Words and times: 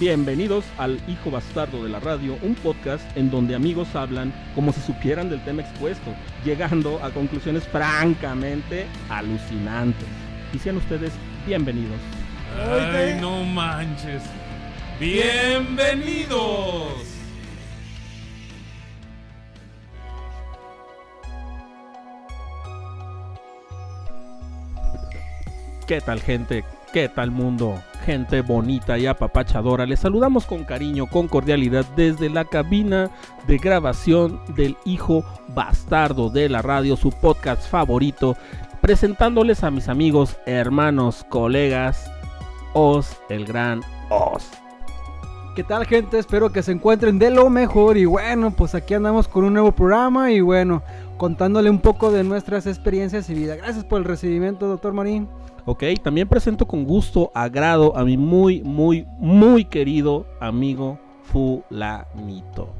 Bienvenidos 0.00 0.64
al 0.78 0.98
Hijo 1.08 1.30
Bastardo 1.30 1.82
de 1.82 1.90
la 1.90 2.00
Radio, 2.00 2.38
un 2.40 2.54
podcast 2.54 3.04
en 3.18 3.30
donde 3.30 3.54
amigos 3.54 3.94
hablan 3.94 4.32
como 4.54 4.72
si 4.72 4.80
supieran 4.80 5.28
del 5.28 5.44
tema 5.44 5.60
expuesto, 5.60 6.14
llegando 6.42 7.04
a 7.04 7.10
conclusiones 7.10 7.64
francamente 7.64 8.86
alucinantes. 9.10 10.08
Y 10.54 10.58
sean 10.58 10.78
ustedes 10.78 11.12
bienvenidos. 11.46 11.98
Ay, 12.66 13.18
no 13.20 13.44
manches. 13.44 14.22
Bienvenidos. 14.98 16.94
¿Qué 25.86 26.00
tal 26.00 26.22
gente? 26.22 26.64
¿Qué 26.90 27.10
tal 27.10 27.30
mundo? 27.30 27.78
Gente 28.04 28.40
bonita 28.40 28.98
y 28.98 29.06
apapachadora. 29.06 29.86
Les 29.86 30.00
saludamos 30.00 30.46
con 30.46 30.64
cariño, 30.64 31.06
con 31.06 31.28
cordialidad 31.28 31.84
desde 31.96 32.30
la 32.30 32.44
cabina 32.44 33.10
de 33.46 33.58
grabación 33.58 34.40
del 34.56 34.76
hijo 34.84 35.24
bastardo 35.48 36.30
de 36.30 36.48
la 36.48 36.62
radio, 36.62 36.96
su 36.96 37.10
podcast 37.10 37.68
favorito, 37.68 38.36
presentándoles 38.80 39.62
a 39.64 39.70
mis 39.70 39.88
amigos, 39.88 40.38
hermanos, 40.46 41.26
colegas, 41.28 42.10
Oz, 42.72 43.20
el 43.28 43.44
gran 43.44 43.82
Oz. 44.08 44.50
¿Qué 45.54 45.64
tal 45.64 45.84
gente? 45.84 46.18
Espero 46.18 46.50
que 46.52 46.62
se 46.62 46.72
encuentren 46.72 47.18
de 47.18 47.30
lo 47.30 47.50
mejor 47.50 47.96
y 47.98 48.04
bueno, 48.06 48.52
pues 48.52 48.74
aquí 48.74 48.94
andamos 48.94 49.28
con 49.28 49.44
un 49.44 49.52
nuevo 49.52 49.72
programa 49.72 50.30
y 50.30 50.40
bueno, 50.40 50.82
contándole 51.20 51.68
un 51.68 51.80
poco 51.80 52.10
de 52.10 52.24
nuestras 52.24 52.66
experiencias 52.66 53.28
y 53.28 53.34
vida. 53.34 53.54
Gracias 53.54 53.84
por 53.84 53.98
el 53.98 54.06
recibimiento, 54.06 54.66
doctor 54.66 54.94
Marín. 54.94 55.28
Ok, 55.66 55.84
también 56.02 56.26
presento 56.26 56.66
con 56.66 56.84
gusto, 56.84 57.30
agrado 57.34 57.94
a 57.94 58.06
mi 58.06 58.16
muy, 58.16 58.62
muy, 58.62 59.06
muy 59.18 59.66
querido 59.66 60.24
amigo 60.40 60.98
Fulanito. 61.24 62.79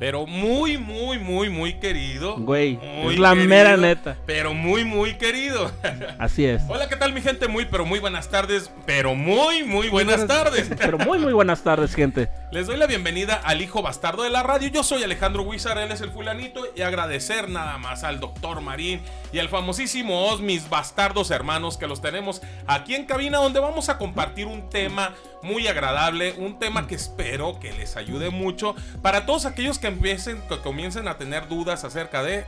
Pero 0.00 0.26
muy, 0.26 0.78
muy, 0.78 1.18
muy, 1.18 1.50
muy 1.50 1.74
querido. 1.74 2.36
Güey, 2.38 2.78
Muy 2.78 3.14
es 3.14 3.20
la 3.20 3.34
querido, 3.34 3.48
mera 3.50 3.76
neta. 3.76 4.16
Pero 4.24 4.54
muy, 4.54 4.82
muy 4.82 5.18
querido. 5.18 5.70
Así 6.18 6.46
es. 6.46 6.62
Hola, 6.68 6.88
¿qué 6.88 6.96
tal 6.96 7.12
mi 7.12 7.20
gente? 7.20 7.48
Muy, 7.48 7.66
pero 7.66 7.84
muy 7.84 7.98
buenas 7.98 8.30
tardes. 8.30 8.70
Pero 8.86 9.14
muy, 9.14 9.62
muy 9.62 9.90
buenas 9.90 10.26
tardes. 10.26 10.70
Pero 10.78 10.96
muy, 10.96 11.18
muy 11.18 11.34
buenas 11.34 11.62
tardes, 11.62 11.94
gente. 11.94 12.30
Les 12.50 12.66
doy 12.66 12.78
la 12.78 12.86
bienvenida 12.86 13.34
al 13.34 13.60
hijo 13.60 13.82
bastardo 13.82 14.22
de 14.22 14.30
la 14.30 14.42
radio. 14.42 14.68
Yo 14.68 14.82
soy 14.82 15.02
Alejandro 15.02 15.42
Huizar, 15.42 15.76
él 15.76 15.92
es 15.92 16.00
el 16.00 16.10
fulanito. 16.10 16.62
Y 16.74 16.80
agradecer 16.80 17.50
nada 17.50 17.76
más 17.76 18.02
al 18.02 18.20
doctor 18.20 18.62
Marín 18.62 19.02
y 19.34 19.38
al 19.38 19.50
famosísimo 19.50 20.28
Oz, 20.28 20.40
mis 20.40 20.70
bastardos 20.70 21.30
hermanos, 21.30 21.76
que 21.76 21.86
los 21.86 22.00
tenemos 22.00 22.40
aquí 22.66 22.94
en 22.94 23.04
cabina, 23.04 23.36
donde 23.36 23.60
vamos 23.60 23.90
a 23.90 23.98
compartir 23.98 24.46
un 24.46 24.70
tema 24.70 25.14
muy 25.42 25.66
agradable, 25.68 26.34
un 26.38 26.58
tema 26.58 26.86
que 26.86 26.94
espero 26.94 27.58
que 27.60 27.72
les 27.72 27.96
ayude 27.96 28.30
mucho 28.30 28.74
para 29.02 29.26
todos 29.26 29.46
aquellos 29.46 29.78
que 29.78 29.86
empiecen, 29.88 30.40
que 30.48 30.58
comiencen 30.58 31.08
a 31.08 31.16
tener 31.18 31.48
dudas 31.48 31.84
acerca 31.84 32.22
de 32.22 32.44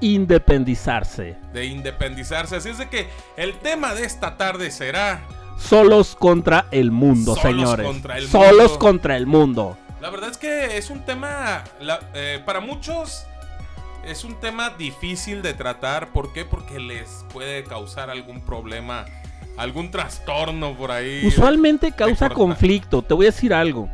Independizarse. 0.00 1.36
de 1.52 1.66
independizarse. 1.66 2.56
Así 2.56 2.70
es 2.70 2.78
de 2.78 2.88
que 2.88 3.08
el 3.36 3.54
tema 3.58 3.94
de 3.94 4.04
esta 4.04 4.36
tarde 4.36 4.70
será 4.70 5.20
Solos 5.58 6.16
contra 6.18 6.66
el 6.70 6.90
mundo, 6.90 7.34
Solos 7.34 7.42
señores. 7.42 7.86
contra 7.86 8.16
el 8.16 8.26
Solos 8.28 8.54
mundo. 8.70 8.78
contra 8.78 9.16
el 9.16 9.26
mundo. 9.26 9.78
La 10.00 10.08
verdad 10.08 10.30
es 10.30 10.38
que 10.38 10.78
es 10.78 10.88
un 10.88 11.00
tema, 11.04 11.64
la- 11.80 12.00
eh, 12.14 12.40
para 12.46 12.60
muchos, 12.60 13.26
es 14.06 14.24
un 14.24 14.40
tema 14.40 14.70
difícil 14.70 15.42
de 15.42 15.52
tratar. 15.52 16.08
¿Por 16.14 16.32
qué? 16.32 16.46
Porque 16.46 16.80
les 16.80 17.26
puede 17.30 17.62
causar 17.64 18.08
algún 18.08 18.40
problema, 18.40 19.04
algún 19.56 19.90
trastorno 19.90 20.74
por 20.74 20.90
ahí. 20.90 21.26
Usualmente 21.26 21.92
causa 21.92 22.30
conflicto. 22.30 23.02
Te 23.02 23.14
voy 23.14 23.26
a 23.26 23.30
decir 23.30 23.52
algo. 23.52 23.88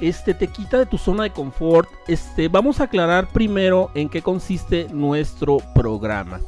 Este 0.00 0.32
te 0.32 0.46
quita 0.46 0.78
de 0.78 0.86
tu 0.86 0.96
zona 0.96 1.24
de 1.24 1.30
confort. 1.30 1.88
Este, 2.06 2.48
vamos 2.48 2.80
a 2.80 2.84
aclarar 2.84 3.28
primero 3.28 3.90
en 3.94 4.08
qué 4.08 4.22
consiste 4.22 4.86
nuestro 4.92 5.58
programa. 5.74 6.40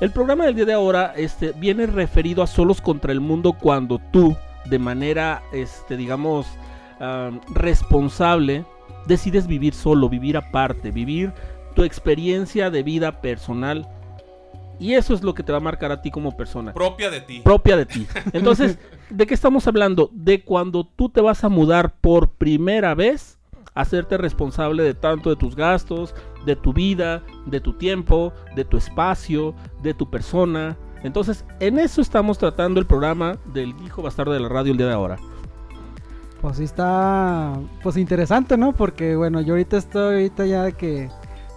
El 0.00 0.10
programa 0.10 0.46
del 0.46 0.56
día 0.56 0.64
de 0.64 0.72
ahora 0.72 1.12
este, 1.16 1.52
viene 1.52 1.86
referido 1.86 2.42
a 2.42 2.46
solos 2.46 2.80
contra 2.80 3.12
el 3.12 3.20
mundo 3.20 3.52
cuando 3.52 4.00
tú, 4.10 4.36
de 4.64 4.78
manera, 4.78 5.42
este, 5.52 5.96
digamos, 5.96 6.46
am, 6.98 7.40
responsable, 7.52 8.64
decides 9.06 9.46
vivir 9.46 9.74
solo, 9.74 10.08
vivir 10.08 10.36
aparte, 10.36 10.90
vivir 10.90 11.32
tu 11.74 11.84
experiencia 11.84 12.70
de 12.70 12.82
vida 12.82 13.20
personal. 13.20 13.88
Y 14.78 14.94
eso 14.94 15.14
es 15.14 15.22
lo 15.22 15.34
que 15.34 15.42
te 15.42 15.52
va 15.52 15.58
a 15.58 15.60
marcar 15.60 15.92
a 15.92 16.02
ti 16.02 16.10
como 16.10 16.36
persona 16.36 16.72
Propia 16.72 17.10
de 17.10 17.20
ti. 17.20 17.40
propia 17.44 17.76
de 17.76 17.86
ti. 17.86 18.06
Entonces, 18.32 18.78
¿de 19.10 19.26
qué 19.26 19.34
estamos 19.34 19.66
hablando? 19.66 20.10
De 20.12 20.42
cuando 20.42 20.84
tú 20.84 21.08
te 21.08 21.20
vas 21.20 21.44
a 21.44 21.48
mudar 21.48 21.94
por 22.00 22.30
primera 22.30 22.94
vez, 22.94 23.38
hacerte 23.74 24.16
responsable 24.16 24.82
de 24.82 24.94
tanto 24.94 25.30
de 25.30 25.36
tus 25.36 25.56
gastos, 25.56 26.14
de 26.46 26.56
tu 26.56 26.72
vida, 26.72 27.22
de 27.46 27.60
tu 27.60 27.72
tiempo, 27.74 28.32
de 28.56 28.64
tu 28.64 28.76
espacio, 28.76 29.54
de 29.82 29.94
tu 29.94 30.10
persona. 30.10 30.76
Entonces, 31.02 31.44
en 31.60 31.78
eso 31.78 32.00
estamos 32.00 32.38
tratando 32.38 32.80
el 32.80 32.86
programa 32.86 33.36
del 33.52 33.74
hijo 33.84 34.02
bastardo 34.02 34.32
de 34.32 34.40
la 34.40 34.48
radio 34.48 34.72
el 34.72 34.78
día 34.78 34.86
de 34.86 34.92
ahora. 34.92 35.18
Pues 36.40 36.58
sí 36.58 36.64
está 36.64 37.54
pues 37.82 37.96
interesante, 37.96 38.56
¿no? 38.56 38.72
Porque 38.72 39.16
bueno, 39.16 39.40
yo 39.40 39.54
ahorita 39.54 39.76
estoy 39.78 40.14
ahorita 40.14 40.46
ya 40.46 40.72
que 40.72 41.08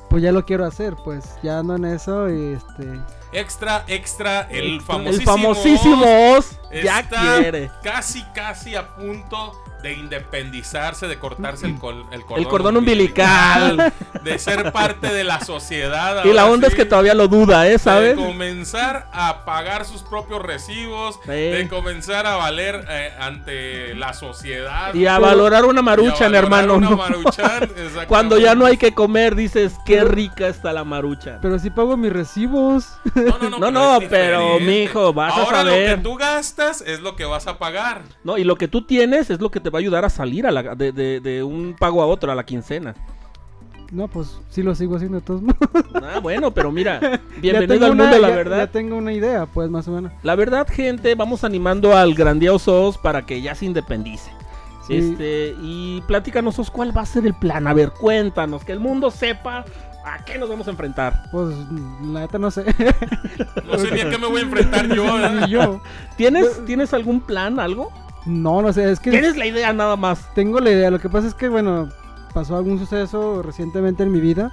pues 0.09 0.23
ya 0.23 0.31
lo 0.31 0.45
quiero 0.45 0.65
hacer, 0.65 0.95
pues 1.03 1.37
ya 1.43 1.59
ando 1.59 1.75
en 1.75 1.85
eso 1.85 2.29
y 2.29 2.53
este 2.53 2.99
Extra, 3.33 3.83
extra, 3.87 4.47
el 4.49 4.81
famosísimo. 4.81 5.19
El 5.19 5.25
famosísimo 5.25 6.05
Oz 6.37 6.59
ya 6.83 6.99
está 6.99 7.37
quiere. 7.39 7.71
Casi, 7.83 8.23
casi 8.33 8.75
a 8.75 8.87
punto 8.95 9.53
de 9.83 9.93
independizarse, 9.93 11.07
de 11.07 11.19
cortarse 11.19 11.67
el, 11.67 11.77
col- 11.77 12.03
el 12.11 12.21
cordón, 12.21 12.39
El 12.39 12.47
cordón 12.47 12.77
umbilical. 12.77 13.93
De 14.23 14.39
ser 14.39 14.71
parte 14.71 15.13
de 15.13 15.23
la 15.23 15.39
sociedad. 15.41 16.25
Y 16.25 16.33
la 16.33 16.47
onda 16.47 16.67
es 16.67 16.73
que 16.73 16.83
todavía 16.83 17.13
lo 17.13 17.27
duda, 17.27 17.67
¿eh? 17.67 17.77
¿Sabes? 17.77 18.17
De 18.17 18.23
comenzar 18.25 19.07
a 19.13 19.45
pagar 19.45 19.85
sus 19.85 20.01
propios 20.01 20.41
recibos, 20.41 21.19
Sí. 21.25 21.29
de 21.31 21.67
comenzar 21.69 22.25
a 22.25 22.35
valer 22.37 22.85
eh, 22.89 23.13
ante 23.19 23.93
la 23.93 24.13
sociedad. 24.13 24.93
Y 24.95 25.05
a 25.05 25.19
valorar 25.19 25.63
una 25.65 25.77
Y 25.77 25.79
a 25.79 25.83
maruchan, 25.83 26.31
valorar 26.31 26.43
hermano. 26.43 26.73
una 26.75 26.89
¿no? 26.89 26.97
maruchan, 26.97 27.63
exactamente. 27.63 28.07
Cuando 28.07 28.39
ya 28.39 28.55
no 28.55 28.65
hay 28.65 28.77
que 28.77 28.93
comer, 28.95 29.35
dices, 29.35 29.73
qué 29.85 30.03
rica 30.03 30.47
está 30.47 30.73
la 30.73 30.83
marucha. 30.85 31.37
pero 31.39 31.59
sí 31.59 31.69
pago 31.69 31.95
mis 31.97 32.11
recibos. 32.11 32.97
No, 33.13 33.37
no, 33.37 33.49
no, 33.51 33.59
No, 33.59 33.71
no, 33.71 34.01
es 34.01 34.09
pero, 34.09 34.59
mijo, 34.59 35.13
vas 35.13 35.33
a 35.33 35.41
Ahora 35.41 35.57
saber. 35.61 35.89
lo 35.91 35.95
que 35.97 36.01
tú 36.01 36.15
gastas 36.15 36.56
es 36.59 37.01
lo 37.01 37.15
que 37.15 37.25
vas 37.25 37.47
a 37.47 37.57
pagar. 37.59 38.01
No, 38.23 38.37
y 38.37 38.43
lo 38.43 38.55
que 38.55 38.67
tú 38.67 38.81
tienes 38.85 39.29
es 39.29 39.39
lo 39.39 39.51
que 39.51 39.59
te 39.59 39.69
va 39.69 39.79
a 39.79 39.81
ayudar 39.81 40.05
a 40.05 40.09
salir 40.09 40.47
a 40.47 40.51
la- 40.51 40.75
de, 40.75 40.91
de- 40.91 41.19
de 41.19 41.43
un 41.43 41.75
pago 41.77 42.01
a 42.01 42.05
otro, 42.05 42.31
a 42.31 42.35
la 42.35 42.45
quincena. 42.45 42.95
No, 43.91 44.09
pues 44.09 44.41
sí 44.49 44.63
lo 44.63 44.75
sigo 44.75 44.95
haciendo 44.97 45.19
de 45.19 45.25
todos 45.25 45.41
modos. 45.41 45.57
Ah, 45.95 46.19
bueno, 46.21 46.51
pero 46.53 46.71
mira, 46.71 46.99
Ya 47.01 47.19
bienvenido 47.41 47.85
al 47.85 47.91
una- 47.93 48.03
mundo, 48.05 48.19
la 48.19 48.29
ya- 48.29 48.35
verdad. 48.35 48.57
Ya 48.57 48.67
tengo 48.71 48.97
una 48.97 49.13
idea, 49.13 49.45
pues 49.45 49.69
más 49.69 49.87
o 49.87 49.91
menos. 49.91 50.11
La 50.23 50.35
verdad, 50.35 50.67
gente, 50.69 51.15
vamos 51.15 51.43
animando 51.45 51.95
al 51.95 52.13
grandioso 52.13 52.85
Oz 52.87 52.97
para 52.97 53.25
que 53.25 53.41
ya 53.41 53.55
se 53.55 53.65
independice. 53.65 54.29
Sí. 54.87 54.95
Este, 54.95 55.55
y 55.61 56.01
platícanos, 56.07 56.59
Oz, 56.59 56.69
¿cuál 56.71 56.95
va 56.95 57.01
a 57.01 57.05
ser 57.05 57.25
el 57.25 57.33
plan? 57.33 57.67
A 57.67 57.73
ver, 57.73 57.91
cuéntanos, 57.91 58.63
que 58.65 58.71
el 58.73 58.79
mundo 58.79 59.11
sepa 59.11 59.63
a 60.13 60.19
qué 60.19 60.37
nos 60.37 60.49
vamos 60.49 60.67
a 60.67 60.71
enfrentar. 60.71 61.23
Pues 61.31 61.55
la 62.01 62.21
neta 62.21 62.37
no 62.37 62.51
sé. 62.51 62.65
No 63.65 63.77
sé 63.77 63.91
ni 63.91 64.01
a 64.01 64.09
qué 64.09 64.17
me 64.17 64.27
voy 64.27 64.41
a 64.41 64.43
enfrentar 64.43 64.87
yo. 65.47 65.81
¿Tienes, 66.17 66.65
¿Tienes 66.65 66.93
algún 66.93 67.21
plan, 67.21 67.59
algo? 67.59 67.91
No, 68.25 68.61
no 68.61 68.73
sé, 68.73 68.91
es 68.91 68.99
que 68.99 69.11
¿Tienes 69.11 69.37
la 69.37 69.45
idea 69.45 69.71
nada 69.73 69.95
más? 69.95 70.33
tengo 70.33 70.59
la 70.59 70.71
idea. 70.71 70.89
Lo 70.91 70.99
que 70.99 71.09
pasa 71.09 71.27
es 71.27 71.33
que, 71.33 71.49
bueno, 71.49 71.89
pasó 72.33 72.57
algún 72.57 72.79
suceso 72.79 73.41
recientemente 73.41 74.03
en 74.03 74.11
mi 74.11 74.19
vida 74.19 74.51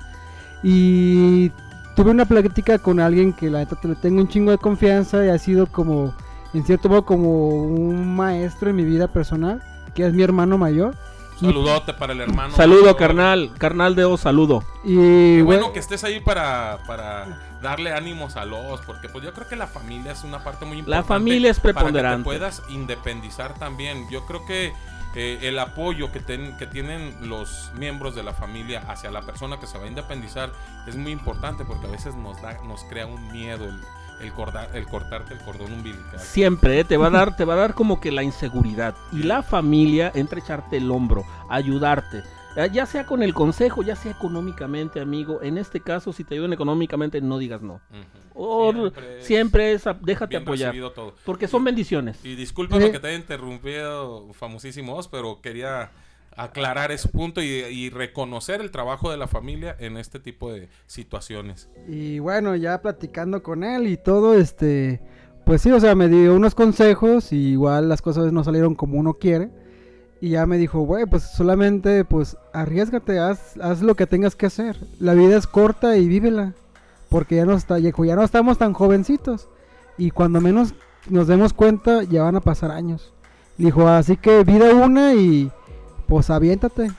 y 0.62 1.51
tuve 1.97 2.11
una 2.11 2.25
plática 2.25 2.79
con 2.79 3.01
alguien 3.01 3.33
que 3.33 3.51
la 3.51 3.61
neta 3.61 3.77
le 3.83 3.95
tengo 3.97 4.21
un 4.21 4.29
chingo 4.29 4.51
de 4.51 4.59
confianza 4.59 5.25
y 5.25 5.29
ha 5.29 5.39
sido 5.39 5.67
como, 5.67 6.15
en 6.53 6.65
cierto 6.65 6.89
modo, 6.89 7.05
como 7.05 7.49
un 7.49 8.17
maestro 8.17 8.71
en 8.71 8.77
mi 8.77 8.85
vida 8.85 9.09
personal, 9.09 9.62
que 9.95 10.06
es 10.06 10.12
mi 10.12 10.23
hermano 10.23 10.59
mayor. 10.59 10.95
Saludote 11.41 11.93
para 11.95 12.13
el 12.13 12.21
hermano. 12.21 12.55
Saludo, 12.55 12.97
carnal. 12.97 13.51
Carnal 13.59 13.95
de 13.97 14.05
Oz, 14.05 14.21
saludo. 14.23 14.65
Y 14.85 14.95
Qué 14.95 15.43
bueno, 15.43 15.61
bueno 15.63 15.73
que 15.73 15.79
estés 15.81 16.05
ahí 16.05 16.21
para, 16.21 16.79
para 16.87 17.41
darle 17.63 17.93
ánimos 17.93 18.37
a 18.37 18.45
los, 18.45 18.81
porque 18.83 19.09
pues 19.09 19.25
yo 19.25 19.33
creo 19.33 19.49
que 19.49 19.57
la 19.57 19.67
familia 19.67 20.13
es 20.13 20.23
una 20.25 20.43
parte 20.45 20.65
muy 20.65 20.79
importante. 20.79 21.03
La 21.03 21.03
familia 21.07 21.51
es 21.51 21.59
Para 21.59 21.73
que 21.73 21.75
te 21.75 21.75
preponderante. 21.81 22.25
puedas 22.25 22.63
independizar 22.69 23.55
también. 23.55 24.09
Yo 24.11 24.25
creo 24.27 24.45
que 24.47 24.73
eh, 25.17 25.39
el 25.43 25.59
apoyo 25.59 26.11
que, 26.13 26.21
ten- 26.21 26.57
que 26.57 26.67
tienen 26.67 27.29
los 27.29 27.71
miembros 27.79 28.15
de 28.15 28.23
la 28.23 28.33
familia 28.35 28.83
hacia 28.89 29.11
la 29.11 29.23
persona 29.23 29.59
que 29.61 29.67
se 29.67 29.79
va 29.79 29.85
a 29.85 29.89
independizar 29.89 30.51
es 30.87 30.97
muy 30.97 31.13
importante 31.13 31.65
porque 31.65 31.87
a 31.87 31.91
veces 31.91 32.15
nos 32.17 32.41
da, 32.43 32.59
nos 32.65 32.83
crea 32.85 33.07
un 33.07 33.31
miedo 33.33 33.65
el, 33.65 33.81
el, 34.21 34.33
corda- 34.33 34.69
el 34.75 34.87
cortarte 34.87 35.35
el 35.35 35.41
cordón 35.41 35.73
umbilical. 35.73 36.19
Siempre 36.19 36.81
¿eh? 36.81 36.85
te 36.85 36.97
va 36.97 37.09
a 37.09 37.11
dar, 37.11 37.37
te 37.37 37.45
va 37.45 37.55
a 37.55 37.59
dar 37.59 37.75
como 37.75 38.01
que 38.01 38.11
la 38.13 38.23
inseguridad. 38.23 38.95
Y 39.13 39.23
la 39.25 39.43
familia 39.43 40.11
entra 40.15 40.39
a 40.39 40.43
echarte 40.43 40.77
el 40.79 40.91
hombro, 40.91 41.25
ayudarte. 41.51 42.23
Eh, 42.57 42.71
Ya 42.73 42.87
sea 42.87 43.05
con 43.05 43.23
el 43.23 43.35
consejo, 43.35 43.83
ya 43.83 43.97
sea 43.97 44.13
económicamente, 44.13 45.01
amigo. 45.01 45.43
En 45.43 45.59
este 45.59 45.81
caso, 45.81 46.13
si 46.13 46.23
te 46.25 46.35
ayudan 46.35 46.53
económicamente, 46.53 47.21
no 47.21 47.39
digas 47.39 47.63
no. 47.63 47.81
O 48.37 48.73
Siempre 48.73 49.19
es 49.19 49.25
siempre 49.27 49.73
es, 49.73 49.87
a- 49.87 49.95
déjate 49.95 50.37
apoyar. 50.37 50.75
todo. 50.95 51.15
Porque 51.25 51.47
son 51.49 51.65
bendiciones. 51.65 52.25
Y 52.25 52.35
discúlpame 52.37 52.87
Eh. 52.87 52.93
que 52.93 52.99
te 53.01 53.09
haya 53.09 53.17
interrumpido, 53.17 54.33
famosísimos, 54.35 55.09
pero 55.09 55.41
quería 55.41 55.91
aclarar 56.37 56.93
ese 56.93 57.09
punto 57.09 57.41
y, 57.43 57.91
reconocer 57.91 58.61
el 58.61 58.71
trabajo 58.71 59.11
de 59.11 59.17
la 59.17 59.29
familia 59.29 59.77
en 59.79 59.97
este 59.97 60.19
tipo 60.19 60.53
de 60.53 60.69
situaciones. 60.87 61.69
Y 61.89 62.19
bueno, 62.19 62.57
ya 62.57 62.81
platicando 62.83 63.43
con 63.43 63.65
él 63.65 63.87
y 63.87 63.97
todo, 63.97 64.35
este, 64.35 65.01
pues 65.45 65.63
sí, 65.63 65.71
o 65.71 65.81
sea, 65.81 65.95
me 65.95 66.09
dio 66.09 66.35
unos 66.35 66.55
consejos 66.55 67.33
igual 67.33 67.89
las 67.89 68.03
cosas 68.03 68.33
no 68.33 68.43
salieron 68.43 68.75
como 68.75 68.99
uno 68.99 69.15
quiere. 69.15 69.51
Y 70.21 70.31
ya 70.31 70.47
me 70.47 70.57
dijo, 70.57 70.81
güey, 70.81 71.05
pues 71.05 71.23
solamente, 71.23 72.05
pues 72.05 72.39
arriesgate, 72.55 73.19
haz, 73.19 73.59
haz 73.59 73.83
lo 73.83 73.95
que 73.95 74.07
tengas 74.07 74.35
que 74.35 74.47
hacer. 74.47 74.79
La 74.99 75.13
vida 75.13 75.37
es 75.37 75.47
corta 75.47 75.99
y 75.99 76.09
vívela. 76.09 76.55
Porque 77.11 77.37
ya 77.37 77.45
no 77.45 77.53
está, 77.53 77.79
ya 77.79 77.93
ya 77.97 78.17
no 78.17 78.25
estamos 78.25 78.57
tan 78.57 78.73
jovencitos. 78.73 79.49
Y 79.99 80.11
cuando 80.11 80.41
menos 80.41 80.75
nos 81.11 81.27
demos 81.27 81.53
cuenta, 81.53 82.05
ya 82.05 82.23
van 82.23 82.37
a 82.37 82.41
pasar 82.41 82.71
años. 82.71 83.13
Dijo, 83.59 83.87
así 83.87 84.17
que 84.17 84.45
vida 84.45 84.75
una 84.75 85.15
y 85.15 85.53
pues 86.06 86.31
aviéntate. 86.31 86.91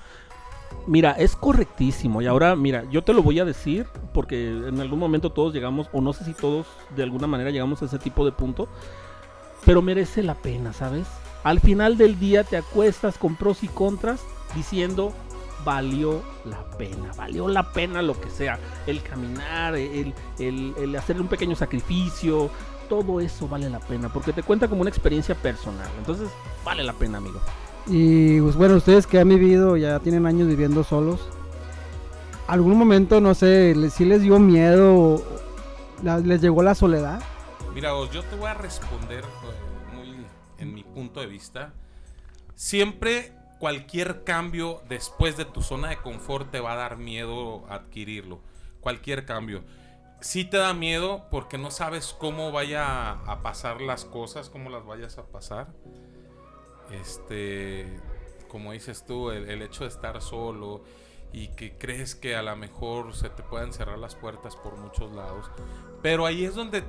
Mira, 0.88 1.12
es 1.12 1.36
correctísimo. 1.36 2.22
Y 2.22 2.28
ahora, 2.28 2.56
mira, 2.56 2.84
yo 2.92 3.04
te 3.04 3.13
lo 3.13 3.24
voy 3.24 3.40
a 3.40 3.46
decir 3.46 3.88
porque 4.13 4.50
en 4.50 4.80
algún 4.80 5.00
momento 5.00 5.31
todos 5.31 5.54
llegamos, 5.54 5.90
o 5.92 6.02
no 6.02 6.13
sé 6.13 6.25
si 6.25 6.34
todos 6.34 6.68
de 6.96 7.04
alguna 7.04 7.28
manera 7.28 7.50
llegamos 7.50 7.81
a 7.81 7.86
ese 7.86 8.00
tipo 8.00 8.25
de 8.25 8.31
punto, 8.31 8.68
pero 9.66 9.81
merece 9.81 10.22
la 10.22 10.36
pena, 10.36 10.74
¿sabes? 10.74 11.07
Al 11.44 11.60
final 11.60 11.98
del 11.98 12.19
día 12.19 12.44
te 12.44 12.57
acuestas 12.57 13.18
con 13.18 13.36
pros 13.36 13.63
y 13.63 13.68
contras 13.68 14.22
diciendo 14.56 15.13
valió 15.63 16.22
la 16.46 16.63
pena, 16.78 17.12
valió 17.18 17.48
la 17.48 17.72
pena 17.74 18.04
lo 18.04 18.19
que 18.19 18.30
sea, 18.30 18.60
el 18.86 19.02
caminar, 19.02 19.75
el, 19.75 20.13
el, 20.38 20.75
el 20.78 20.96
hacer 20.96 21.19
un 21.19 21.28
pequeño 21.28 21.56
sacrificio, 21.56 22.52
todo 22.88 23.19
eso 23.19 23.48
vale 23.48 23.69
la 23.69 23.80
pena 23.80 24.10
porque 24.10 24.31
te 24.31 24.44
cuenta 24.44 24.68
como 24.68 24.81
una 24.81 24.90
experiencia 24.90 25.36
personal. 25.36 25.90
Entonces, 25.98 26.30
vale 26.63 26.84
la 26.84 26.94
pena, 26.94 27.18
amigo. 27.18 27.40
Y 27.88 28.42
pues 28.42 28.56
bueno, 28.56 28.76
ustedes 28.76 29.06
que 29.06 29.20
han 29.20 29.30
vivido, 29.30 29.78
ya 29.78 30.00
tienen 30.00 30.26
años 30.26 30.48
viviendo 30.48 30.84
solos, 30.84 31.22
¿algún 32.48 32.78
momento, 32.78 33.22
no 33.22 33.36
sé, 33.36 33.76
si 33.92 34.06
les 34.06 34.22
dio 34.22 34.40
miedo, 34.40 35.22
les 36.24 36.42
llegó 36.42 36.64
la 36.64 36.74
soledad? 36.74 37.22
Mira, 37.76 37.94
Os, 37.94 38.10
yo 38.12 38.24
te 38.24 38.36
voy 38.36 38.48
a 38.48 38.54
responder 38.56 39.24
eh, 39.24 39.96
muy 39.96 40.26
en 40.58 40.74
mi 40.74 40.84
punto 40.84 41.20
de 41.20 41.28
vista. 41.28 41.74
Siempre 42.56 43.34
cualquier 43.60 44.24
cambio 44.24 44.81
después 44.90 45.38
de 45.38 45.46
tu 45.46 45.62
zona 45.62 45.90
de 45.90 45.98
confort 45.98 46.50
te 46.52 46.60
va 46.60 46.74
a 46.74 46.76
dar 46.76 46.98
miedo 46.98 47.66
adquirirlo. 47.70 48.40
Cualquier 48.80 49.26
cambio. 49.26 49.64
Sí 50.22 50.46
te 50.46 50.58
da 50.58 50.74
miedo 50.74 51.26
porque 51.30 51.58
no 51.58 51.70
sabes 51.70 52.16
cómo 52.18 52.52
vaya 52.52 53.12
a 53.12 53.42
pasar 53.44 53.81
las 53.81 54.06
cosas, 54.06 54.50
cómo 54.50 54.70
las 54.70 54.86
vayas 54.86 55.18
a 55.18 55.26
pasar. 55.26 55.68
Este, 56.92 58.00
como 58.48 58.72
dices 58.72 59.06
tú, 59.06 59.32
el, 59.32 59.50
el 59.50 59.62
hecho 59.62 59.84
de 59.84 59.90
estar 59.90 60.22
solo 60.22 60.84
y 61.36 61.50
que 61.50 61.78
crees 61.78 62.16
que 62.16 62.38
a 62.38 62.42
lo 62.42 62.56
mejor 62.56 63.14
se 63.14 63.30
te 63.30 63.44
pueden 63.44 63.74
cerrar 63.74 64.00
las 64.00 64.16
puertas 64.16 64.56
por 64.56 64.78
muchos 64.78 65.12
lados. 65.12 65.52
Pero 66.02 66.26
ahí 66.26 66.46
es 66.46 66.56
donde 66.56 66.84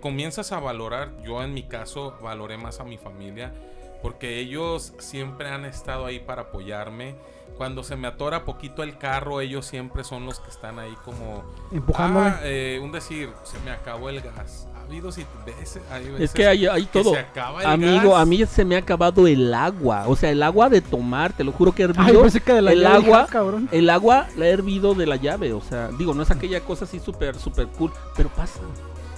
comienzas 0.00 0.50
a 0.52 0.60
valorar, 0.60 1.22
yo 1.22 1.42
en 1.42 1.52
mi 1.52 1.64
caso 1.64 2.16
valoré 2.22 2.56
más 2.56 2.80
a 2.80 2.84
mi 2.84 2.96
familia, 2.96 3.52
porque 4.00 4.38
ellos 4.38 4.94
siempre 4.98 5.50
han 5.50 5.66
estado 5.66 6.06
ahí 6.06 6.20
para 6.20 6.42
apoyarme. 6.42 7.16
Cuando 7.58 7.84
se 7.84 7.96
me 7.96 8.08
atora 8.08 8.46
poquito 8.46 8.82
el 8.82 8.96
carro, 8.96 9.42
ellos 9.42 9.66
siempre 9.66 10.04
son 10.04 10.24
los 10.24 10.40
que 10.40 10.48
están 10.48 10.78
ahí 10.78 10.94
como... 11.04 11.44
Empujándole. 11.70 12.30
Ah, 12.30 12.40
eh, 12.44 12.80
un 12.82 12.92
decir, 12.92 13.30
se 13.44 13.60
me 13.60 13.72
acabó 13.72 14.08
el 14.08 14.22
gas. 14.22 14.68
Ha 14.92 14.94
habido 14.94 15.10
si 15.10 15.26
veces, 15.46 15.82
hay 15.90 16.14
Es 16.18 16.32
que 16.32 16.46
hay, 16.46 16.66
hay 16.66 16.84
que 16.84 17.02
todo. 17.02 17.14
se 17.14 17.20
acaba 17.20 17.60
el 17.62 17.66
Amigo, 17.66 18.10
gas. 18.10 18.20
a 18.20 18.24
mí 18.26 18.44
se 18.44 18.64
me 18.66 18.76
ha 18.76 18.80
acabado 18.80 19.26
el 19.26 19.54
agua. 19.54 20.04
O 20.06 20.14
sea, 20.16 20.30
el 20.30 20.42
agua 20.42 20.68
de 20.68 20.82
tomar, 20.82 21.32
te 21.32 21.44
lo 21.44 21.52
juro 21.52 21.72
que 21.72 21.82
he 21.82 21.86
Ay, 21.86 21.92
hervido. 21.96 22.22
pensé 22.22 22.40
que 22.42 22.52
de 22.52 22.60
la 22.62 22.72
el 22.72 22.80
llave, 22.82 22.96
agua, 23.06 23.26
cabrón. 23.30 23.68
el 23.72 23.88
agua 23.88 24.26
la 24.36 24.46
he 24.46 24.50
hervido 24.50 24.94
de 24.94 25.06
la 25.06 25.16
llave. 25.16 25.52
O 25.54 25.62
sea, 25.62 25.88
digo, 25.96 26.12
no 26.12 26.22
es 26.22 26.30
aquella 26.30 26.60
cosa 26.60 26.84
así 26.84 27.00
súper, 27.00 27.36
súper 27.38 27.68
cool, 27.68 27.90
pero 28.16 28.28
pasa. 28.28 28.60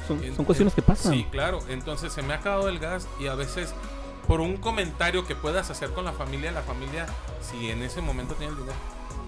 Son, 0.06 0.22
En- 0.22 0.36
son 0.36 0.44
cuestiones 0.44 0.72
en- 0.72 0.76
que 0.76 0.82
pasan. 0.82 1.12
Sí, 1.12 1.26
claro. 1.30 1.58
Entonces 1.68 2.12
se 2.12 2.22
me 2.22 2.34
ha 2.34 2.36
acabado 2.36 2.68
el 2.68 2.78
gas 2.78 3.08
y 3.18 3.26
a 3.26 3.34
veces 3.34 3.74
por 4.28 4.40
un 4.40 4.56
comentario 4.58 5.26
que 5.26 5.34
puedas 5.34 5.70
hacer 5.70 5.90
con 5.90 6.04
la 6.04 6.12
familia, 6.12 6.52
la 6.52 6.62
familia, 6.62 7.06
si 7.42 7.68
en 7.70 7.82
ese 7.82 8.00
momento 8.00 8.34
tiene 8.34 8.52
el 8.52 8.58
dinero, 8.58 8.76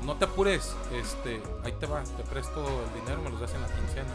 no 0.04 0.14
te 0.14 0.26
apures, 0.26 0.75
este, 0.94 1.42
ahí 1.64 1.75
te 1.81 1.87
va, 1.87 2.02
te 2.16 2.22
presto 2.22 2.60
el 2.64 3.00
dinero, 3.00 3.20
me 3.22 3.31
los 3.31 3.40
das 3.40 3.52
en 3.54 3.62
la 3.62 3.69
quincena. 3.69 4.08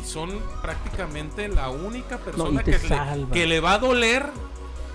Y 0.00 0.04
son 0.04 0.42
prácticamente 0.62 1.48
la 1.48 1.70
única 1.70 2.18
persona 2.18 2.62
te 2.62 2.72
que, 2.72 2.88
le, 2.88 3.02
que 3.32 3.46
le 3.46 3.60
va 3.60 3.74
a 3.74 3.78
doler 3.78 4.30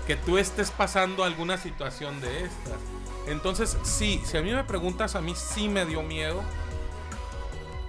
que 0.06 0.16
tú 0.16 0.38
estés 0.38 0.70
pasando 0.70 1.24
alguna 1.24 1.58
situación 1.58 2.20
de 2.20 2.44
estas. 2.44 2.78
Entonces, 3.26 3.78
sí, 3.82 4.20
si 4.24 4.36
a 4.36 4.42
mí 4.42 4.52
me 4.52 4.64
preguntas, 4.64 5.14
a 5.16 5.20
mí 5.20 5.34
sí 5.36 5.68
me 5.68 5.86
dio 5.86 6.02
miedo. 6.02 6.42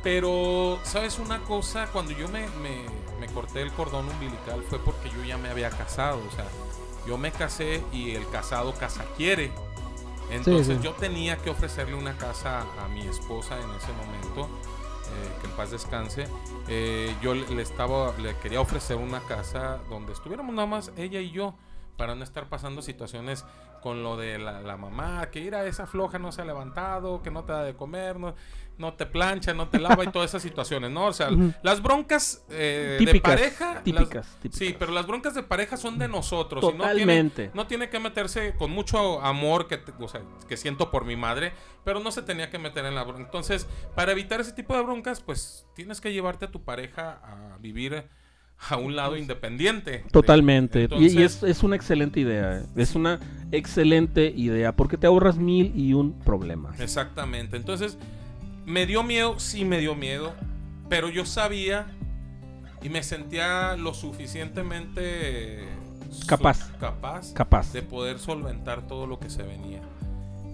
Pero, 0.02 0.80
¿sabes 0.84 1.18
una 1.20 1.44
cosa? 1.44 1.88
Cuando 1.92 2.12
yo 2.12 2.28
me, 2.28 2.48
me- 2.50 2.86
me 3.20 3.28
corté 3.30 3.62
el 3.62 3.72
cordón 3.72 4.10
umbilical 4.10 4.64
fue 4.64 4.80
porque 4.84 5.10
yo 5.10 5.24
ya 5.24 5.38
me 5.38 5.50
había 5.50 5.70
casado. 5.70 6.22
O 6.28 6.32
sea, 6.32 6.46
yo 7.08 7.18
me 7.18 7.32
casé 7.32 7.84
y 7.92 8.12
el 8.16 8.28
casado 8.30 8.74
casa 8.74 9.06
quiere. 9.16 9.52
Entonces 10.30 10.78
sí. 10.78 10.82
yo 10.82 10.94
tenía 10.94 11.38
que 11.38 11.50
ofrecerle 11.50 11.96
una 11.96 12.18
casa 12.18 12.66
a 12.84 12.88
mi 12.88 13.08
esposa 13.08 13.60
en 13.62 13.70
ese 13.72 13.94
momento. 13.94 14.50
Eh, 15.08 15.42
que 15.42 15.48
en 15.48 15.54
paz 15.54 15.72
descanse. 15.72 16.28
Eh, 16.68 17.16
yo 17.22 17.34
le, 17.34 17.62
estaba, 17.62 18.14
le 18.18 18.36
quería 18.38 18.62
ofrecer 18.62 18.98
una 18.98 19.22
casa 19.22 19.80
donde 19.90 20.14
estuviéramos 20.14 20.54
nada 20.56 20.68
más 20.68 20.92
ella 20.98 21.20
y 21.20 21.32
yo. 21.32 21.56
Para 21.98 22.16
no 22.16 22.24
estar 22.24 22.50
pasando 22.50 22.82
situaciones 22.82 23.46
con 23.84 24.02
lo 24.02 24.18
de 24.18 24.40
la, 24.40 24.62
la 24.62 24.78
mamá, 24.78 25.30
que 25.30 25.42
ir 25.42 25.54
a 25.54 25.66
esa 25.66 25.86
floja 25.86 26.18
no 26.18 26.32
se 26.32 26.42
ha 26.42 26.46
levantado, 26.46 27.22
que 27.22 27.30
no 27.30 27.44
te 27.44 27.52
da 27.52 27.64
de 27.64 27.76
comer, 27.76 28.20
no, 28.20 28.34
no 28.78 28.94
te 28.94 29.06
plancha, 29.06 29.54
no 29.54 29.68
te 29.70 29.80
lava 29.80 30.04
y 30.04 30.08
todas 30.08 30.32
esas 30.32 30.42
situaciones, 30.42 30.90
¿no? 30.92 31.06
O 31.06 31.14
sea, 31.14 31.30
las 31.62 31.82
broncas 31.82 32.44
eh, 32.50 32.98
de 33.00 33.06
típicas, 33.06 33.36
pareja. 33.36 33.74
las- 33.76 33.84
típicas, 33.84 34.38
típicas. 34.42 34.58
Sí, 34.68 34.76
pero 34.78 34.92
las 34.92 35.06
broncas 35.08 35.36
de 35.36 35.44
pareja 35.44 35.78
son 35.78 35.98
de 36.00 36.08
nosotros. 36.08 36.64
y 36.64 36.68
no 36.68 36.72
tiene- 36.72 36.84
Totalmente. 36.92 37.52
no 37.54 37.68
tiene 37.68 37.90
que 37.90 38.00
meterse 38.00 38.56
con 38.58 38.72
mucho 38.72 39.22
amor 39.22 39.68
que, 39.68 39.78
te- 39.78 39.94
o 40.00 40.08
sea, 40.08 40.22
que 40.50 40.58
siento 40.58 40.90
por 40.92 41.06
mi 41.06 41.16
madre, 41.16 41.54
pero 41.84 42.00
no 42.00 42.12
se 42.12 42.22
tenía 42.24 42.50
que 42.50 42.58
meter 42.60 42.86
en 42.86 42.96
la 42.96 43.04
bronca. 43.04 43.24
Entonces, 43.24 43.68
para 43.96 44.12
evitar 44.12 44.42
ese 44.42 44.54
tipo 44.54 44.76
de 44.76 44.82
broncas, 44.84 45.22
pues 45.22 45.66
tienes 45.76 46.02
que 46.02 46.12
llevarte 46.12 46.46
a 46.46 46.52
tu 46.52 46.64
pareja 46.64 47.22
a 47.24 47.58
vivir 47.60 48.06
a 48.70 48.78
un 48.78 48.96
lado 48.96 49.18
independiente. 49.18 50.06
Totalmente. 50.12 50.88
Y 50.98 51.22
es, 51.22 51.44
es 51.44 51.64
una 51.64 51.76
excelente 51.76 52.20
idea. 52.22 52.60
eh. 52.60 52.66
Es 52.78 52.96
una 52.96 53.20
excelente 53.52 54.34
idea 54.36 54.76
porque 54.76 54.98
te 54.98 55.06
ahorras 55.08 55.38
mil 55.38 55.72
y 55.76 55.94
un 55.94 56.18
problemas. 56.20 56.80
Exactamente. 56.80 57.58
Entonces, 57.58 57.98
me 58.66 58.86
dio 58.86 59.04
miedo, 59.04 59.40
sí 59.40 59.66
me 59.66 59.80
dio 59.80 59.96
miedo, 59.96 60.34
pero 60.90 61.10
yo 61.10 61.26
sabía 61.26 61.88
y 62.82 62.90
me 62.90 63.04
sentía 63.04 63.76
lo 63.78 63.94
suficientemente 63.94 65.64
su- 66.12 66.28
Capaz. 66.28 66.72
capaz 66.80 67.34
Capaz. 67.34 67.74
de 67.74 67.82
poder 67.82 68.20
solventar 68.20 68.86
todo 68.88 69.08
lo 69.08 69.20
que 69.20 69.30
se 69.30 69.44
venía. 69.44 69.82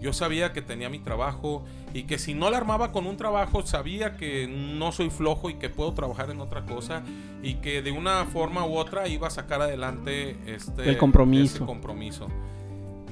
Yo 0.02 0.14
sabía 0.14 0.54
que 0.54 0.62
tenía 0.62 0.90
mi 0.90 1.00
trabajo 1.00 1.66
y 1.94 2.04
que 2.04 2.18
si 2.18 2.34
no 2.34 2.50
la 2.50 2.56
armaba 2.58 2.94
con 2.94 3.06
un 3.06 3.18
trabajo, 3.18 3.66
sabía 3.66 4.16
que 4.16 4.48
no 4.48 4.94
soy 4.94 5.10
flojo 5.10 5.50
y 5.50 5.56
que 5.56 5.68
puedo 5.70 5.92
trabajar 5.94 6.30
en 6.30 6.40
otra 6.40 6.66
cosa 6.66 7.04
y 7.44 7.56
que 7.56 7.82
de 7.82 7.92
una 7.92 8.24
forma 8.26 8.66
u 8.66 8.78
otra 8.78 9.10
iba 9.10 9.28
a 9.28 9.32
sacar 9.32 9.62
adelante 9.62 10.38
este 10.46 10.88
El 10.90 10.98
compromiso. 10.98 11.58
ese 11.58 11.66
compromiso. 11.66 12.28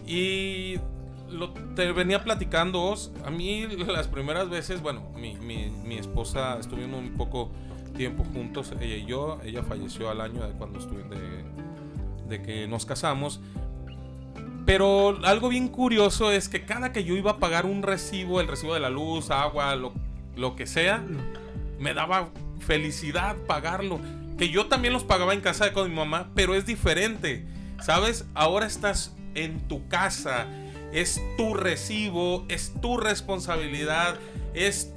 Y 0.05 0.79
lo, 1.29 1.51
te 1.75 1.91
venía 1.91 2.23
platicando, 2.23 2.95
a 3.25 3.29
mí 3.31 3.67
las 3.67 4.07
primeras 4.07 4.49
veces, 4.49 4.81
bueno, 4.81 5.01
mi, 5.15 5.35
mi- 5.35 5.69
mi 5.83 5.97
esposa 5.97 6.57
estuvimos 6.59 6.99
un 6.99 7.13
poco 7.13 7.51
tiempo 7.95 8.23
juntos, 8.33 8.73
ella 8.79 8.95
y 8.95 9.05
yo, 9.05 9.39
ella 9.43 9.63
falleció 9.63 10.09
al 10.09 10.21
año 10.21 10.45
de 10.45 10.53
cuando 10.53 10.79
estuve 10.79 11.03
de, 11.03 11.43
de 12.37 12.41
que 12.43 12.67
nos 12.67 12.85
casamos. 12.85 13.39
Pero 14.65 15.17
algo 15.23 15.47
bien 15.49 15.69
curioso 15.69 16.31
es 16.31 16.49
que 16.49 16.65
cada 16.65 16.91
que 16.91 17.03
yo 17.05 17.15
iba 17.15 17.31
a 17.31 17.37
pagar 17.37 17.65
un 17.65 17.83
recibo, 17.83 18.41
el 18.41 18.47
recibo 18.47 18.73
de 18.73 18.81
la 18.81 18.89
luz, 18.89 19.31
agua, 19.31 19.75
lo, 19.75 19.93
lo 20.35 20.55
que 20.57 20.67
sea, 20.67 21.03
me 21.79 21.93
daba 21.93 22.29
felicidad 22.59 23.37
pagarlo. 23.47 23.99
Que 24.37 24.49
yo 24.49 24.67
también 24.67 24.93
los 24.93 25.03
pagaba 25.05 25.33
en 25.33 25.41
casa 25.41 25.71
con 25.71 25.89
mi 25.89 25.95
mamá, 25.95 26.29
pero 26.35 26.53
es 26.53 26.65
diferente. 26.65 27.45
¿Sabes? 27.81 28.25
Ahora 28.33 28.65
estás 28.65 29.15
en 29.35 29.67
tu 29.69 29.87
casa. 29.87 30.47
Es 30.97 31.21
tu 31.37 31.53
recibo, 31.53 32.43
es 32.49 32.73
tu 32.81 32.97
responsabilidad, 32.97 34.15
es 34.55 34.91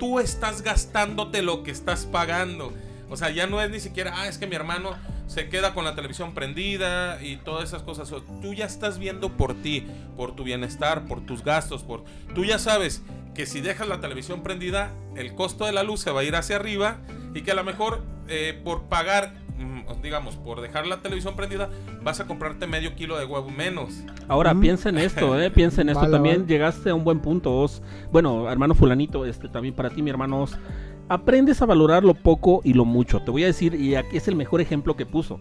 tú 0.00 0.18
estás 0.18 0.62
gastándote 0.62 1.40
lo 1.40 1.62
que 1.62 1.70
estás 1.70 2.04
pagando. 2.04 2.72
O 3.08 3.16
sea, 3.16 3.30
ya 3.30 3.46
no 3.46 3.62
es 3.62 3.70
ni 3.70 3.78
siquiera, 3.78 4.12
ah, 4.16 4.26
es 4.26 4.38
que 4.38 4.48
mi 4.48 4.56
hermano 4.56 4.96
se 5.28 5.48
queda 5.48 5.72
con 5.72 5.84
la 5.84 5.94
televisión 5.94 6.34
prendida 6.34 7.22
y 7.22 7.36
todas 7.36 7.68
esas 7.68 7.84
cosas. 7.84 8.12
tú 8.42 8.54
ya 8.54 8.64
estás 8.64 8.98
viendo 8.98 9.36
por 9.36 9.54
ti, 9.54 9.86
por 10.16 10.34
tu 10.34 10.42
bienestar, 10.42 11.04
por 11.04 11.24
tus 11.24 11.44
gastos, 11.44 11.84
por 11.84 12.02
tú 12.34 12.44
ya 12.44 12.58
sabes 12.58 13.02
que 13.32 13.46
si 13.46 13.60
dejas 13.60 13.86
la 13.86 14.00
televisión 14.00 14.42
prendida, 14.42 14.90
el 15.14 15.36
costo 15.36 15.64
de 15.64 15.70
la 15.70 15.84
luz 15.84 16.00
se 16.00 16.10
va 16.10 16.22
a 16.22 16.24
ir 16.24 16.34
hacia 16.34 16.56
arriba 16.56 16.98
y 17.34 17.42
que 17.42 17.52
a 17.52 17.54
lo 17.54 17.62
mejor 17.62 18.02
eh, 18.26 18.60
por 18.64 18.88
pagar 18.88 19.34
digamos, 20.02 20.36
por 20.36 20.60
dejar 20.60 20.86
la 20.86 21.02
televisión 21.02 21.36
prendida, 21.36 21.70
vas 22.02 22.20
a 22.20 22.26
comprarte 22.26 22.66
medio 22.66 22.94
kilo 22.94 23.18
de 23.18 23.24
huevo 23.24 23.50
menos. 23.50 24.02
Ahora, 24.28 24.54
mm. 24.54 24.60
piensa 24.60 24.88
en 24.88 24.98
esto, 24.98 25.40
eh, 25.40 25.50
piensa 25.54 25.82
en 25.82 25.90
esto. 25.90 26.10
también 26.10 26.46
llegaste 26.46 26.90
a 26.90 26.94
un 26.94 27.04
buen 27.04 27.20
punto, 27.20 27.56
Os. 27.56 27.82
Bueno, 28.12 28.50
hermano 28.50 28.74
fulanito, 28.74 29.24
este 29.24 29.48
también 29.48 29.74
para 29.74 29.90
ti, 29.90 30.02
mi 30.02 30.10
hermano 30.10 30.42
Os. 30.42 30.56
Aprendes 31.08 31.60
a 31.60 31.66
valorar 31.66 32.04
lo 32.04 32.14
poco 32.14 32.60
y 32.62 32.72
lo 32.72 32.84
mucho. 32.84 33.20
Te 33.20 33.30
voy 33.30 33.42
a 33.42 33.46
decir, 33.46 33.74
y 33.74 33.96
aquí 33.96 34.16
es 34.16 34.28
el 34.28 34.36
mejor 34.36 34.60
ejemplo 34.60 34.96
que 34.96 35.06
puso. 35.06 35.40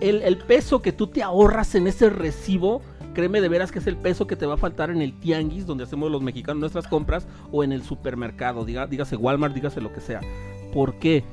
El, 0.00 0.22
el 0.22 0.38
peso 0.38 0.82
que 0.82 0.92
tú 0.92 1.08
te 1.08 1.22
ahorras 1.22 1.74
en 1.74 1.86
ese 1.86 2.10
recibo 2.10 2.82
créeme 3.12 3.40
de 3.40 3.48
veras 3.48 3.70
que 3.70 3.78
es 3.78 3.86
el 3.86 3.96
peso 3.96 4.26
que 4.26 4.36
te 4.36 4.46
va 4.46 4.54
a 4.54 4.56
faltar 4.56 4.90
en 4.90 5.02
el 5.02 5.12
tianguis 5.12 5.66
donde 5.66 5.84
hacemos 5.84 6.10
los 6.10 6.22
mexicanos 6.22 6.60
nuestras 6.60 6.86
compras 6.86 7.26
o 7.50 7.62
en 7.62 7.72
el 7.72 7.82
supermercado, 7.82 8.64
diga, 8.64 8.86
dígase 8.86 9.16
Walmart, 9.16 9.54
dígase 9.54 9.80
lo 9.80 9.92
que 9.92 10.00
sea. 10.00 10.20
¿Por 10.72 10.98
qué? 10.98 11.24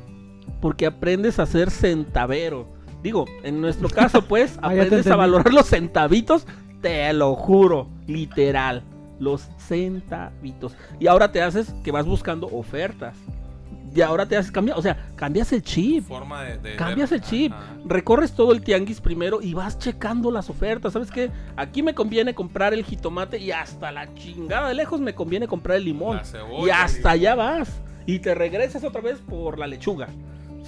Porque 0.61 0.85
aprendes 0.85 1.39
a 1.39 1.45
ser 1.45 1.71
centavero. 1.71 2.67
Digo, 3.03 3.25
en 3.43 3.61
nuestro 3.61 3.89
caso, 3.89 4.23
pues, 4.23 4.57
aprendes 4.61 5.07
a 5.07 5.15
valorar 5.15 5.53
los 5.53 5.67
centavitos, 5.67 6.45
te 6.81 7.11
lo 7.13 7.35
juro, 7.35 7.87
literal, 8.07 8.83
los 9.19 9.47
centavitos. 9.57 10.75
Y 10.99 11.07
ahora 11.07 11.31
te 11.31 11.41
haces 11.41 11.73
que 11.83 11.91
vas 11.91 12.05
buscando 12.05 12.47
ofertas 12.47 13.15
y 13.95 14.01
ahora 14.01 14.27
te 14.27 14.37
haces 14.37 14.51
cambiar, 14.51 14.77
o 14.77 14.81
sea, 14.81 14.97
cambias 15.15 15.51
el 15.51 15.63
chip. 15.63 16.05
Forma 16.05 16.43
de, 16.43 16.75
cambias 16.75 17.11
el 17.11 17.21
chip. 17.21 17.53
Recorres 17.85 18.33
todo 18.33 18.51
el 18.51 18.61
tianguis 18.61 19.01
primero 19.01 19.41
y 19.41 19.53
vas 19.53 19.79
checando 19.79 20.31
las 20.31 20.49
ofertas. 20.49 20.93
¿Sabes 20.93 21.11
qué? 21.11 21.31
Aquí 21.55 21.81
me 21.81 21.93
conviene 21.93 22.35
comprar 22.35 22.73
el 22.73 22.83
jitomate 22.83 23.39
y 23.39 23.51
hasta 23.51 23.91
la 23.91 24.13
chingada 24.13 24.69
de 24.69 24.75
lejos 24.75 25.01
me 25.01 25.15
conviene 25.15 25.47
comprar 25.47 25.77
el 25.77 25.85
limón. 25.85 26.21
y 26.65 26.69
hasta 26.69 27.11
allá 27.11 27.35
vas. 27.35 27.81
Y 28.05 28.19
te 28.19 28.33
regresas 28.33 28.83
otra 28.83 29.01
vez 29.01 29.19
por 29.19 29.59
la 29.59 29.67
lechuga. 29.67 30.07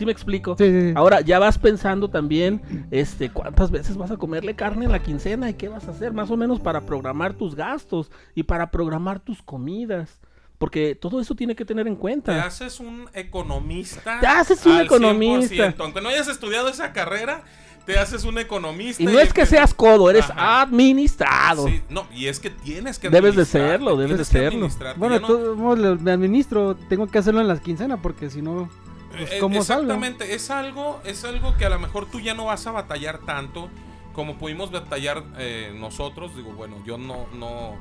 ¿Sí 0.01 0.05
me 0.07 0.11
explico? 0.11 0.55
Ahora 0.95 1.21
ya 1.21 1.37
vas 1.37 1.59
pensando 1.59 2.09
también, 2.09 2.87
este, 2.89 3.29
cuántas 3.29 3.69
veces 3.69 3.95
vas 3.95 4.09
a 4.09 4.17
comerle 4.17 4.55
carne 4.55 4.85
en 4.85 4.91
la 4.91 4.97
quincena 4.97 5.47
y 5.47 5.53
qué 5.53 5.67
vas 5.67 5.87
a 5.87 5.91
hacer, 5.91 6.11
más 6.11 6.31
o 6.31 6.37
menos 6.37 6.59
para 6.59 6.87
programar 6.87 7.35
tus 7.35 7.53
gastos 7.53 8.09
y 8.33 8.41
para 8.41 8.71
programar 8.71 9.19
tus 9.19 9.43
comidas. 9.43 10.19
Porque 10.57 10.95
todo 10.95 11.21
eso 11.21 11.35
tiene 11.35 11.55
que 11.55 11.65
tener 11.65 11.85
en 11.85 11.95
cuenta. 11.95 12.33
Te 12.33 12.39
haces 12.39 12.79
un 12.79 13.09
economista. 13.13 14.19
Te 14.19 14.25
haces 14.25 14.65
un 14.65 14.81
economista. 14.81 15.75
Aunque 15.77 16.01
no 16.01 16.09
hayas 16.09 16.27
estudiado 16.27 16.69
esa 16.69 16.93
carrera, 16.93 17.43
te 17.85 17.99
haces 17.99 18.23
un 18.23 18.39
economista. 18.39 19.03
Y 19.03 19.05
no 19.05 19.19
es 19.19 19.31
que 19.31 19.45
seas 19.45 19.71
codo, 19.71 20.09
eres 20.09 20.25
administrado. 20.35 21.67
Sí, 21.67 21.83
no, 21.89 22.07
y 22.11 22.25
es 22.25 22.39
que 22.39 22.49
tienes 22.49 22.97
que 22.97 23.11
Debes 23.11 23.35
de 23.35 23.45
serlo, 23.45 23.97
debes 23.97 24.17
de 24.17 24.25
serlo. 24.25 24.67
Bueno, 24.97 25.19
no... 25.19 25.75
me 25.75 26.11
administro, 26.11 26.75
tengo 26.89 27.05
que 27.05 27.19
hacerlo 27.19 27.39
en 27.39 27.47
las 27.47 27.59
quincenas 27.59 27.99
porque 28.01 28.31
si 28.31 28.41
no... 28.41 28.67
Pues, 29.11 29.31
eh, 29.31 29.39
¿cómo 29.39 29.59
Exactamente, 29.59 30.33
es 30.33 30.49
algo, 30.49 31.01
es 31.03 31.23
algo 31.23 31.55
que 31.57 31.65
a 31.65 31.69
lo 31.69 31.79
mejor 31.79 32.09
tú 32.09 32.19
ya 32.19 32.33
no 32.33 32.45
vas 32.45 32.65
a 32.67 32.71
batallar 32.71 33.19
tanto 33.19 33.69
como 34.13 34.37
pudimos 34.37 34.71
batallar 34.71 35.23
eh, 35.37 35.73
nosotros. 35.75 36.35
Digo, 36.35 36.51
bueno, 36.53 36.77
yo 36.85 36.97
no, 36.97 37.27
no, 37.33 37.75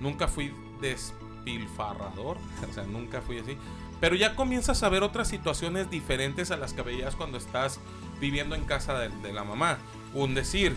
nunca 0.00 0.28
fui 0.28 0.54
des 0.80 1.14
pilfarrador, 1.44 2.38
o 2.70 2.72
sea, 2.72 2.84
nunca 2.84 3.20
fui 3.20 3.38
así. 3.38 3.56
Pero 4.00 4.16
ya 4.16 4.34
comienzas 4.34 4.82
a 4.82 4.88
ver 4.88 5.04
otras 5.04 5.28
situaciones 5.28 5.88
diferentes 5.88 6.50
a 6.50 6.56
las 6.56 6.72
que 6.72 6.82
veías 6.82 7.14
cuando 7.14 7.38
estás 7.38 7.78
viviendo 8.20 8.56
en 8.56 8.64
casa 8.64 8.98
de, 8.98 9.32
la 9.32 9.44
mamá. 9.44 9.78
Un 10.12 10.34
decir, 10.34 10.76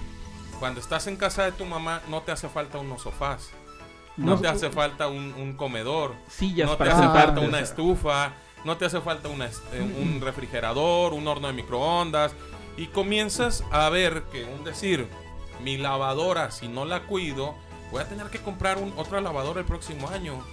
cuando 0.60 0.80
estás 0.80 1.08
en 1.08 1.16
casa 1.16 1.44
de 1.44 1.52
tu 1.52 1.66
mamá 1.66 2.02
no 2.08 2.22
te 2.22 2.32
hace 2.32 2.50
falta 2.50 2.78
unos 2.78 3.02
sofás. 3.02 3.50
No, 4.16 4.40
te 4.40 4.48
hace 4.48 4.70
falta 4.70 5.08
un, 5.08 5.54
comedor. 5.58 6.16
no 6.40 6.78
te 6.78 6.84
hace 6.84 7.04
falta 7.04 7.42
una 7.42 7.60
estufa. 7.60 8.34
No 8.66 8.78
te 8.78 8.86
hace 8.86 9.00
falta 9.00 9.30
una, 9.30 9.46
eh, 9.46 10.00
un 10.02 10.20
refrigerador, 10.22 11.14
un 11.14 11.28
horno 11.28 11.48
de 11.48 11.54
microondas. 11.54 12.34
Y 12.78 12.88
comienzas 12.88 13.64
a 13.72 13.90
ver 13.90 14.24
que, 14.32 14.44
un 14.44 14.64
decir, 14.64 15.08
mi 15.64 15.78
lavadora, 15.78 16.52
si 16.52 16.68
no 16.68 16.84
la 16.84 17.04
cuido, 17.04 17.56
voy 17.92 18.02
a 18.02 18.10
tener 18.10 18.28
que 18.28 18.40
comprar 18.40 18.78
un, 18.78 18.92
otra 18.98 19.22
lavadora 19.22 19.60
el 19.60 19.66
próximo 19.66 20.10
año. 20.10 20.44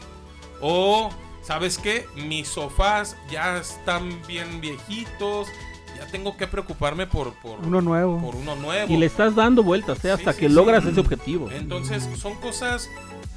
O, 0.61 1.11
¿sabes 1.43 1.79
qué? 1.79 2.07
Mis 2.15 2.49
sofás 2.49 3.17
ya 3.31 3.57
están 3.57 4.21
bien 4.29 4.61
viejitos. 4.61 5.49
Ya 5.97 6.07
tengo 6.07 6.37
que 6.37 6.47
preocuparme 6.47 7.07
por, 7.07 7.33
por 7.35 7.61
uno 7.61 7.81
nuevo. 7.81 8.21
Por 8.21 8.37
uno 8.37 8.57
nuevo. 8.57 8.93
Y 8.93 8.97
le 8.97 9.07
estás 9.07 9.35
dando 9.35 9.63
vueltas 9.63 10.05
¿eh? 10.05 10.13
hasta 10.13 10.37
que 10.37 10.49
logras 10.49 10.85
ese 10.85 11.01
objetivo. 11.01 11.51
Entonces, 11.51 12.09
son 12.19 12.35
cosas 12.37 12.91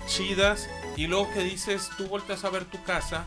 chidas. 0.08 0.70
Y 0.98 1.08
luego 1.08 1.29
que 1.32 1.44
dices, 1.44 1.89
tú 1.98 2.08
volteas 2.08 2.44
a 2.44 2.50
ver 2.50 2.65
tu 2.65 2.82
casa 2.84 3.25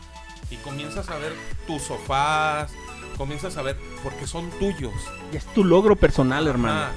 y 0.49 0.55
comienzas 0.57 1.09
a 1.09 1.17
ver 1.17 1.33
tus 1.67 1.83
sofás, 1.83 2.71
comienzas 3.17 3.57
a 3.57 3.61
ver, 3.61 3.77
porque 4.03 4.27
son 4.27 4.49
tuyos. 4.59 4.93
Y 5.33 5.37
es 5.37 5.45
tu 5.53 5.63
logro 5.63 5.95
personal, 5.95 6.47
hermano 6.47 6.89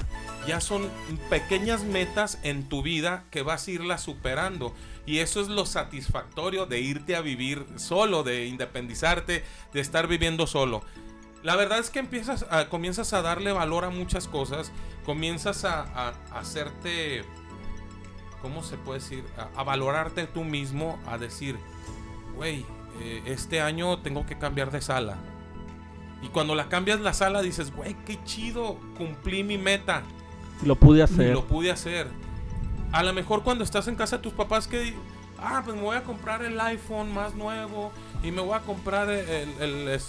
ya 0.45 0.59
son 0.59 0.89
pequeñas 1.29 1.83
metas 1.83 2.39
en 2.43 2.67
tu 2.67 2.81
vida 2.81 3.23
que 3.31 3.41
vas 3.43 3.67
a 3.67 3.71
irlas 3.71 4.01
superando. 4.01 4.73
Y 5.05 5.19
eso 5.19 5.41
es 5.41 5.47
lo 5.47 5.65
satisfactorio 5.65 6.65
de 6.65 6.79
irte 6.79 7.15
a 7.15 7.21
vivir 7.21 7.65
solo, 7.75 8.23
de 8.23 8.45
independizarte, 8.45 9.43
de 9.73 9.79
estar 9.79 10.07
viviendo 10.07 10.47
solo. 10.47 10.81
La 11.43 11.55
verdad 11.55 11.79
es 11.79 11.89
que 11.89 11.99
empiezas 11.99 12.45
a, 12.49 12.69
comienzas 12.69 13.11
a 13.13 13.21
darle 13.21 13.51
valor 13.51 13.83
a 13.83 13.89
muchas 13.89 14.27
cosas, 14.27 14.71
comienzas 15.05 15.65
a, 15.65 16.13
hacerte, 16.33 17.25
¿cómo 18.41 18.63
se 18.63 18.77
puede 18.77 18.99
decir? 18.99 19.25
A, 19.55 19.63
valorarte 19.63 20.25
tú 20.25 20.45
mismo, 20.45 21.01
a 21.05 21.17
decir, 21.17 21.57
güey, 22.35 22.65
eh, 23.01 23.23
este 23.25 23.61
año 23.61 23.99
tengo 23.99 24.25
que 24.25 24.37
cambiar 24.37 24.71
de 24.71 24.81
sala. 24.81 25.17
Y 26.21 26.27
cuando 26.27 26.55
la 26.55 26.69
cambias 26.69 27.01
la 27.01 27.13
sala 27.13 27.41
dices, 27.41 27.75
güey, 27.75 27.95
qué 28.05 28.17
chido, 28.23 28.77
cumplí 28.97 29.43
mi 29.43 29.57
meta. 29.57 30.03
Lo 30.63 30.75
pude 30.75 31.03
hacer. 31.03 31.33
Lo 31.33 31.45
pude 31.45 31.71
hacer. 31.71 32.07
A 32.91 33.03
lo 33.03 33.11
mejor 33.13 33.43
cuando 33.43 33.63
estás 33.63 33.87
en 33.87 33.95
casa 33.95 34.17
de 34.17 34.23
tus 34.23 34.33
papás 34.33 34.67
que... 34.67 34.93
Ah, 35.45 35.61
pues 35.65 35.75
me 35.75 35.81
voy 35.81 35.97
a 35.97 36.03
comprar 36.03 36.41
el 36.41 36.57
iPhone 36.61 37.13
más 37.13 37.35
nuevo 37.35 37.91
y 38.23 38.31
me 38.31 38.39
voy 38.39 38.53
a 38.53 38.61
comprar 38.61 39.09
el, 39.09 39.49
el, 39.59 39.99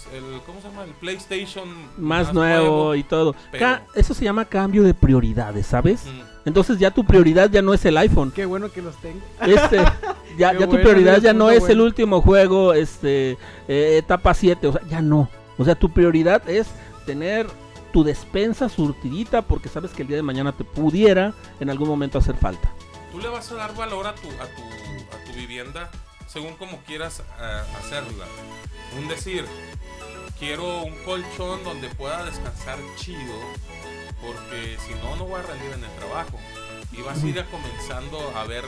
¿cómo 0.45 0.61
se 0.61 0.69
llama? 0.69 0.85
El 0.85 0.91
PlayStation 0.91 1.67
más, 1.97 2.33
nuevo, 2.33 2.95
y 2.95 3.03
todo. 3.03 3.35
eso 3.95 4.13
se 4.13 4.23
llama 4.23 4.45
cambio 4.45 4.83
de 4.83 4.93
prioridades, 4.93 5.67
¿sabes? 5.67 6.05
Entonces 6.45 6.77
ya 6.77 6.91
tu 6.91 7.03
prioridad 7.03 7.49
ya 7.49 7.61
no 7.61 7.73
es 7.73 7.83
el 7.85 7.97
iPhone. 7.97 8.31
Qué 8.31 8.45
bueno 8.45 8.71
que 8.71 8.81
los 8.81 8.95
tengo. 8.97 9.19
Este, 9.41 9.77
ya, 10.37 10.53
ya 10.53 10.67
tu 10.67 10.75
prioridad 10.75 11.19
ya 11.19 11.33
no 11.33 11.49
es 11.49 11.67
el 11.69 11.81
último 11.81 12.21
juego, 12.21 12.73
este, 12.73 13.31
eh, 13.67 13.97
etapa 13.97 14.33
7, 14.33 14.67
o 14.67 14.71
sea, 14.73 14.81
ya 14.87 15.01
no. 15.01 15.29
O 15.57 15.65
sea, 15.65 15.75
tu 15.75 15.91
prioridad 15.91 16.47
es 16.49 16.67
tener 17.05 17.47
tu 17.91 18.03
despensa 18.03 18.69
surtidita 18.69 19.41
porque 19.41 19.69
sabes 19.69 19.91
que 19.91 20.03
el 20.03 20.07
día 20.07 20.17
de 20.17 20.23
mañana 20.23 20.51
te 20.51 20.63
pudiera 20.63 21.33
en 21.59 21.69
algún 21.69 21.87
momento 21.87 22.19
hacer 22.19 22.35
falta. 22.35 22.71
Tú 23.11 23.19
le 23.19 23.29
vas 23.29 23.51
a 23.51 23.55
dar 23.55 23.75
valor 23.75 24.05
a 24.05 24.13
tu, 24.15 24.27
a 24.27 24.45
tu, 24.45 24.61
a 24.61 25.25
tu 25.25 25.37
vivienda 25.37 25.89
según 26.27 26.55
como 26.55 26.79
quieras 26.79 27.21
eh, 27.39 27.61
hacerla. 27.79 28.25
Un 28.97 29.07
decir, 29.07 29.45
quiero 30.37 30.83
un 30.83 30.93
colchón 31.05 31.63
donde 31.63 31.87
pueda 31.89 32.25
descansar 32.25 32.77
chido 32.97 33.33
porque 34.21 34.77
si 34.85 34.93
no, 34.95 35.15
no 35.15 35.25
voy 35.25 35.39
a 35.39 35.43
rendir 35.43 35.71
en 35.71 35.83
el 35.83 35.91
trabajo. 35.91 36.39
Y 36.91 37.01
vas 37.01 37.21
a 37.21 37.27
ir 37.27 37.43
comenzando 37.45 38.33
a 38.35 38.45
ver 38.45 38.63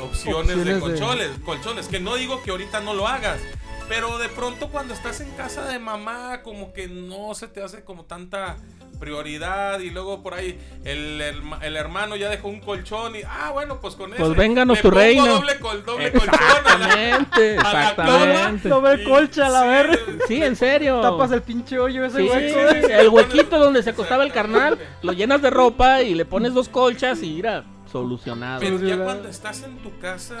opciones, 0.00 0.64
de 0.64 0.78
colchones, 0.78 1.30
colchones. 1.44 1.88
Que 1.88 1.98
no 1.98 2.14
digo 2.14 2.42
que 2.42 2.50
ahorita 2.50 2.80
no 2.80 2.94
lo 2.94 3.08
hagas, 3.08 3.40
pero 3.88 4.18
de 4.18 4.28
pronto 4.28 4.68
cuando 4.68 4.94
estás 4.94 5.20
en 5.20 5.30
casa 5.32 5.64
de 5.66 5.78
mamá, 5.78 6.42
como 6.42 6.72
que 6.72 6.88
no 6.88 7.34
se 7.34 7.48
te 7.48 7.62
hace 7.62 7.84
como 7.84 8.04
tanta 8.04 8.56
prioridad 8.98 9.80
y 9.80 9.90
luego 9.90 10.22
por 10.22 10.34
ahí 10.34 10.58
el, 10.84 11.20
el, 11.20 11.76
hermano 11.76 12.16
ya 12.16 12.30
dejó 12.30 12.48
un 12.48 12.60
colchón 12.60 13.14
y 13.14 13.18
ah 13.28 13.50
bueno 13.52 13.78
pues 13.78 13.94
con 13.94 14.14
eso 14.14 14.24
pues 14.24 14.34
vénganos 14.34 14.80
tu 14.80 14.90
reino 14.90 15.26
doble, 15.26 15.58
col, 15.58 15.84
doble 15.84 16.06
exactamente, 16.06 17.56
colchón 17.56 17.66
exactamente. 17.66 18.68
Doble 18.70 19.04
colcha 19.04 19.46
a 19.48 19.50
la 19.50 19.64
ver 19.64 20.00
sí 20.26 20.42
en 20.42 20.56
serio. 20.56 21.02
Tapas 21.02 21.30
el 21.32 21.42
pinche 21.42 21.78
hoyo 21.78 22.06
ese 22.06 22.22
hueco 22.22 22.58
el 22.90 23.08
huequito 23.10 23.58
donde 23.58 23.82
se 23.82 23.90
acostaba 23.90 24.24
el 24.24 24.32
carnal 24.32 24.78
lo 25.02 25.12
llenas 25.12 25.42
de 25.42 25.50
ropa 25.50 26.02
y 26.02 26.14
le 26.14 26.24
pones 26.24 26.54
dos 26.54 26.68
colchas 26.68 27.22
y 27.22 27.34
mira 27.34 27.64
solucionado. 27.92 28.60
Pero 28.60 28.78
ya 28.80 28.96
cuando 28.96 29.28
estás 29.28 29.62
en 29.62 29.76
tu 29.78 29.96
casa 29.98 30.36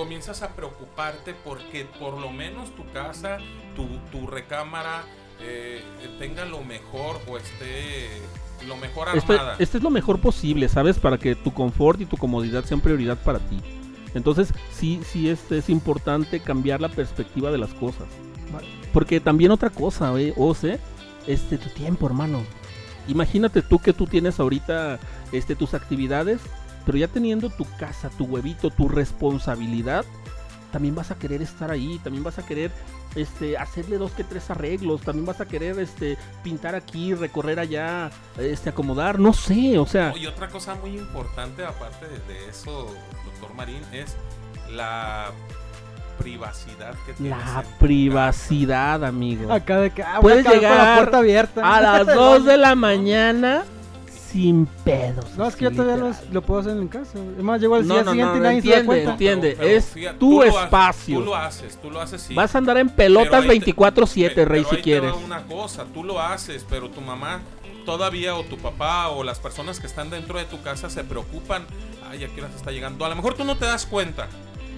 comienzas 0.00 0.40
a 0.40 0.56
preocuparte 0.56 1.34
porque 1.44 1.84
por 1.84 2.18
lo 2.18 2.30
menos 2.30 2.74
tu 2.74 2.90
casa, 2.90 3.36
tu, 3.76 3.86
tu 4.10 4.26
recámara 4.26 5.04
eh, 5.42 5.82
tenga 6.18 6.46
lo 6.46 6.64
mejor 6.64 7.20
o 7.28 7.36
esté 7.36 8.08
lo 8.66 8.78
mejor 8.78 9.08
Este, 9.14 9.34
armada. 9.34 9.56
este 9.58 9.76
es 9.76 9.84
lo 9.84 9.90
mejor 9.90 10.18
posible, 10.18 10.70
¿sabes? 10.70 10.98
Para 10.98 11.18
que 11.18 11.34
tu 11.34 11.52
confort 11.52 12.00
y 12.00 12.06
tu 12.06 12.16
comodidad 12.16 12.64
sean 12.64 12.80
prioridad 12.80 13.18
para 13.18 13.40
ti. 13.40 13.60
Entonces, 14.14 14.54
sí, 14.72 15.02
sí 15.04 15.28
este, 15.28 15.58
es 15.58 15.68
importante 15.68 16.40
cambiar 16.40 16.80
la 16.80 16.88
perspectiva 16.88 17.50
de 17.50 17.58
las 17.58 17.74
cosas. 17.74 18.08
Vale. 18.50 18.68
Porque 18.94 19.20
también 19.20 19.50
otra 19.50 19.68
cosa, 19.68 20.18
¿eh? 20.18 20.32
Ose, 20.38 20.80
este, 21.26 21.58
tu 21.58 21.68
tiempo, 21.68 22.06
hermano. 22.06 22.42
Imagínate 23.06 23.60
tú 23.60 23.78
que 23.80 23.92
tú 23.92 24.06
tienes 24.06 24.40
ahorita 24.40 24.98
este, 25.32 25.56
tus 25.56 25.74
actividades, 25.74 26.40
pero 26.84 26.98
ya 26.98 27.08
teniendo 27.08 27.50
tu 27.50 27.64
casa, 27.78 28.10
tu 28.10 28.24
huevito, 28.24 28.70
tu 28.70 28.88
responsabilidad, 28.88 30.04
también 30.70 30.94
vas 30.94 31.10
a 31.10 31.18
querer 31.18 31.42
estar 31.42 31.70
ahí, 31.70 32.00
también 32.02 32.24
vas 32.24 32.38
a 32.38 32.46
querer 32.46 32.70
este, 33.14 33.58
hacerle 33.58 33.98
dos 33.98 34.12
que 34.12 34.24
tres 34.24 34.50
arreglos, 34.50 35.00
también 35.02 35.26
vas 35.26 35.40
a 35.40 35.46
querer 35.46 35.78
este, 35.78 36.16
pintar 36.42 36.74
aquí, 36.74 37.14
recorrer 37.14 37.58
allá, 37.58 38.10
este, 38.38 38.70
acomodar, 38.70 39.18
no 39.18 39.32
sé, 39.32 39.78
o 39.78 39.86
sea, 39.86 40.14
Y 40.16 40.26
otra 40.26 40.48
cosa 40.48 40.74
muy 40.76 40.96
importante, 40.96 41.64
aparte 41.64 42.06
de, 42.06 42.48
eso, 42.48 42.94
doctor 43.24 43.54
Marín, 43.54 43.82
es 43.92 44.16
la 44.70 45.32
privacidad 46.18 46.94
que 47.06 47.14
tienes. 47.14 47.38
la 47.38 47.64
privacidad, 47.78 49.04
amigo. 49.04 49.52
Acá 49.52 49.80
de 49.80 49.90
que, 49.90 50.02
ah, 50.02 50.18
Puedes 50.20 50.44
con 50.44 50.52
la 50.52 50.58
llegar 50.58 50.96
puerta 50.98 51.18
abierta. 51.18 51.76
A 51.76 51.80
las 51.80 52.06
2 52.14 52.44
de 52.44 52.56
la 52.58 52.74
mañana 52.74 53.64
sin 54.32 54.66
pedos. 54.84 55.24
No, 55.36 55.46
es 55.46 55.56
que 55.56 55.64
yo 55.64 55.70
todavía 55.72 55.96
los- 55.96 56.28
lo 56.30 56.42
puedo 56.42 56.60
hacer 56.60 56.76
en 56.76 56.88
casa. 56.88 57.18
Además, 57.34 57.60
llego 57.60 57.74
al 57.74 57.86
No, 57.86 57.94
día 57.94 58.02
no, 58.04 58.10
siguiente 58.12 58.32
no, 58.34 58.38
y 58.38 58.42
nadie 58.42 58.62
se 58.62 58.68
da 58.68 58.74
entiende, 58.76 58.86
cuenta. 58.86 59.10
entiende. 59.12 59.56
Pero 59.58 59.68
es 59.70 59.84
fíjate, 59.86 60.18
tu 60.18 60.30
tú 60.30 60.38
lo 60.38 60.44
espacio. 60.44 61.18
tú 61.18 61.24
lo 61.24 61.34
haces, 61.36 61.78
tú 61.80 61.90
lo 61.90 62.00
haces, 62.00 62.22
sí. 62.22 62.34
Vas 62.34 62.54
a 62.54 62.58
andar 62.58 62.76
en 62.78 62.88
Pero 62.88 62.96
pelotas 62.96 63.42
ahí 63.42 63.58
te- 63.60 63.66
24-7, 63.66 64.34
Pe- 64.34 64.44
Rey, 64.44 64.62
pero 64.64 64.76
si 64.76 64.82
quieres. 64.82 65.12
una 65.24 65.42
cosa, 65.44 65.84
tú 65.92 66.04
lo 66.04 66.20
haces, 66.20 66.64
pero 66.68 66.88
tu 66.90 67.00
mamá 67.00 67.40
todavía 67.84 68.36
o 68.36 68.44
tu 68.44 68.56
papá 68.58 69.08
o 69.08 69.24
las 69.24 69.38
personas 69.40 69.80
que 69.80 69.86
están 69.86 70.10
dentro 70.10 70.38
de 70.38 70.44
tu 70.44 70.60
casa 70.62 70.88
se 70.90 71.02
preocupan. 71.02 71.64
Ay, 72.08 72.24
aquí 72.24 72.40
las 72.40 72.54
está 72.54 72.70
llegando. 72.70 73.04
A 73.04 73.08
lo 73.08 73.16
mejor 73.16 73.34
tú 73.34 73.44
no 73.44 73.56
te 73.56 73.64
das 73.64 73.86
cuenta. 73.86 74.28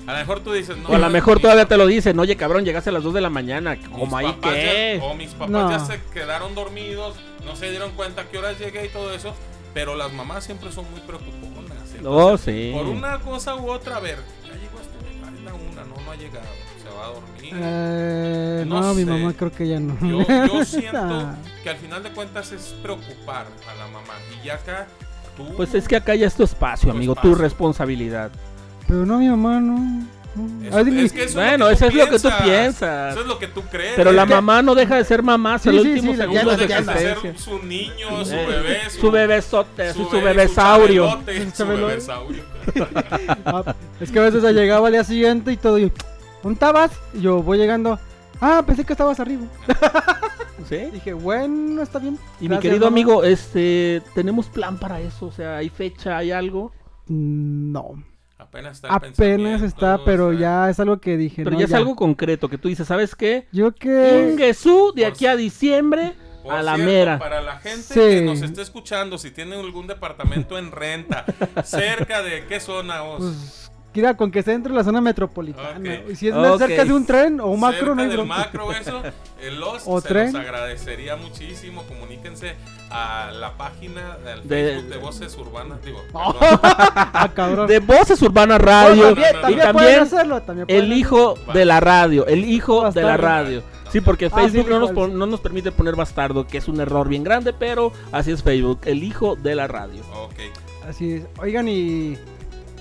A 0.07 0.13
lo 0.13 0.19
mejor 0.19 0.41
tú 0.41 0.53
dices, 0.53 0.77
no. 0.77 0.89
O 0.89 0.95
a 0.95 0.99
lo 0.99 1.11
mejor 1.11 1.39
todavía 1.41 1.67
te 1.67 1.77
lo 1.77 1.87
dicen, 1.87 2.19
oye 2.19 2.37
cabrón, 2.37 2.65
llegaste 2.65 2.91
a 2.91 2.93
las 2.93 3.03
2 3.05 3.15
de 3.15 3.21
la 3.21 3.31
mañana, 3.31 3.77
como 3.91 4.17
ahí 4.17 4.33
que... 4.43 4.99
ya- 5.01 5.05
o 5.05 5.15
mis 5.15 5.31
papás 5.31 5.51
No. 5.51 5.71
ya 5.71 5.79
se 5.79 6.01
quedaron 6.13 6.55
dormidos, 6.55 7.15
no 7.45 7.55
se 7.57 7.71
dieron 7.71 7.93
cuenta 7.93 8.23
a 8.23 8.25
qué 8.25 8.39
horas 8.39 8.59
llegué 8.59 8.87
y 8.87 8.89
todo 8.89 9.15
eso. 9.15 9.35
Pero 9.75 9.95
las 9.97 10.13
mamás 10.13 10.45
siempre 10.45 10.71
son 10.71 10.91
muy 10.91 11.01
preocuponas. 11.01 11.79
Oh, 12.05 12.31
Entonces, 12.33 12.55
sí. 12.55 12.73
Por 12.75 12.87
una 12.87 13.19
cosa 13.21 13.55
u 13.55 13.71
otra, 13.71 13.97
a 13.97 14.01
ver, 14.01 14.19
ya 14.45 14.53
llegó 14.55 14.79
este, 14.81 14.99
es 15.39 15.45
la 15.45 15.55
una, 15.55 15.85
no, 15.85 16.03
no 16.05 16.11
ha 16.11 16.17
llegado, 16.17 16.47
se 16.83 16.89
va 16.91 17.07
a 17.07 17.09
dormir. 17.09 17.55
Eh, 17.57 18.65
No 18.67 18.81
no, 18.83 18.93
mi 18.95 19.05
mamá 19.07 19.33
creo 19.33 19.51
que 19.53 19.67
ya 19.69 19.81
no. 19.81 19.97
Yo, 20.01 20.27
yo 20.53 20.65
siento 20.65 20.99
Ah. 20.99 21.37
que 21.63 21.71
al 21.71 21.77
final 21.79 22.03
de 22.03 22.11
cuentas 22.11 22.53
es 22.53 22.75
preocupar 22.83 23.47
a 23.71 23.75
la 23.77 23.87
mamá. 23.87 24.15
Y 24.43 24.47
ya 24.47 24.55
acá 24.57 24.89
tú. 25.37 25.47
Pues 25.57 25.73
es 25.75 25.87
que 25.89 25.97
acá 25.97 26.15
ya 26.17 26.27
es 26.27 26.35
tu 26.35 26.43
espacio, 26.43 26.91
Tu 26.91 26.97
amigo, 26.97 27.13
espacio. 27.15 27.31
tu 27.31 27.37
responsabilidad. 27.41 28.31
Pero 28.93 29.07
no, 29.07 29.17
mi 29.17 29.27
mamá 29.27 29.59
no. 29.59 29.79
no. 29.79 30.81
Es- 31.01 31.13
que 31.13 31.25
eso 31.25 31.39
Bueno, 31.39 31.71
es 31.71 31.81
eso 31.81 31.87
lo 31.87 31.91
es 31.91 31.97
lo 31.97 32.11
que 32.11 32.19
tú 32.19 32.29
piensas. 32.45 33.13
Eso 33.13 33.21
es 33.23 33.27
lo 33.27 33.39
que 33.39 33.47
tú 33.49 33.63
crees. 33.71 33.95
Pero 33.97 34.13
la 34.13 34.27
mamá 34.27 34.61
no 34.61 34.75
deja 34.75 34.97
de 34.97 35.05
ser 35.05 35.23
mamá 35.23 35.55
hasta 35.55 35.71
Sí, 35.71 35.77
el 35.79 35.83
sí, 35.83 35.89
último 35.93 36.13
sí, 36.13 36.19
segundo 36.19 36.41
ya 36.41 36.45
no 36.45 36.51
la- 36.51 36.93
de 36.93 36.99
ser 36.99 37.39
su 37.39 37.59
niño, 37.63 38.23
su 38.23 38.35
Eh, 38.35 38.47
bebé, 38.47 38.79
Su 38.91 39.11
bebesote, 39.11 39.95
su, 39.95 40.05
su 40.05 40.11
be- 40.17 40.21
bebesaurio. 40.25 41.11
Su 41.11 41.57
Su 41.57 41.67
bebesaurio. 41.67 42.43
Ah, 43.47 43.75
es 43.99 44.11
que 44.13 44.19
a 44.19 44.23
veces 44.23 44.43
llegaba 44.55 44.89
al 44.89 44.93
día 44.93 45.05
siguiente 45.05 45.53
y 45.53 45.57
todo. 45.57 45.79
Y, 45.79 45.91
¿Dónde 46.43 46.55
estabas? 46.55 46.91
Y 47.15 47.23
yo 47.23 47.43
voy 47.43 47.57
llegando. 47.57 47.99
Ah, 48.43 48.63
pensé 48.67 48.85
que 48.85 48.93
estabas 48.93 49.19
arriba. 49.21 49.45
¿Sí? 50.69 50.77
Dije, 50.93 51.15
bueno, 51.15 51.81
está 51.81 51.99
bien. 51.99 52.19
Y 52.43 52.49
mi 52.51 52.59
querido 52.59 52.81
mamá. 52.85 52.89
amigo, 52.95 53.25
este, 53.25 54.03
tenemos 54.15 54.49
plan 54.49 54.77
para 54.77 55.01
eso, 55.01 55.27
o 55.29 55.33
sea, 55.33 55.57
hay 55.57 55.71
fecha, 55.71 56.19
hay 56.19 56.31
algo, 56.31 56.73
Mm, 57.09 57.73
No. 57.73 57.95
Apenas 58.53 58.73
está 58.77 58.95
Apenas 58.95 59.63
está, 59.63 60.05
pero 60.05 60.27
o 60.27 60.31
sea, 60.33 60.41
ya 60.41 60.71
es 60.71 60.79
algo 60.79 60.99
que 61.01 61.17
dije. 61.17 61.43
pero 61.43 61.55
no, 61.55 61.59
ya 61.61 61.65
es 61.65 61.73
algo 61.73 61.97
concreto 61.97 62.51
que 62.51 62.59
tú 62.59 62.69
dices, 62.69 62.87
¿sabes 62.87 63.15
qué? 63.15 63.47
Yo 63.51 63.75
que. 63.75 64.29
Ingesú 64.31 64.93
de 64.95 65.07
aquí 65.07 65.25
a 65.25 65.37
diciembre 65.37 66.13
Por 66.43 66.53
a 66.53 66.63
la 66.63 66.75
cierto, 66.75 66.93
mera. 66.93 67.19
Para 67.19 67.41
la 67.41 67.59
gente 67.61 67.83
Sí. 67.83 67.95
que 67.95 68.21
nos 68.23 68.43
esté 68.43 68.61
escuchando, 68.61 69.17
si 69.17 69.31
tienen 69.31 69.59
algún 69.59 69.87
departamento 69.87 70.59
en 70.59 70.71
renta, 70.71 71.25
cerca 71.65 72.23
de 72.23 72.45
qué 72.47 72.61
zona 72.61 73.03
os. 73.05 73.21
Pues, 73.21 73.62
mira, 73.95 74.17
con 74.17 74.31
que 74.31 74.43
sea 74.43 74.53
dentro 74.55 74.73
de 74.73 74.79
la 74.79 74.85
zona 74.85 75.01
metropolitana. 75.01 76.01
Y 76.11 76.17
si 76.17 76.29
es 76.29 76.35
más 76.35 76.59
cerca 76.59 76.85
de 76.85 76.93
un 76.93 77.05
tren 77.07 77.41
o 77.41 77.47
un 77.47 77.61
macro, 77.61 77.79
cerca 77.81 77.95
no 77.95 78.03
hay 78.03 78.09
del 78.09 78.27
macro, 78.27 78.73
eso, 78.73 79.03
el 79.41 79.57
los 79.61 79.83
O 79.87 80.01
se 80.01 80.09
tren. 80.09 80.33
los 80.33 80.43
agradecería 80.43 81.17
muchísimo. 81.17 81.83
Comuníquense 81.85 82.55
a 82.91 83.31
la 83.33 83.57
página 83.57 84.17
del 84.25 84.47
De- 84.49 84.65
Facebook 84.75 84.91
de 84.91 84.97
Voces 84.99 85.37
Urbanas. 85.37 85.83
Digo, 85.85 86.03
Oh, 86.13 86.35
ah, 86.41 87.31
cabrón. 87.35 87.67
De 87.67 87.79
Voces 87.81 88.21
Urbanas 88.23 88.61
Radio 88.61 89.05
también, 89.15 89.27
no, 89.33 89.37
no, 89.37 89.41
también 89.41 89.59
y 89.59 89.63
también 89.63 90.01
hacerlo. 90.01 90.43
También 90.43 90.67
pueden 90.67 90.85
el 90.85 90.93
hijo 90.93 91.35
de 91.53 91.65
la 91.65 91.81
radio, 91.81 92.27
el 92.27 92.45
hijo 92.45 92.91
de 92.91 93.03
la 93.03 93.17
radio. 93.17 93.63
Sí, 93.91 94.01
porque 94.01 94.27
Ah, 94.27 94.31
sí, 94.31 94.35
Facebook 94.41 94.71
no, 94.71 94.85
hijo 94.87 94.93
nos, 95.07 95.11
no 95.11 95.27
nos 95.27 95.41
permite 95.41 95.71
poner 95.71 95.97
bastardo, 95.97 96.47
que 96.47 96.57
es 96.57 96.67
un 96.67 96.81
error 96.81 97.09
bien 97.09 97.23
grande, 97.25 97.53
pero 97.53 97.93
así 98.11 98.31
es 98.33 98.43
Facebook, 98.43 98.81
el 98.87 99.03
hijo 99.03 99.37
de 99.37 99.55
la 99.55 99.69
radio. 99.69 100.01
ok. 100.15 100.89
Así 100.89 101.13
es. 101.13 101.25
Oigan, 101.39 101.69
y 101.69 102.17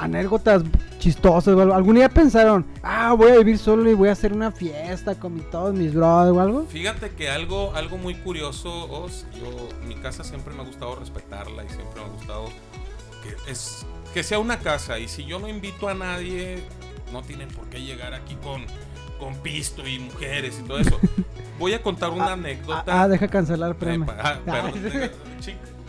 anécdotas 0.04 0.64
chistosas. 1.00 1.54
o 1.56 1.62
algo. 1.62 1.74
¿Algún 1.74 1.96
día 1.96 2.10
pensaron, 2.10 2.66
ah, 2.84 3.14
voy 3.14 3.32
a 3.32 3.38
vivir 3.38 3.58
solo 3.58 3.90
y 3.90 3.94
voy 3.94 4.10
a 4.10 4.12
hacer 4.14 4.34
una 4.34 4.52
fiesta 4.52 5.16
con 5.16 5.36
mi- 5.36 5.42
todos 5.42 5.74
mis 5.74 5.94
brothers 5.94 6.36
o 6.36 6.42
algo? 6.42 6.66
Fíjate 6.66 7.12
que 7.12 7.30
algo, 7.30 7.74
algo 7.76 7.98
muy 7.98 8.16
curioso, 8.16 8.70
Os, 8.92 9.26
yo, 9.40 9.70
mi 9.88 9.96
casa 9.96 10.24
siempre 10.24 10.54
me 10.54 10.62
ha 10.62 10.66
gustado 10.66 10.96
respetarla 10.96 11.64
y 11.64 11.70
siempre 11.70 12.02
me 12.02 12.08
ha 12.08 12.10
gustado 12.14 12.46
que, 13.24 13.52
es, 13.52 13.86
que 14.14 14.24
sea 14.24 14.40
una 14.40 14.60
casa. 14.60 15.00
Y 15.00 15.08
si 15.08 15.26
yo 15.26 15.40
no 15.40 15.48
invito 15.48 15.88
a 15.90 15.94
nadie, 15.94 16.64
no 17.14 17.22
tienen 17.22 17.48
por 17.50 17.66
qué 17.68 17.82
llegar 17.82 18.14
aquí 18.14 18.36
con, 18.44 18.66
con 19.20 19.36
pisto 19.38 19.88
y 19.88 20.00
mujeres 20.00 20.60
y 20.60 20.68
todo 20.68 20.80
eso. 20.80 21.00
Voy 21.60 21.74
a 21.74 21.84
contar 21.84 22.10
una 22.10 22.30
Ah, 22.30 22.34
anécdota. 22.34 22.84
Ah, 23.04 23.08
deja 23.08 23.28
cancelar, 23.28 23.76
premio. 23.76 24.08
ah, 24.18 24.40
perdón, 24.46 24.74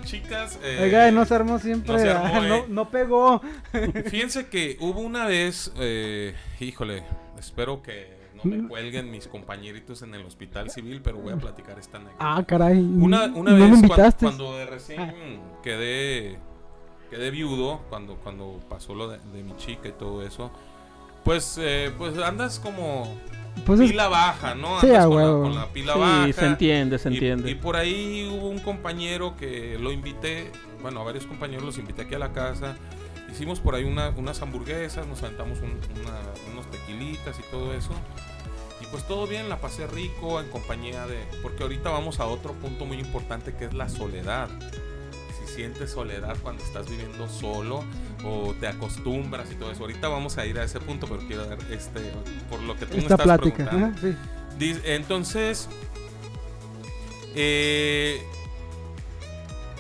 chicas, 0.04 0.58
eh, 0.62 0.80
Oiga, 0.82 1.10
no 1.10 1.24
se 1.24 1.34
armó 1.34 1.58
siempre. 1.58 1.92
no 1.92 1.98
se 1.98 2.10
armó, 2.10 2.34
ah, 2.34 2.40
no, 2.40 2.56
eh. 2.56 2.64
no 2.68 2.90
pegó. 2.90 3.40
Fíjense 4.10 4.46
que 4.46 4.76
hubo 4.80 5.00
una 5.00 5.26
vez, 5.26 5.72
eh, 5.78 6.34
híjole, 6.60 7.04
espero 7.38 7.82
que 7.82 8.22
no 8.34 8.44
me 8.44 8.68
cuelguen 8.68 9.10
mis 9.10 9.28
compañeritos 9.28 10.02
en 10.02 10.14
el 10.14 10.24
hospital 10.24 10.70
civil, 10.70 11.00
pero 11.02 11.18
voy 11.18 11.32
a 11.32 11.36
platicar 11.36 11.78
esta 11.78 11.98
anécdota. 11.98 12.36
Ah, 12.36 12.44
caray. 12.44 12.78
Una, 12.78 13.26
una 13.26 13.52
no 13.52 13.70
vez 13.70 14.14
cuando, 14.18 14.56
de 14.56 14.66
recién 14.66 15.40
quedé, 15.62 16.38
quedé 17.10 17.30
viudo, 17.30 17.82
cuando, 17.88 18.16
cuando 18.16 18.60
pasó 18.68 18.94
lo 18.94 19.08
de, 19.08 19.18
de 19.32 19.42
mi 19.42 19.56
chica 19.56 19.88
y 19.88 19.92
todo 19.92 20.26
eso, 20.26 20.50
pues, 21.24 21.58
eh, 21.60 21.92
pues 21.96 22.18
andas 22.18 22.58
como 22.58 23.16
Pues 23.66 23.80
es- 23.80 23.90
pila 23.90 24.08
baja, 24.08 24.54
¿no? 24.54 24.80
Sí, 24.80 24.86
Andas 24.86 25.04
a 25.04 25.08
con, 25.08 25.16
la, 25.18 25.22
huevo. 25.24 25.42
con 25.42 25.54
la 25.54 25.66
pila 25.68 25.92
Sí, 25.94 25.98
baja. 26.00 26.32
se 26.32 26.46
entiende, 26.46 26.98
se 26.98 27.10
Y- 27.10 27.12
entiende. 27.14 27.50
Y, 27.50 27.54
por 27.54 27.76
ahí 27.76 28.28
hubo 28.32 28.48
un 28.48 28.58
compañero 28.58 29.36
que 29.36 29.78
lo 29.78 29.92
invité, 29.92 30.50
bueno, 30.80 31.00
a 31.00 31.04
varios 31.04 31.26
compañeros 31.26 31.64
los 31.64 31.78
invité 31.78 32.02
aquí 32.02 32.14
a 32.14 32.18
la 32.18 32.32
casa. 32.32 32.76
Hicimos 33.30 33.60
por 33.60 33.74
ahí 33.74 33.84
una- 33.84 34.10
unas 34.10 34.42
hamburguesas, 34.42 35.06
nos 35.06 35.22
aventamos 35.22 35.58
un- 35.60 35.78
una- 36.02 36.52
unos 36.52 36.70
tequilitas 36.70 37.38
y 37.38 37.42
todo 37.50 37.72
eso. 37.74 37.90
Y 38.80 38.86
pues 38.86 39.06
todo 39.06 39.26
bien, 39.28 39.48
la 39.48 39.58
pasé 39.60 39.86
rico 39.86 40.40
en 40.40 40.48
compañía 40.50 41.06
de... 41.06 41.18
Porque 41.40 41.62
ahorita 41.62 41.88
vamos 41.90 42.18
a 42.20 42.26
otro 42.26 42.52
punto 42.54 42.84
muy 42.84 42.98
importante 42.98 43.54
que 43.54 43.66
es 43.66 43.74
la 43.74 43.88
soledad. 43.88 44.48
Si 45.52 45.56
sientes 45.56 45.90
soledad 45.90 46.34
cuando 46.42 46.64
estás 46.64 46.88
viviendo 46.88 47.28
solo 47.28 47.84
o 48.24 48.54
te 48.58 48.66
acostumbras 48.66 49.50
y 49.50 49.54
todo 49.54 49.70
eso. 49.70 49.82
Ahorita 49.82 50.08
vamos 50.08 50.38
a 50.38 50.46
ir 50.46 50.58
a 50.58 50.64
ese 50.64 50.80
punto, 50.80 51.06
pero 51.06 51.20
quiero 51.26 51.44
dar 51.44 51.58
este, 51.70 52.00
por 52.48 52.62
lo 52.62 52.74
que 52.76 52.86
tú 52.86 52.94
me 52.96 53.02
esta 53.02 53.14
estás 53.14 53.24
plática. 53.24 53.68
preguntando. 53.68 53.98
ajá, 53.98 54.16
sí. 54.58 54.80
Entonces, 54.84 55.68
eh, 57.34 58.22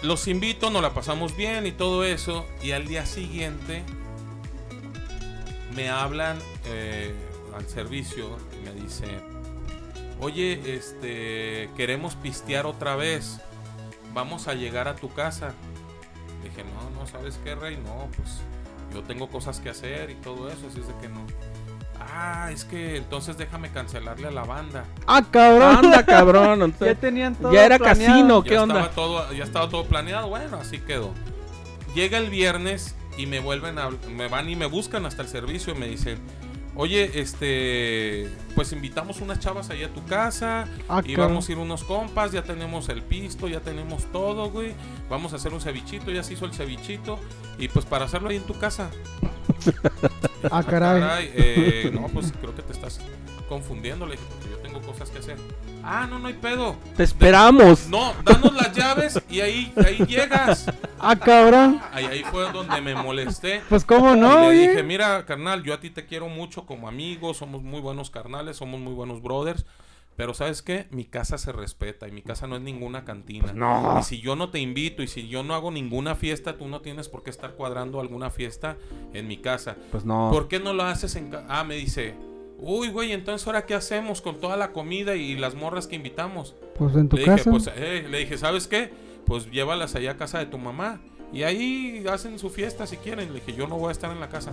los 0.02 0.28
invito, 0.28 0.70
nos 0.70 0.82
la 0.82 0.92
pasamos 0.92 1.36
bien 1.36 1.66
y 1.66 1.72
todo 1.72 2.04
eso. 2.04 2.46
Y 2.62 2.72
al 2.72 2.86
día 2.86 3.06
siguiente 3.06 3.82
me 5.74 5.88
hablan 5.88 6.38
eh, 6.66 7.14
al 7.56 7.66
servicio 7.66 8.36
y 8.60 8.64
me 8.64 8.74
dice, 8.82 9.06
oye, 10.20 10.76
este, 10.76 11.70
queremos 11.76 12.14
pistear 12.16 12.66
otra 12.66 12.96
vez. 12.96 13.40
Vamos 14.14 14.48
a 14.48 14.54
llegar 14.54 14.88
a 14.88 14.94
tu 14.96 15.08
casa. 15.12 15.52
Dije, 16.42 16.64
no, 16.64 16.90
no, 17.00 17.06
¿sabes 17.06 17.38
qué, 17.44 17.54
Rey? 17.54 17.76
No, 17.84 18.08
pues 18.16 18.40
yo 18.92 19.02
tengo 19.02 19.28
cosas 19.28 19.60
que 19.60 19.70
hacer 19.70 20.10
y 20.10 20.14
todo 20.16 20.48
eso, 20.48 20.66
así 20.68 20.80
es 20.80 20.88
de 20.88 20.94
que 20.96 21.08
no. 21.08 21.20
Ah, 22.00 22.50
es 22.52 22.64
que 22.64 22.96
entonces 22.96 23.38
déjame 23.38 23.70
cancelarle 23.70 24.28
a 24.28 24.30
la 24.32 24.42
banda. 24.42 24.84
Ah, 25.06 25.22
cabrón. 25.30 25.84
Anda, 25.86 26.04
cabrón. 26.04 26.74
ya 26.80 26.94
tenían 26.96 27.34
todo. 27.36 27.52
ya 27.52 27.64
era 27.64 27.78
planeado. 27.78 28.12
casino, 28.12 28.42
Ya 28.42 28.48
¿qué 28.48 28.54
estaba 28.56 28.80
onda? 28.80 28.90
todo, 28.90 29.32
ya 29.32 29.44
estaba 29.44 29.68
todo 29.68 29.84
planeado. 29.84 30.28
Bueno, 30.28 30.56
así 30.58 30.78
quedó. 30.80 31.12
Llega 31.94 32.18
el 32.18 32.28
viernes 32.28 32.96
y 33.16 33.26
me 33.26 33.38
vuelven 33.40 33.78
a, 33.78 33.90
me 34.10 34.26
van 34.28 34.48
y 34.50 34.56
me 34.56 34.66
buscan 34.66 35.06
hasta 35.06 35.22
el 35.22 35.28
servicio 35.28 35.74
y 35.74 35.78
me 35.78 35.86
dicen, 35.86 36.18
oye, 36.74 37.20
este, 37.20 38.28
pues 38.54 38.72
invitamos 38.72 39.20
unas 39.20 39.38
chavas 39.40 39.70
ahí 39.70 39.82
a 39.82 39.92
tu 39.92 40.04
casa 40.04 40.68
Ah, 40.88 41.02
y 41.04 41.14
vamos 41.16 41.48
a 41.48 41.52
ir 41.52 41.58
unos 41.58 41.84
compas, 41.84 42.32
ya 42.32 42.42
tenemos 42.42 42.88
el 42.88 43.02
pisto, 43.02 43.48
ya 43.48 43.60
tenemos 43.60 44.04
todo, 44.12 44.50
güey. 44.50 44.74
Vamos 45.08 45.32
a 45.32 45.36
hacer 45.36 45.52
un 45.52 45.60
cevichito, 45.60 46.10
ya 46.10 46.22
se 46.22 46.34
hizo 46.34 46.44
el 46.44 46.52
cevichito 46.52 47.18
y 47.58 47.68
pues 47.68 47.84
para 47.84 48.04
hacerlo 48.06 48.28
ahí 48.30 48.36
en 48.36 48.44
tu 48.44 48.54
casa. 48.58 48.90
Ah, 50.50 50.64
caray. 50.64 51.00
Caray, 51.00 51.30
eh, 51.34 51.90
no, 51.94 52.08
pues 52.08 52.32
creo 52.40 52.52
que 52.52 52.62
te 52.62 52.72
estás 52.72 52.98
confundiendo, 53.48 54.06
le 54.06 54.16
dije, 54.16 54.24
cosas 54.82 55.10
que 55.10 55.18
hacer. 55.18 55.36
Ah, 55.82 56.06
no, 56.08 56.18
no 56.18 56.28
hay 56.28 56.34
pedo. 56.34 56.76
Te 56.96 57.02
esperamos. 57.02 57.88
No, 57.88 58.12
danos 58.24 58.54
las 58.54 58.72
llaves 58.72 59.20
y 59.28 59.40
ahí, 59.40 59.72
ahí 59.76 60.04
llegas. 60.06 60.66
Ah, 61.04 61.16
cabrón. 61.16 61.80
Ahí, 61.92 62.04
ahí 62.04 62.22
fue 62.22 62.52
donde 62.52 62.80
me 62.80 62.94
molesté. 62.94 63.60
Pues 63.68 63.84
cómo 63.84 64.14
no, 64.14 64.52
y 64.52 64.56
le 64.56 64.68
dije, 64.68 64.82
mira, 64.84 65.26
carnal, 65.26 65.64
yo 65.64 65.74
a 65.74 65.80
ti 65.80 65.90
te 65.90 66.06
quiero 66.06 66.28
mucho 66.28 66.64
como 66.64 66.86
amigo, 66.86 67.34
somos 67.34 67.60
muy 67.60 67.80
buenos 67.80 68.08
carnales, 68.10 68.58
somos 68.58 68.78
muy 68.78 68.92
buenos 68.92 69.20
brothers. 69.20 69.66
Pero 70.16 70.34
¿sabes 70.34 70.62
qué? 70.62 70.86
Mi 70.90 71.04
casa 71.04 71.38
se 71.38 71.52
respeta 71.52 72.06
y 72.06 72.12
mi 72.12 72.22
casa 72.22 72.46
no 72.46 72.56
es 72.56 72.62
ninguna 72.62 73.04
cantina. 73.04 73.44
Pues 73.44 73.54
no. 73.54 73.98
Y 73.98 74.02
si 74.04 74.20
yo 74.20 74.36
no 74.36 74.50
te 74.50 74.60
invito 74.60 75.02
y 75.02 75.08
si 75.08 75.26
yo 75.26 75.42
no 75.42 75.54
hago 75.54 75.70
ninguna 75.70 76.14
fiesta, 76.14 76.56
tú 76.56 76.68
no 76.68 76.82
tienes 76.82 77.08
por 77.08 77.22
qué 77.22 77.30
estar 77.30 77.54
cuadrando 77.54 77.98
alguna 78.00 78.30
fiesta 78.30 78.76
en 79.14 79.26
mi 79.26 79.38
casa. 79.38 79.76
Pues 79.90 80.04
no. 80.04 80.30
¿Por 80.30 80.48
qué 80.48 80.60
no 80.60 80.74
lo 80.74 80.84
haces 80.84 81.16
en 81.16 81.30
casa? 81.30 81.46
Ah, 81.48 81.64
me 81.64 81.76
dice, 81.76 82.14
uy, 82.62 82.88
güey, 82.88 83.12
entonces 83.12 83.46
ahora 83.46 83.66
qué 83.66 83.74
hacemos 83.74 84.22
con 84.22 84.40
toda 84.40 84.56
la 84.56 84.72
comida 84.72 85.16
y 85.16 85.36
las 85.36 85.54
morras 85.54 85.86
que 85.86 85.96
invitamos? 85.96 86.54
Pues 86.78 86.94
en 86.96 87.08
tu 87.08 87.16
le 87.16 87.24
dije, 87.24 87.36
casa. 87.36 87.50
pues, 87.50 87.70
eh, 87.76 88.06
le 88.08 88.18
dije, 88.18 88.38
¿sabes 88.38 88.66
qué? 88.66 88.90
Pues 89.26 89.50
llévalas 89.50 89.94
allá 89.94 90.12
a 90.12 90.16
casa 90.16 90.38
de 90.38 90.46
tu 90.46 90.58
mamá. 90.58 91.00
Y 91.32 91.44
ahí 91.44 92.04
hacen 92.10 92.38
su 92.38 92.50
fiesta 92.50 92.86
si 92.86 92.98
quieren. 92.98 93.32
Le 93.32 93.40
dije, 93.40 93.54
yo 93.54 93.66
no 93.66 93.78
voy 93.78 93.88
a 93.88 93.92
estar 93.92 94.10
en 94.12 94.20
la 94.20 94.28
casa. 94.28 94.52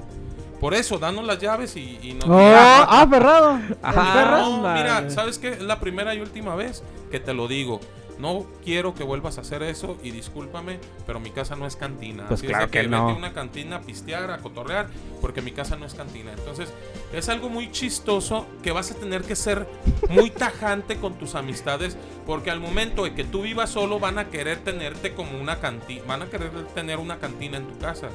Por 0.60 0.74
eso, 0.74 0.98
danos 0.98 1.26
las 1.26 1.40
llaves 1.40 1.76
y, 1.76 2.00
y 2.02 2.14
nos... 2.14 2.30
Oh, 2.30 2.38
ah, 2.38 3.06
ferrado. 3.10 3.60
Perra. 3.82 4.40
No, 4.40 4.74
mira, 4.74 5.10
¿sabes 5.10 5.38
qué? 5.38 5.50
Es 5.50 5.62
la 5.62 5.80
primera 5.80 6.16
y 6.16 6.22
última 6.22 6.56
vez 6.56 6.84
que 7.12 7.20
te 7.20 7.34
lo 7.34 7.48
digo. 7.48 7.82
No 8.20 8.46
quiero 8.66 8.94
que 8.94 9.04
vuelvas 9.04 9.38
a 9.38 9.42
hacer 9.42 9.64
eso 9.64 9.98
y 10.04 10.12
discúlpame, 10.12 10.80
pero 11.08 11.22
mi 11.22 11.32
casa 11.32 11.56
no 11.56 11.66
es 11.66 11.78
cantina. 11.78 12.28
Pues 12.28 12.42
Así 12.42 12.48
claro 12.48 12.70
que 12.70 12.84
no. 12.84 13.10
a 13.10 13.16
una 13.16 13.32
cantina 13.34 13.78
a 13.78 13.82
pistear, 13.82 14.30
a 14.30 14.40
cotorrear, 14.40 14.88
porque 15.22 15.42
mi 15.42 15.52
casa 15.52 15.78
no 15.78 15.86
es 15.86 15.94
cantina. 15.94 16.34
Entonces, 16.34 16.70
es 17.14 17.30
algo 17.30 17.50
muy 17.50 17.72
chistoso 17.72 18.46
que 18.62 18.74
vas 18.74 18.92
a 18.92 18.96
tener 18.96 19.24
que 19.24 19.38
ser 19.38 19.68
muy 20.10 20.32
tajante 20.32 20.98
con 20.98 21.14
tus 21.14 21.36
amistades, 21.36 21.98
porque 22.26 22.52
al 22.52 22.60
momento 22.60 23.06
de 23.06 23.16
que 23.16 23.24
tú 23.24 23.44
vivas 23.44 23.70
solo 23.70 24.00
van 24.00 24.20
a 24.20 24.28
querer 24.28 24.60
tenerte 24.60 25.14
como 25.14 25.40
una 25.40 25.60
cantina, 25.60 26.04
van 26.06 26.24
a 26.24 26.26
querer 26.26 26.52
tener 26.76 26.98
una 26.98 27.20
cantina 27.20 27.58
en 27.58 27.68
tu 27.68 27.78
casa. 27.80 28.10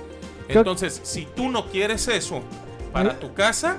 Entonces, 0.49 1.01
si 1.03 1.25
tú 1.25 1.49
no 1.49 1.67
quieres 1.71 2.09
eso 2.09 2.43
para 2.93 3.19
tu 3.19 3.33
casa, 3.33 3.79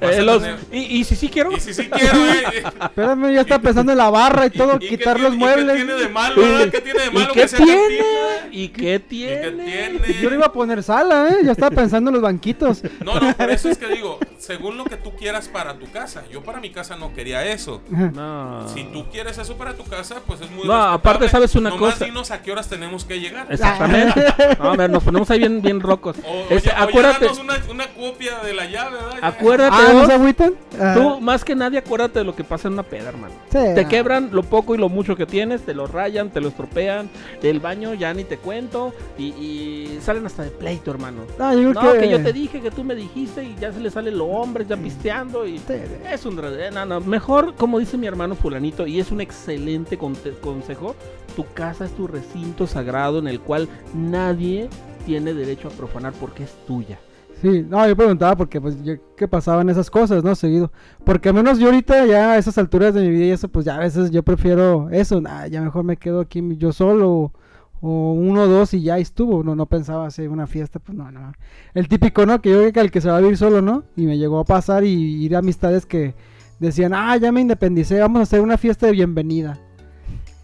Eh, 0.00 0.22
los- 0.22 0.42
tener- 0.42 0.58
y, 0.72 0.78
y 1.00 1.04
si 1.04 1.14
sí 1.16 1.28
quiero. 1.28 1.52
y 1.52 1.60
si 1.60 1.74
sí 1.74 1.88
quiero, 1.90 2.16
eh, 2.32 2.62
Espérame, 2.82 3.32
ya 3.34 3.40
está 3.42 3.58
pensando 3.60 3.92
en 3.92 3.98
la 3.98 4.08
barra 4.10 4.46
y 4.46 4.50
todo, 4.50 4.78
¿Y- 4.80 4.86
y 4.86 4.88
qué 4.90 4.98
quitar 4.98 5.14
tiene- 5.16 5.28
los 5.28 5.36
y 5.36 5.38
muebles. 5.38 5.76
¿Qué 5.76 5.84
tiene 5.84 6.00
de 6.00 6.08
malo? 6.08 6.42
¿Qué 6.70 6.80
tiene 6.80 7.00
de 7.00 7.06
¿Y 7.06 7.10
malo 7.12 7.32
qué 7.34 7.40
que 7.42 7.48
sea 7.48 7.58
tiene? 7.58 7.74
cantina? 7.82 8.48
¿Y 8.52 8.68
qué 8.68 8.98
tiene? 8.98 9.50
tiene? 9.64 10.00
Yo 10.20 10.30
le 10.30 10.36
iba 10.36 10.46
a 10.46 10.52
poner 10.52 10.82
sala, 10.82 11.28
¿eh? 11.30 11.36
Ya 11.44 11.52
estaba 11.52 11.70
pensando 11.74 12.10
en 12.10 12.14
los 12.14 12.22
banquitos. 12.22 12.82
No, 13.04 13.18
no, 13.18 13.34
por 13.34 13.50
eso 13.50 13.68
es 13.70 13.78
que 13.78 13.86
digo, 13.88 14.18
según 14.38 14.76
lo 14.76 14.84
que 14.84 14.96
tú 14.96 15.12
quieras 15.16 15.48
para 15.48 15.74
tu 15.78 15.90
casa. 15.90 16.22
Yo 16.30 16.42
para 16.42 16.60
mi 16.60 16.70
casa 16.70 16.96
no 16.96 17.12
quería 17.14 17.44
eso. 17.46 17.80
No. 17.88 18.68
Si 18.68 18.84
tú 18.84 19.06
quieres 19.10 19.38
eso 19.38 19.56
para 19.56 19.74
tu 19.74 19.84
casa, 19.84 20.16
pues 20.26 20.40
es 20.42 20.50
muy 20.50 20.66
No, 20.66 20.74
aparte, 20.74 21.28
¿sabes 21.28 21.54
una 21.54 21.70
Nomás 21.70 21.94
cosa? 21.94 22.04
dinos 22.04 22.30
a 22.30 22.42
qué 22.42 22.52
horas 22.52 22.68
tenemos 22.68 23.04
que 23.04 23.18
llegar. 23.20 23.46
Exactamente. 23.50 24.24
No, 24.60 24.72
a 24.72 24.76
ver, 24.76 24.90
nos 24.90 25.02
ponemos 25.02 25.30
ahí 25.30 25.38
bien, 25.38 25.62
bien 25.62 25.80
rocos. 25.80 26.16
O, 26.26 26.54
Este, 26.54 26.70
oye, 26.70 26.72
acuérdate, 26.76 27.24
danos 27.26 27.38
una, 27.38 27.54
una 27.70 27.86
copia 27.88 28.38
de 28.40 28.52
la 28.52 28.66
llave, 28.66 28.96
¿verdad? 28.96 29.18
Acuérdate, 29.22 29.76
Ah, 29.78 29.92
¿no 29.94 30.06
se 30.06 30.12
agüitan? 30.12 30.54
Ah, 30.78 30.94
tú 30.96 31.20
más 31.20 31.44
que 31.44 31.54
nadie 31.54 31.78
acuérdate 31.78 32.18
de 32.18 32.24
lo 32.24 32.34
que 32.36 32.44
pasa 32.44 32.68
en 32.68 32.74
una 32.74 32.82
peda, 32.82 33.08
hermano. 33.08 33.34
sí, 33.50 33.58
Te 33.74 33.80
ah. 33.80 33.88
quebran 33.88 34.28
lo 34.32 34.42
poco 34.42 34.74
y 34.74 34.78
lo 34.78 34.88
mucho 34.88 35.16
que 35.16 35.26
tienes, 35.26 35.62
te 35.62 35.72
lo 35.74 35.86
rayan, 35.86 36.30
te 36.30 36.40
lo 36.40 36.48
estropean, 36.48 37.08
del 37.40 37.60
baño 37.60 37.94
ya 37.94 38.12
ni 38.12 38.24
te 38.24 38.36
cuento 38.44 38.92
y, 39.18 39.24
y 39.26 39.98
salen 40.00 40.26
hasta 40.26 40.42
de 40.42 40.50
pleito, 40.50 40.90
hermano. 40.90 41.22
No, 41.38 41.54
yo 41.54 41.72
No, 41.72 41.92
que... 41.92 41.98
que... 42.00 42.10
yo 42.10 42.22
te 42.22 42.32
dije, 42.32 42.60
que 42.60 42.70
tú 42.70 42.84
me 42.84 42.94
dijiste 42.94 43.44
y 43.44 43.54
ya 43.60 43.72
se 43.72 43.80
le 43.80 43.90
sale 43.90 44.10
lo 44.10 44.26
hombre 44.26 44.66
ya 44.68 44.76
pisteando 44.76 45.46
y 45.46 45.58
Sí, 45.58 45.74
es 46.10 46.26
un 46.26 46.36
re- 46.36 46.70
no, 46.70 46.84
no, 46.86 47.00
mejor 47.00 47.54
como 47.54 47.78
dice 47.78 47.96
mi 47.98 48.06
hermano 48.06 48.34
fulanito 48.34 48.86
y 48.86 49.00
es 49.00 49.10
un 49.12 49.20
excelente 49.20 49.96
consejo, 49.98 50.94
tu 51.36 51.44
casa 51.54 51.84
es 51.84 51.92
tu 51.92 52.06
recinto 52.06 52.66
sagrado 52.66 53.18
en 53.18 53.28
el 53.28 53.40
cual 53.40 53.68
nadie 53.94 54.68
tiene 55.06 55.34
derecho 55.34 55.68
a 55.68 55.70
profanar 55.70 56.12
porque 56.14 56.44
es 56.44 56.52
tuya. 56.66 56.98
Sí, 57.40 57.64
no, 57.66 57.88
yo 57.88 57.96
preguntaba 57.96 58.36
porque 58.36 58.60
pues 58.60 58.82
yo, 58.82 58.94
qué 59.16 59.26
pasaban 59.26 59.70
esas 59.70 59.90
cosas, 59.90 60.22
¿no? 60.22 60.34
Seguido. 60.34 60.70
Porque 61.04 61.30
al 61.30 61.34
menos 61.34 61.58
yo 61.58 61.66
ahorita 61.66 62.04
ya 62.04 62.32
a 62.32 62.38
esas 62.38 62.58
alturas 62.58 62.92
de 62.92 63.00
mi 63.00 63.08
vida 63.08 63.24
y 63.24 63.30
eso, 63.30 63.48
pues 63.48 63.64
ya 63.64 63.76
a 63.76 63.78
veces 63.78 64.10
yo 64.10 64.22
prefiero 64.22 64.90
eso, 64.90 65.22
nah, 65.22 65.46
ya 65.46 65.62
mejor 65.62 65.84
me 65.84 65.96
quedo 65.96 66.20
aquí 66.20 66.42
yo 66.58 66.70
solo 66.72 67.32
o 67.80 68.12
uno 68.12 68.42
o 68.42 68.46
dos 68.46 68.74
y 68.74 68.82
ya 68.82 68.98
estuvo, 68.98 69.42
no, 69.42 69.54
no 69.54 69.66
pensaba 69.66 70.06
hacer 70.06 70.28
una 70.28 70.46
fiesta, 70.46 70.78
pues 70.78 70.96
no, 70.96 71.10
no. 71.10 71.32
El 71.74 71.88
típico, 71.88 72.26
¿no? 72.26 72.40
Que 72.42 72.50
yo 72.50 72.58
creo 72.58 72.72
que 72.72 72.80
el 72.80 72.90
que 72.90 73.00
se 73.00 73.08
va 73.10 73.16
a 73.16 73.20
vivir 73.20 73.36
solo, 73.38 73.62
¿no? 73.62 73.84
Y 73.96 74.02
me 74.02 74.18
llegó 74.18 74.38
a 74.40 74.44
pasar 74.44 74.84
y 74.84 74.92
ir 75.24 75.34
a 75.34 75.38
amistades 75.38 75.86
que 75.86 76.14
decían, 76.58 76.92
ah, 76.94 77.16
ya 77.16 77.32
me 77.32 77.40
independicé, 77.40 77.98
vamos 78.00 78.20
a 78.20 78.22
hacer 78.24 78.40
una 78.40 78.58
fiesta 78.58 78.86
de 78.86 78.92
bienvenida. 78.92 79.58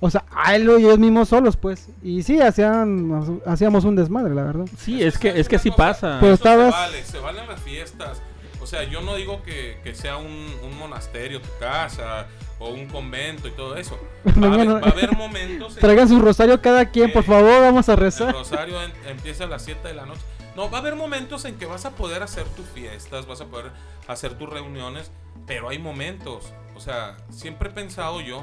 O 0.01 0.11
sea, 0.11 0.25
a 0.31 0.55
él 0.55 0.69
y 0.79 0.83
ellos 0.85 0.99
mismos 0.99 1.29
solos, 1.31 1.57
pues. 1.57 1.89
Y 2.03 2.23
sí, 2.23 2.41
hacían, 2.41 3.41
hacíamos 3.47 3.85
un 3.85 3.97
desmadre, 3.97 4.35
la 4.35 4.45
verdad. 4.45 4.67
Sí, 4.79 5.03
es 5.03 5.17
que 5.19 5.29
¿Sabes 5.29 5.41
es 5.43 5.49
que 5.49 5.57
una 5.57 5.63
sí 5.63 5.71
cosa? 5.71 5.77
pasa. 5.83 6.17
Pero 6.21 6.35
Eso 6.35 6.43
se 6.43 6.49
estabas- 6.49 6.71
vale, 6.73 7.03
se 7.03 7.19
valen 7.19 7.47
las 7.49 7.61
fiestas. 7.63 8.23
O 8.63 8.67
sea, 8.67 8.85
yo 8.85 9.01
no 9.01 9.15
digo 9.17 9.43
que, 9.43 9.79
que 9.85 9.95
sea 9.95 10.17
un, 10.19 10.27
un 10.27 10.79
monasterio 10.79 11.41
tu 11.41 11.49
casa 11.61 12.27
o 12.59 12.69
un 12.71 12.87
convento 12.89 13.49
y 13.49 13.51
todo 13.53 13.77
eso. 13.77 13.99
Va 14.27 14.47
a, 14.47 14.65
va 14.81 14.87
a 14.89 14.91
haber 14.91 15.15
momentos 15.17 15.75
en 15.77 15.81
Traigan 15.81 16.09
su 16.09 16.19
rosario 16.21 16.61
cada 16.63 16.87
quien, 16.91 17.13
por 17.13 17.23
Eh, 17.23 17.27
favor, 17.27 17.61
vamos 17.61 17.89
a 17.89 17.93
El 17.93 17.99
rezar. 17.99 18.33
rosario 18.33 18.83
en- 18.83 18.93
empieza 19.07 19.45
a 19.45 19.47
las 19.47 19.63
7 19.63 19.89
de 19.89 19.95
la 19.95 20.07
noche. 20.07 20.21
No, 20.57 20.71
va 20.71 20.79
a 20.79 20.81
haber 20.81 20.97
momentos 20.97 21.45
en 21.45 21.57
que 21.59 21.67
vas 21.67 21.85
a 21.85 21.91
poder 21.91 22.23
hacer 22.23 22.45
tus 22.49 22.67
fiestas, 22.67 23.27
vas 23.27 23.43
a 23.43 23.45
poder 23.45 23.73
hacer 24.09 24.39
tus 24.39 24.49
reuniones, 24.49 25.11
pero 25.47 25.69
hay 25.69 25.79
momentos. 25.79 26.53
O 26.75 26.81
sea, 26.81 27.17
siempre 27.31 27.69
he 27.69 27.73
pensado 27.73 28.21
yo, 28.23 28.43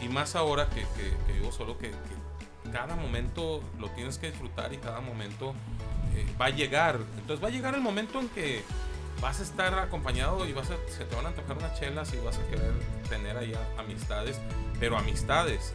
y 0.00 0.08
más 0.08 0.34
ahora 0.34 0.70
que, 0.70 0.80
que, 0.80 1.12
que 1.26 1.32
vivo 1.34 1.52
solo, 1.52 1.76
que, 1.76 1.90
que 1.90 2.70
cada 2.72 2.96
momento 2.96 3.62
lo 3.78 3.90
tienes 3.90 4.16
que 4.16 4.30
disfrutar 4.30 4.72
y 4.72 4.78
cada 4.78 5.00
momento 5.02 5.52
eh, 6.14 6.24
va 6.40 6.46
a 6.46 6.50
llegar. 6.50 6.98
Entonces 7.18 7.44
va 7.44 7.48
a 7.48 7.50
llegar 7.50 7.74
el 7.74 7.82
momento 7.82 8.18
en 8.18 8.28
que 8.30 8.62
vas 9.20 9.40
a 9.40 9.42
estar 9.42 9.74
acompañado 9.78 10.46
y 10.46 10.52
vas 10.52 10.70
a, 10.70 10.76
se 10.90 11.04
te 11.04 11.14
van 11.16 11.26
a 11.26 11.28
antojar 11.28 11.56
unas 11.58 11.78
chelas 11.78 12.12
y 12.14 12.24
vas 12.24 12.38
a 12.38 12.42
querer 12.50 12.72
tener 13.08 13.36
ahí 13.36 13.52
amistades, 13.78 14.40
pero 14.78 14.96
amistades. 14.96 15.74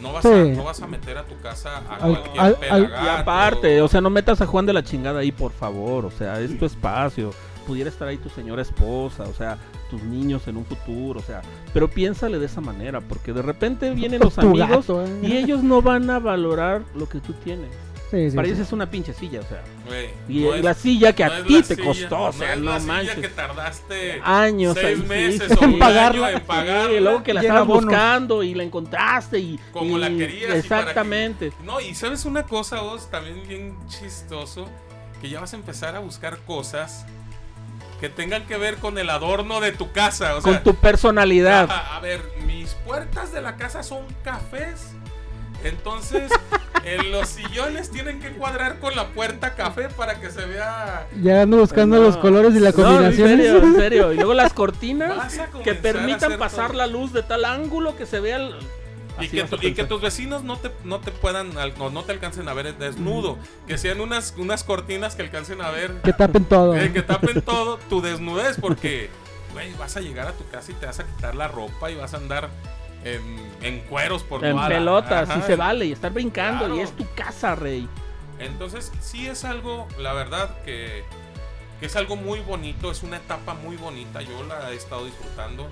No 0.00 0.12
vas, 0.12 0.24
a, 0.24 0.30
no 0.30 0.64
vas 0.64 0.82
a 0.82 0.88
meter 0.88 1.16
a 1.16 1.24
tu 1.24 1.38
casa 1.40 1.76
a 1.88 1.96
Al- 1.96 2.18
cualquier 2.34 2.72
al-. 2.72 2.90
Y 2.90 3.08
aparte, 3.08 3.80
o 3.82 3.86
sea, 3.88 4.00
no 4.00 4.10
metas 4.10 4.40
a 4.40 4.46
Juan 4.46 4.66
de 4.66 4.72
la 4.72 4.82
chingada 4.82 5.20
ahí, 5.20 5.30
por 5.30 5.52
favor. 5.52 6.04
O 6.06 6.10
sea, 6.10 6.40
es 6.40 6.58
tu 6.58 6.64
espacio. 6.64 7.32
Pudiera 7.68 7.88
estar 7.88 8.08
ahí 8.08 8.16
tu 8.16 8.28
señora 8.28 8.62
esposa, 8.62 9.22
o 9.22 9.32
sea, 9.34 9.58
tus 9.90 10.02
niños 10.02 10.48
en 10.48 10.56
un 10.56 10.64
futuro, 10.64 11.20
o 11.20 11.22
sea. 11.22 11.42
Pero 11.72 11.88
piénsale 11.88 12.40
de 12.40 12.46
esa 12.46 12.60
manera, 12.60 13.00
porque 13.00 13.32
de 13.32 13.42
repente 13.42 13.90
vienen 13.90 14.18
los 14.20 14.36
amigos 14.40 14.88
gato, 14.88 15.04
eh. 15.06 15.20
y 15.22 15.36
ellos 15.36 15.62
no 15.62 15.82
van 15.82 16.10
a 16.10 16.18
valorar 16.18 16.82
lo 16.96 17.08
que 17.08 17.20
tú 17.20 17.34
tienes. 17.34 17.70
Sí, 18.12 18.30
sí, 18.30 18.36
Para 18.36 18.46
sí. 18.46 18.52
ellos 18.52 18.66
es 18.66 18.72
una 18.74 18.90
pinche 18.90 19.14
silla, 19.14 19.40
o 19.40 19.42
sea. 19.44 19.62
Güey, 19.86 20.10
Y 20.28 20.44
no 20.44 20.54
es- 20.54 20.62
la 20.62 20.74
silla 20.74 21.14
que 21.14 21.24
no 21.24 21.32
a 21.32 21.42
ti 21.44 21.62
te 21.62 21.74
silla, 21.76 21.84
costó, 21.86 22.20
o 22.24 22.32
sea, 22.32 22.52
es 22.52 22.60
no 22.60 22.70
la 22.72 22.78
silla 22.80 22.92
manches. 22.92 23.14
que 23.16 23.28
tardaste 23.28 24.20
Años 24.22 24.76
seis 24.78 25.00
ahí, 25.00 25.06
meses 25.08 25.48
sí, 25.48 25.54
o 25.54 25.58
sí. 25.58 25.64
un 25.64 25.78
pagarla. 25.78 26.26
año 26.26 26.36
en 26.36 26.44
pagarla. 26.44 26.92
y 26.96 27.00
luego 27.00 27.22
que 27.22 27.32
la 27.32 27.42
Y 27.42 27.46
en 27.46 27.50
estabas 27.52 27.66
buscando 27.68 28.42
y 28.42 28.54
la 28.54 28.62
encontraste 28.64 29.38
y 29.38 29.58
como 29.72 29.96
y- 29.96 30.00
la 30.02 30.08
querías. 30.10 30.42
y 30.42 30.42
para 30.42 30.52
que- 30.52 30.58
Exactamente. 30.90 31.52
No, 31.64 31.80
y 31.80 31.94
sabes 31.94 32.26
una 32.26 32.42
cosa, 32.42 32.82
vos, 32.82 33.10
también 33.10 33.42
bien 33.48 33.78
chistoso, 33.88 34.68
que 35.22 35.30
ya 35.30 35.40
vas 35.40 35.54
a 35.54 35.56
empezar 35.56 35.96
a 35.96 36.00
buscar 36.00 36.36
cosas 36.46 37.06
que 37.98 38.10
tengan 38.10 38.44
que 38.46 38.58
ver 38.58 38.76
con 38.76 38.98
el 38.98 39.08
adorno 39.08 39.60
de 39.60 39.72
tu 39.72 39.90
casa. 39.92 40.34
O 40.36 40.42
sea, 40.42 40.52
Con 40.54 40.62
tu 40.64 40.74
personalidad. 40.74 41.70
a, 41.70 41.96
a 41.96 42.00
ver, 42.00 42.20
mis 42.46 42.74
puertas 42.84 43.32
de 43.32 43.40
la 43.40 43.56
casa 43.56 43.82
son 43.82 44.04
cafés. 44.22 44.88
Entonces, 45.64 46.30
en 46.84 47.12
los 47.12 47.28
sillones 47.28 47.90
tienen 47.90 48.20
que 48.20 48.30
cuadrar 48.30 48.78
con 48.80 48.96
la 48.96 49.08
puerta 49.08 49.54
café 49.54 49.88
para 49.88 50.20
que 50.20 50.30
se 50.30 50.44
vea. 50.44 51.06
Ya 51.22 51.42
ando 51.42 51.58
buscando 51.58 51.96
No. 51.96 52.02
los 52.02 52.16
colores 52.16 52.54
y 52.54 52.60
la 52.60 52.70
No, 52.70 52.76
combinación. 52.76 53.30
en 53.30 53.38
serio, 53.38 53.58
en 53.62 53.74
serio. 53.76 54.12
Y 54.12 54.16
luego 54.16 54.34
las 54.34 54.52
cortinas 54.52 55.38
que 55.64 55.74
permitan 55.74 56.38
pasar 56.38 56.68
todo. 56.68 56.78
la 56.78 56.86
luz 56.86 57.12
de 57.12 57.22
tal 57.22 57.44
ángulo 57.44 57.96
que 57.96 58.06
se 58.06 58.20
vea 58.20 58.36
el... 58.36 58.54
Y 59.20 59.28
que, 59.28 59.44
tu- 59.44 59.58
y 59.60 59.74
que 59.74 59.84
tus 59.84 60.00
vecinos 60.00 60.42
no 60.42 60.56
te, 60.56 60.72
no 60.84 60.98
te 60.98 61.10
puedan, 61.12 61.50
no, 61.78 61.90
no 61.90 62.02
te 62.02 62.12
alcancen 62.12 62.48
a 62.48 62.54
ver 62.54 62.74
desnudo. 62.78 63.38
Que 63.68 63.76
sean 63.76 64.00
unas, 64.00 64.34
unas 64.38 64.64
cortinas 64.64 65.14
que 65.14 65.22
alcancen 65.22 65.60
a 65.60 65.70
ver, 65.70 65.92
Que 66.02 66.14
tapen 66.14 66.46
todo. 66.46 66.74
eh, 66.76 66.90
que 66.92 67.02
tapen 67.02 67.42
todo 67.42 67.76
tu 67.90 68.00
desnudez, 68.00 68.56
porque, 68.58 69.10
güey, 69.52 69.70
vas 69.74 69.98
a 69.98 70.00
llegar 70.00 70.28
a 70.28 70.32
tu 70.32 70.48
casa 70.48 70.72
y 70.72 70.74
te 70.76 70.86
vas 70.86 70.98
a 70.98 71.04
quitar 71.04 71.34
la 71.34 71.46
ropa 71.46 71.90
y 71.90 71.94
vas 71.94 72.14
a 72.14 72.16
andar 72.16 72.48
en, 73.04 73.52
en 73.62 73.80
cueros 73.80 74.22
por 74.22 74.44
En 74.44 74.56
pelotas, 74.66 75.28
Ajá. 75.28 75.38
y 75.38 75.42
se 75.42 75.56
vale, 75.56 75.86
y 75.86 75.92
estar 75.92 76.12
brincando, 76.12 76.76
y 76.76 76.80
es 76.80 76.92
tu 76.92 77.06
casa, 77.14 77.54
rey. 77.54 77.88
Entonces, 78.38 78.92
sí 79.00 79.26
es 79.26 79.44
algo, 79.44 79.86
la 79.98 80.12
verdad, 80.12 80.62
que, 80.64 81.04
que 81.80 81.86
es 81.86 81.96
algo 81.96 82.16
muy 82.16 82.40
bonito, 82.40 82.90
es 82.90 83.02
una 83.02 83.18
etapa 83.18 83.54
muy 83.54 83.76
bonita, 83.76 84.22
yo 84.22 84.42
la 84.44 84.70
he 84.72 84.76
estado 84.76 85.04
disfrutando. 85.04 85.68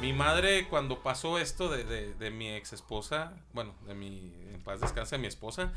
Mi 0.00 0.12
madre 0.12 0.68
cuando 0.68 1.00
pasó 1.02 1.38
esto 1.38 1.68
de, 1.68 1.82
de, 1.84 2.14
de 2.14 2.30
mi 2.30 2.50
ex 2.50 2.72
esposa, 2.72 3.32
bueno, 3.52 3.74
de 3.86 3.94
mi, 3.94 4.32
en 4.52 4.62
paz 4.62 4.80
descanse 4.80 5.18
mi 5.18 5.26
esposa, 5.26 5.72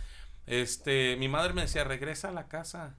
este, 0.45 1.15
mi 1.17 1.27
madre 1.27 1.53
me 1.53 1.61
decía, 1.61 1.83
regresa 1.83 2.29
a 2.29 2.31
la 2.31 2.47
casa. 2.47 2.95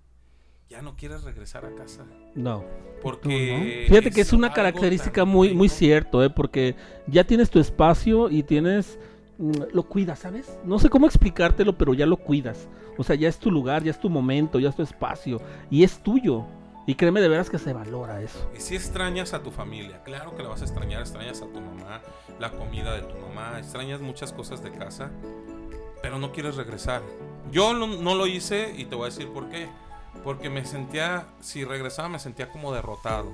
Ya 0.73 0.81
no 0.81 0.97
quieres 0.97 1.23
regresar 1.23 1.67
a 1.67 1.75
casa. 1.75 2.07
No. 2.35 2.65
Porque. 3.03 3.85
Fíjate 3.89 4.11
que 4.11 4.23
es 4.23 4.33
una 4.33 4.55
característica 4.55 5.27
muy, 5.27 5.53
muy 5.53 5.69
cierto, 5.69 6.25
¿eh? 6.25 6.31
Porque 6.31 6.77
ya 7.07 7.25
tienes 7.25 7.51
tu 7.51 7.59
espacio 7.61 8.31
y 8.31 8.43
tienes... 8.43 8.99
mm, 9.37 9.53
Lo 9.75 9.83
cuidas, 9.83 10.21
¿sabes? 10.21 10.59
No 10.65 10.79
sé 10.79 10.89
cómo 10.89 11.05
explicártelo, 11.07 11.77
pero 11.77 11.93
ya 11.93 12.07
lo 12.07 12.17
cuidas. 12.17 12.69
O 12.97 13.05
sea, 13.05 13.17
ya 13.17 13.29
es 13.29 13.39
tu 13.39 13.51
lugar, 13.51 13.83
ya 13.85 13.91
es 13.91 14.01
tu 14.01 14.09
momento, 14.09 14.59
ya 14.59 14.71
es 14.71 14.75
tu 14.77 14.81
espacio. 14.83 15.43
Y 15.71 15.85
es 15.85 16.03
tuyo. 16.03 16.47
Y 16.87 16.95
créeme 16.95 17.21
de 17.21 17.29
veras 17.29 17.51
que 17.51 17.59
se 17.59 17.75
valora 17.75 18.23
eso. 18.23 18.51
Y 18.57 18.61
si 18.61 18.75
extrañas 18.75 19.35
a 19.35 19.43
tu 19.43 19.51
familia, 19.51 20.03
claro 20.05 20.35
que 20.35 20.43
la 20.43 20.49
vas 20.49 20.63
a 20.63 20.65
extrañar, 20.65 21.03
extrañas 21.03 21.43
a 21.43 21.47
tu 21.53 21.61
mamá, 21.61 22.01
la 22.41 22.51
comida 22.51 22.95
de 22.95 23.03
tu 23.03 23.15
mamá, 23.19 23.59
extrañas 23.59 24.01
muchas 24.01 24.33
cosas 24.33 24.63
de 24.65 24.71
casa, 24.71 25.11
pero 26.01 26.19
no 26.19 26.33
quieres 26.33 26.57
regresar. 26.57 27.03
Yo 27.51 27.75
no, 27.75 27.87
no 27.87 28.15
lo 28.15 28.27
hice 28.27 28.73
y 28.75 28.87
te 28.87 28.95
voy 28.95 29.03
a 29.03 29.11
decir 29.11 29.29
por 29.29 29.51
qué. 29.51 29.69
Porque 30.25 30.49
me 30.51 30.65
sentía, 30.65 31.27
si 31.41 31.65
regresaba 31.65 32.09
me 32.09 32.19
sentía 32.19 32.49
como 32.49 32.73
derrotado. 32.73 33.33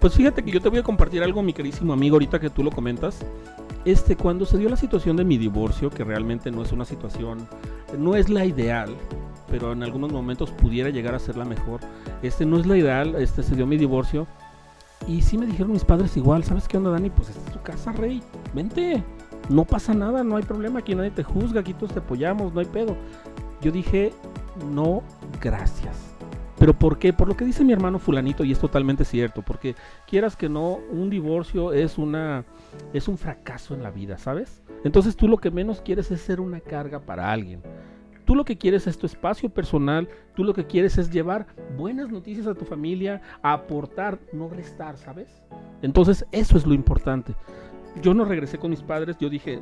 Pues 0.00 0.14
fíjate 0.14 0.42
que 0.42 0.50
yo 0.50 0.60
te 0.60 0.68
voy 0.68 0.78
a 0.78 0.82
compartir 0.82 1.22
algo, 1.22 1.42
mi 1.42 1.52
queridísimo 1.52 1.92
amigo, 1.92 2.16
ahorita 2.16 2.40
que 2.40 2.50
tú 2.50 2.62
lo 2.62 2.70
comentas. 2.70 3.18
Este, 3.84 4.16
cuando 4.16 4.44
se 4.44 4.58
dio 4.58 4.68
la 4.68 4.76
situación 4.76 5.16
de 5.16 5.24
mi 5.24 5.38
divorcio, 5.38 5.90
que 5.90 6.04
realmente 6.04 6.50
no 6.50 6.62
es 6.62 6.72
una 6.72 6.84
situación, 6.84 7.46
no 7.98 8.14
es 8.14 8.28
la 8.28 8.44
ideal, 8.44 8.94
pero 9.48 9.72
en 9.72 9.82
algunos 9.82 10.12
momentos 10.12 10.50
pudiera 10.50 10.90
llegar 10.90 11.14
a 11.14 11.18
ser 11.18 11.36
la 11.36 11.44
mejor. 11.44 11.80
Este 12.22 12.44
no 12.44 12.58
es 12.58 12.66
la 12.66 12.76
ideal, 12.76 13.14
este 13.16 13.42
se 13.42 13.56
dio 13.56 13.66
mi 13.66 13.76
divorcio. 13.76 14.26
Y 15.06 15.22
sí 15.22 15.38
me 15.38 15.46
dijeron 15.46 15.72
mis 15.72 15.84
padres 15.84 16.16
igual, 16.16 16.44
¿sabes 16.44 16.68
qué 16.68 16.76
onda, 16.76 16.90
Dani? 16.90 17.08
Pues 17.08 17.30
esta 17.30 17.46
es 17.46 17.52
tu 17.52 17.62
casa, 17.62 17.92
rey. 17.92 18.22
Vente. 18.54 19.02
No 19.48 19.64
pasa 19.64 19.94
nada, 19.94 20.22
no 20.22 20.36
hay 20.36 20.44
problema, 20.44 20.78
aquí 20.78 20.94
nadie 20.94 21.10
te 21.10 21.24
juzga, 21.24 21.60
aquí 21.60 21.74
todos 21.74 21.92
te 21.92 21.98
apoyamos, 21.98 22.52
no 22.52 22.60
hay 22.60 22.66
pedo. 22.66 22.96
Yo 23.60 23.72
dije, 23.72 24.12
no, 24.70 25.02
gracias. 25.40 26.09
¿Pero 26.60 26.78
por 26.78 26.98
qué? 26.98 27.14
Por 27.14 27.26
lo 27.26 27.38
que 27.38 27.46
dice 27.46 27.64
mi 27.64 27.72
hermano 27.72 27.98
fulanito 27.98 28.44
y 28.44 28.52
es 28.52 28.58
totalmente 28.58 29.06
cierto, 29.06 29.40
porque 29.40 29.74
quieras 30.06 30.36
que 30.36 30.50
no, 30.50 30.78
un 30.92 31.08
divorcio 31.08 31.72
es 31.72 31.96
una 31.96 32.44
es 32.92 33.08
un 33.08 33.16
fracaso 33.16 33.74
en 33.74 33.82
la 33.82 33.90
vida, 33.90 34.18
¿sabes? 34.18 34.62
Entonces 34.84 35.16
tú 35.16 35.26
lo 35.26 35.38
que 35.38 35.50
menos 35.50 35.80
quieres 35.80 36.10
es 36.10 36.20
ser 36.20 36.38
una 36.38 36.60
carga 36.60 37.00
para 37.00 37.32
alguien. 37.32 37.62
Tú 38.26 38.34
lo 38.34 38.44
que 38.44 38.58
quieres 38.58 38.86
es 38.86 38.98
tu 38.98 39.06
espacio 39.06 39.48
personal, 39.48 40.06
tú 40.36 40.44
lo 40.44 40.52
que 40.52 40.66
quieres 40.66 40.98
es 40.98 41.10
llevar 41.10 41.46
buenas 41.78 42.10
noticias 42.10 42.46
a 42.46 42.54
tu 42.54 42.66
familia, 42.66 43.22
a 43.40 43.54
aportar, 43.54 44.18
no 44.34 44.50
restar, 44.50 44.98
¿sabes? 44.98 45.42
Entonces 45.80 46.26
eso 46.30 46.58
es 46.58 46.66
lo 46.66 46.74
importante. 46.74 47.34
Yo 48.02 48.12
no 48.12 48.26
regresé 48.26 48.58
con 48.58 48.70
mis 48.70 48.82
padres, 48.82 49.16
yo 49.18 49.30
dije, 49.30 49.60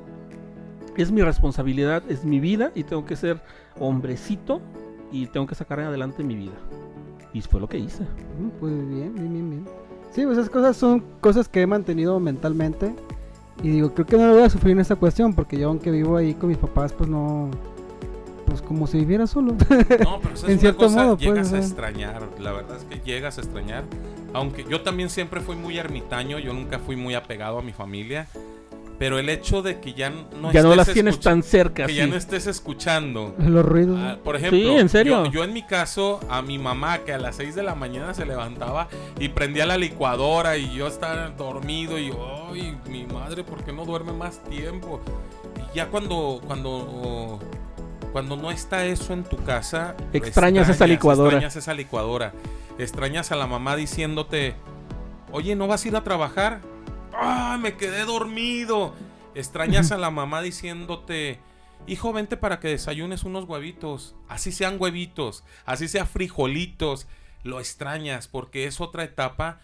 es 0.96 1.12
mi 1.12 1.22
responsabilidad, 1.22 2.02
es 2.08 2.24
mi 2.24 2.40
vida 2.40 2.72
y 2.74 2.82
tengo 2.82 3.04
que 3.04 3.14
ser 3.14 3.40
hombrecito 3.78 4.60
y 5.12 5.28
tengo 5.28 5.46
que 5.46 5.54
sacar 5.54 5.78
adelante 5.78 6.24
mi 6.24 6.34
vida. 6.34 6.58
Y 7.38 7.42
fue 7.42 7.60
lo 7.60 7.68
que 7.68 7.78
hice. 7.78 8.02
Mm, 8.02 8.48
Pues 8.58 8.72
bien, 8.88 9.14
bien, 9.14 9.32
bien, 9.32 9.50
bien. 9.50 9.64
Sí, 10.10 10.24
pues 10.24 10.38
esas 10.38 10.50
cosas 10.50 10.76
son 10.76 11.04
cosas 11.20 11.48
que 11.48 11.62
he 11.62 11.66
mantenido 11.68 12.18
mentalmente. 12.18 12.92
Y 13.62 13.70
digo, 13.70 13.94
creo 13.94 14.06
que 14.06 14.16
no 14.16 14.26
lo 14.26 14.34
voy 14.34 14.42
a 14.42 14.50
sufrir 14.50 14.72
en 14.72 14.80
esta 14.80 14.96
cuestión, 14.96 15.34
porque 15.34 15.56
yo 15.56 15.68
aunque 15.68 15.90
vivo 15.92 16.16
ahí 16.16 16.34
con 16.34 16.48
mis 16.48 16.58
papás, 16.58 16.92
pues 16.92 17.08
no... 17.08 17.48
Pues 18.46 18.60
como 18.62 18.86
si 18.86 18.98
viviera 18.98 19.26
solo. 19.28 19.52
No, 19.52 19.58
pero 19.68 20.34
eso 20.34 20.34
es 20.34 20.44
En 20.44 20.50
una 20.52 20.58
cierto 20.58 20.78
cosa, 20.78 21.04
modo, 21.04 21.16
pues, 21.16 21.28
llegas 21.28 21.52
o 21.52 21.56
a 21.56 21.58
extrañar. 21.58 22.28
La 22.40 22.52
verdad 22.52 22.76
es 22.78 22.84
que 22.84 22.98
llegas 23.04 23.38
a 23.38 23.42
extrañar. 23.42 23.84
Aunque 24.32 24.64
yo 24.64 24.80
también 24.80 25.10
siempre 25.10 25.40
fui 25.40 25.54
muy 25.54 25.78
ermitaño, 25.78 26.38
yo 26.40 26.52
nunca 26.54 26.78
fui 26.80 26.96
muy 26.96 27.14
apegado 27.14 27.58
a 27.58 27.62
mi 27.62 27.72
familia. 27.72 28.26
Pero 28.98 29.18
el 29.18 29.28
hecho 29.28 29.62
de 29.62 29.78
que 29.78 29.94
ya 29.94 30.10
no 30.10 30.50
ya 30.52 30.62
no 30.62 30.74
las 30.74 30.92
tienes 30.92 31.20
tan 31.20 31.44
cerca. 31.44 31.86
que 31.86 31.92
sí. 31.92 31.98
ya 31.98 32.06
no 32.08 32.16
estés 32.16 32.46
escuchando. 32.48 33.34
Los 33.38 33.64
ruidos. 33.64 33.98
Ah, 34.02 34.18
por 34.22 34.34
ejemplo, 34.34 34.58
Sí, 34.58 34.66
¿en 34.66 34.88
serio? 34.88 35.24
Yo, 35.26 35.30
yo 35.30 35.44
en 35.44 35.52
mi 35.52 35.62
caso, 35.62 36.18
a 36.28 36.42
mi 36.42 36.58
mamá 36.58 36.98
que 36.98 37.12
a 37.12 37.18
las 37.18 37.36
6 37.36 37.54
de 37.54 37.62
la 37.62 37.76
mañana 37.76 38.12
se 38.14 38.26
levantaba 38.26 38.88
y 39.20 39.28
prendía 39.28 39.66
la 39.66 39.78
licuadora 39.78 40.56
y 40.56 40.74
yo 40.74 40.88
estaba 40.88 41.28
dormido 41.30 41.98
y 41.98 42.12
ay, 42.50 42.76
mi 42.88 43.06
madre, 43.06 43.44
¿por 43.44 43.62
qué 43.62 43.72
no 43.72 43.84
duerme 43.84 44.12
más 44.12 44.42
tiempo? 44.44 45.00
Y 45.72 45.76
ya 45.76 45.86
cuando 45.86 46.40
cuando 46.46 47.38
cuando 48.12 48.36
no 48.36 48.50
está 48.50 48.84
eso 48.86 49.12
en 49.12 49.22
tu 49.22 49.36
casa, 49.44 49.94
Extrañas 50.12 50.68
esa 50.68 50.86
licuadora. 50.86 51.36
Extrañas 51.36 51.56
esa 51.56 51.74
licuadora. 51.74 52.32
Extrañas 52.78 53.30
a 53.30 53.36
la 53.36 53.46
mamá 53.46 53.76
diciéndote, 53.76 54.54
"Oye, 55.30 55.54
¿no 55.54 55.68
vas 55.68 55.84
a 55.84 55.88
ir 55.88 55.94
a 55.96 56.02
trabajar?" 56.02 56.60
¡Ah, 57.18 57.58
me 57.60 57.76
quedé 57.76 58.04
dormido! 58.04 58.94
Extrañas 59.34 59.92
a 59.92 59.98
la 59.98 60.10
mamá 60.10 60.40
diciéndote, 60.40 61.38
hijo, 61.86 62.12
vente 62.12 62.36
para 62.36 62.60
que 62.60 62.68
desayunes 62.68 63.24
unos 63.24 63.44
huevitos. 63.44 64.14
Así 64.28 64.52
sean 64.52 64.76
huevitos, 64.80 65.44
así 65.64 65.88
sea 65.88 66.06
frijolitos. 66.06 67.06
Lo 67.44 67.60
extrañas 67.60 68.28
porque 68.28 68.64
es 68.64 68.80
otra 68.80 69.04
etapa. 69.04 69.60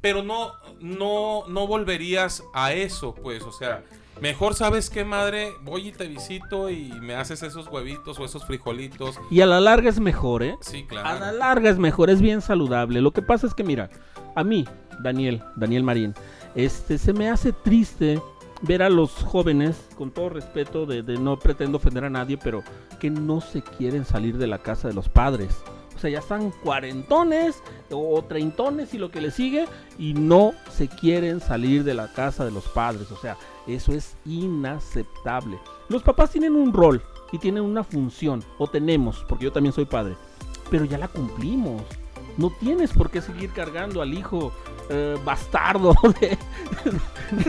Pero 0.00 0.22
no, 0.22 0.52
no, 0.80 1.44
no 1.48 1.66
volverías 1.66 2.44
a 2.54 2.72
eso, 2.72 3.14
pues. 3.14 3.42
O 3.42 3.52
sea, 3.52 3.82
mejor 4.20 4.54
sabes 4.54 4.90
qué, 4.90 5.04
madre, 5.04 5.52
voy 5.62 5.88
y 5.88 5.92
te 5.92 6.06
visito 6.06 6.68
y 6.70 6.92
me 7.00 7.14
haces 7.14 7.42
esos 7.42 7.68
huevitos 7.68 8.18
o 8.20 8.24
esos 8.24 8.44
frijolitos. 8.44 9.18
Y 9.30 9.40
a 9.40 9.46
la 9.46 9.60
larga 9.60 9.88
es 9.88 9.98
mejor, 9.98 10.42
¿eh? 10.42 10.56
Sí, 10.60 10.86
A 10.90 10.94
la 10.94 11.18
claro. 11.18 11.36
larga 11.38 11.70
es 11.70 11.78
mejor, 11.78 12.10
es 12.10 12.20
bien 12.20 12.42
saludable. 12.42 13.00
Lo 13.00 13.12
que 13.12 13.22
pasa 13.22 13.46
es 13.46 13.54
que, 13.54 13.64
mira, 13.64 13.88
a 14.34 14.44
mí, 14.44 14.66
Daniel, 15.00 15.42
Daniel 15.56 15.82
Marín, 15.82 16.14
este, 16.56 16.98
se 16.98 17.12
me 17.12 17.28
hace 17.28 17.52
triste 17.52 18.20
ver 18.62 18.82
a 18.82 18.88
los 18.88 19.12
jóvenes, 19.12 19.76
con 19.96 20.10
todo 20.10 20.30
respeto, 20.30 20.86
de, 20.86 21.02
no 21.18 21.38
pretendo 21.38 21.76
ofender 21.76 22.04
a 22.04 22.10
nadie, 22.10 22.38
pero 22.38 22.62
que 22.98 23.10
no 23.10 23.40
se 23.40 23.62
quieren 23.62 24.04
salir 24.04 24.38
de 24.38 24.46
la 24.46 24.58
casa 24.58 24.88
de 24.88 24.94
los 24.94 25.08
padres. 25.08 25.62
O 25.94 25.98
sea, 25.98 26.10
ya 26.10 26.18
están 26.18 26.50
cuarentones 26.62 27.62
o 27.90 28.22
treintones 28.22 28.92
y 28.92 28.98
lo 28.98 29.10
que 29.10 29.20
le 29.20 29.30
sigue 29.30 29.66
y 29.98 30.12
no 30.12 30.52
se 30.70 30.88
quieren 30.88 31.40
salir 31.40 31.84
de 31.84 31.94
la 31.94 32.12
casa 32.12 32.44
de 32.44 32.50
los 32.50 32.68
padres. 32.68 33.10
O 33.12 33.16
sea, 33.16 33.36
eso 33.66 33.92
es 33.92 34.16
inaceptable. 34.24 35.58
Los 35.88 36.02
papás 36.02 36.30
tienen 36.30 36.54
un 36.54 36.72
rol 36.72 37.02
y 37.32 37.38
tienen 37.38 37.62
una 37.62 37.84
función, 37.84 38.42
o 38.58 38.66
tenemos, 38.66 39.24
porque 39.28 39.44
yo 39.44 39.52
también 39.52 39.72
soy 39.72 39.84
padre, 39.84 40.16
pero 40.70 40.84
ya 40.84 40.98
la 40.98 41.08
cumplimos. 41.08 41.82
No 42.36 42.50
tienes 42.50 42.92
por 42.92 43.10
qué 43.10 43.20
seguir 43.22 43.50
cargando 43.50 44.02
al 44.02 44.12
hijo 44.14 44.52
eh, 44.88 45.16
bastardo 45.24 45.94
de, 46.20 46.38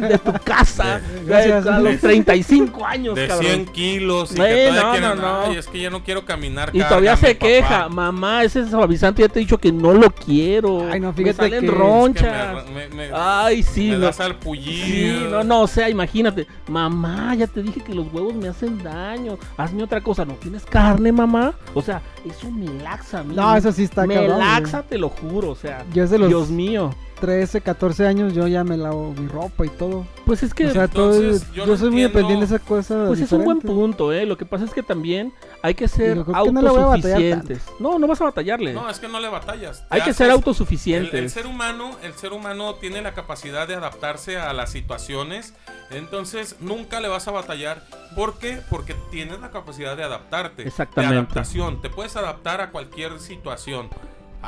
de 0.08 0.18
tu 0.18 0.34
casa 0.44 1.00
De- 1.26 1.54
a 1.54 1.80
los 1.80 2.00
35 2.00 2.84
años, 2.86 3.16
De 3.16 3.28
cabrón. 3.28 3.46
100 3.52 3.66
kilos 3.68 4.32
y 4.32 4.42
Eh, 4.42 4.46
que 4.46 4.68
todavía 4.70 4.82
no, 4.84 4.92
quieren, 4.92 5.10
no, 5.10 5.16
no. 5.16 5.42
"Ay, 5.52 5.58
es 5.58 5.68
que 5.68 5.80
ya 5.82 5.90
no 5.92 6.04
quiero 6.04 6.26
caminar. 6.26 6.72
Y 6.74 6.80
todavía 6.82 7.16
se 7.16 7.38
queja, 7.38 7.84
papá". 7.84 7.90
mamá, 7.90 8.44
ese 8.44 8.68
suavizante 8.68 9.22
ya 9.22 9.28
te 9.30 9.40
he 9.40 9.42
dicho 9.42 9.58
que 9.60 9.72
no 9.72 9.94
lo 9.94 10.10
quiero. 10.10 10.88
Ay, 10.92 11.00
no, 11.00 11.10
Me 11.10 11.14
fíjate 11.14 11.36
salen 11.36 11.52
que- 11.60 11.66
Es 11.68 11.72
que 11.72 11.78
ronchas. 11.78 12.66
me- 12.74 12.88
me- 12.88 12.96
me- 12.96 13.10
Ay, 13.14 13.62
sí, 13.62 13.90
me 13.92 13.98
no. 13.98 14.06
das 14.06 14.20
al. 14.20 14.38
Sí, 14.42 15.28
no, 15.30 15.44
no, 15.44 15.62
o 15.62 15.68
sea, 15.68 15.90
imagínate, 15.90 16.48
mamá, 16.70 17.36
ya 17.36 17.46
te 17.46 17.62
dije 17.62 17.82
que 17.82 17.94
los 17.94 18.12
huevos 18.12 18.34
me 18.34 18.48
hacen 18.48 18.82
daño, 18.82 19.38
hazme 19.58 19.84
otra 19.84 20.02
cosa, 20.02 20.26
¿no 20.26 20.34
tienes 20.36 20.66
carne, 20.66 21.12
mamá? 21.12 21.54
O 21.76 21.82
sea, 21.84 22.02
eso 22.30 22.52
me 22.52 22.66
laxa 22.82 23.20
a 23.20 23.24
mí. 23.24 23.36
No, 23.36 23.56
eso 23.56 23.72
sí 23.72 23.84
está 23.84 24.06
Me 24.06 24.16
cabrón, 24.16 24.38
güey. 24.38 24.48
laxa, 24.48 24.84
te 24.84 24.98
lo 24.98 25.10
juro, 25.10 25.50
o 25.52 25.56
sea, 25.56 25.86
Yo 25.94 26.04
desde 26.04 26.18
los 26.18 26.28
Dios 26.30 26.50
mío. 26.50 26.94
13, 27.20 27.62
14 27.62 28.06
años 28.08 28.34
yo 28.34 28.48
ya 28.48 28.64
me 28.64 28.78
lavo 28.78 29.14
mi 29.18 29.28
ropa 29.28 29.66
y 29.66 29.70
todo. 29.70 30.06
Pues 30.26 30.44
es 30.44 30.54
que, 30.54 30.68
o 30.68 30.72
sea, 30.72 30.88
todo, 30.88 31.22
yo, 31.22 31.38
yo 31.54 31.66
no 31.66 31.78
soy 31.78 31.90
muy 31.90 32.04
entiendo- 32.04 32.08
dependiente 32.10 32.46
de 32.48 32.56
esa 32.56 32.60
cosa. 32.66 33.06
pues 33.08 33.20
es 33.20 33.32
un 33.32 33.44
buen 33.44 33.60
punto, 33.60 34.12
¿eh? 34.14 34.26
Lo 34.26 34.38
que 34.38 34.46
pasa 34.46 34.66
es 34.66 34.74
que 34.74 34.84
también 34.84 35.34
hay 35.62 35.74
que 35.74 35.88
ser 35.88 36.18
no 36.28 36.36
autosuficientes. 36.36 37.64
No, 37.80 38.00
no 38.00 38.08
vas 38.08 38.22
a 38.22 38.26
batallarle. 38.26 38.74
No, 38.74 38.90
es 38.90 39.00
que 39.00 39.08
no 39.08 39.20
le 39.20 39.30
batallas. 39.30 39.84
hay 39.90 40.02
que 40.02 40.14
ser 40.14 40.28
El, 40.28 40.34
autosuficientes. 40.34 41.14
el 41.14 41.30
ser 41.30 41.48
humano, 41.48 41.92
el 42.04 42.14
ser 42.14 42.34
humano 42.34 42.76
tiene 42.76 43.02
la 43.02 43.14
capacidad 43.14 43.68
de 43.68 43.76
adaptarse 43.76 44.38
a 44.38 44.54
las 44.54 44.72
situaciones, 44.72 45.54
entonces 45.92 46.56
nunca 46.60 47.00
le 47.00 47.08
vas 47.08 47.28
a 47.28 47.32
batallar. 47.32 47.84
¿Por 48.16 48.38
qué? 48.40 48.60
Porque 48.70 48.96
tienes 49.12 49.40
la 49.40 49.52
capacidad 49.52 49.96
de 49.98 50.04
adaptarte. 50.04 50.68
Exactamente. 50.68 51.14
De 51.14 51.20
adaptación. 51.20 51.82
Te 51.82 51.90
puedes 51.90 52.16
adaptar 52.16 52.62
a 52.62 52.72
cualquier 52.72 53.20
situación. 53.20 53.90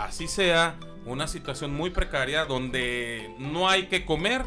Así 0.08 0.28
sea 0.28 0.76
una 1.06 1.28
situación 1.28 1.74
muy 1.74 1.90
precaria 1.90 2.46
donde 2.46 3.34
no 3.38 3.68
hay 3.70 3.88
que 3.88 4.06
comer, 4.06 4.44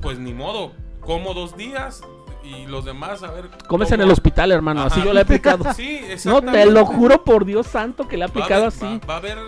pues 0.00 0.18
ni 0.18 0.32
modo. 0.32 0.72
Como 1.00 1.34
dos 1.34 1.56
días 1.56 2.02
y 2.44 2.66
los 2.66 2.84
demás 2.84 3.22
a 3.22 3.30
ver. 3.30 3.48
Comes 3.68 3.90
en 3.92 4.00
el 4.00 4.10
hospital, 4.10 4.50
hermano, 4.52 4.82
así 4.82 5.00
yo 5.02 5.12
le 5.12 5.20
he 5.20 5.22
aplicado. 5.22 5.64
Sí, 5.74 6.00
No, 6.24 6.40
te 6.42 6.66
lo 6.66 6.84
juro 6.84 7.24
por 7.24 7.44
Dios 7.44 7.66
santo 7.66 8.06
que 8.08 8.16
le 8.16 8.24
he 8.24 8.28
Va 8.28 8.30
aplicado 8.30 8.66
haber- 8.66 8.68
así. 8.68 9.00
Va, 9.00 9.06
va 9.06 9.14
a 9.14 9.16
haber, 9.18 9.38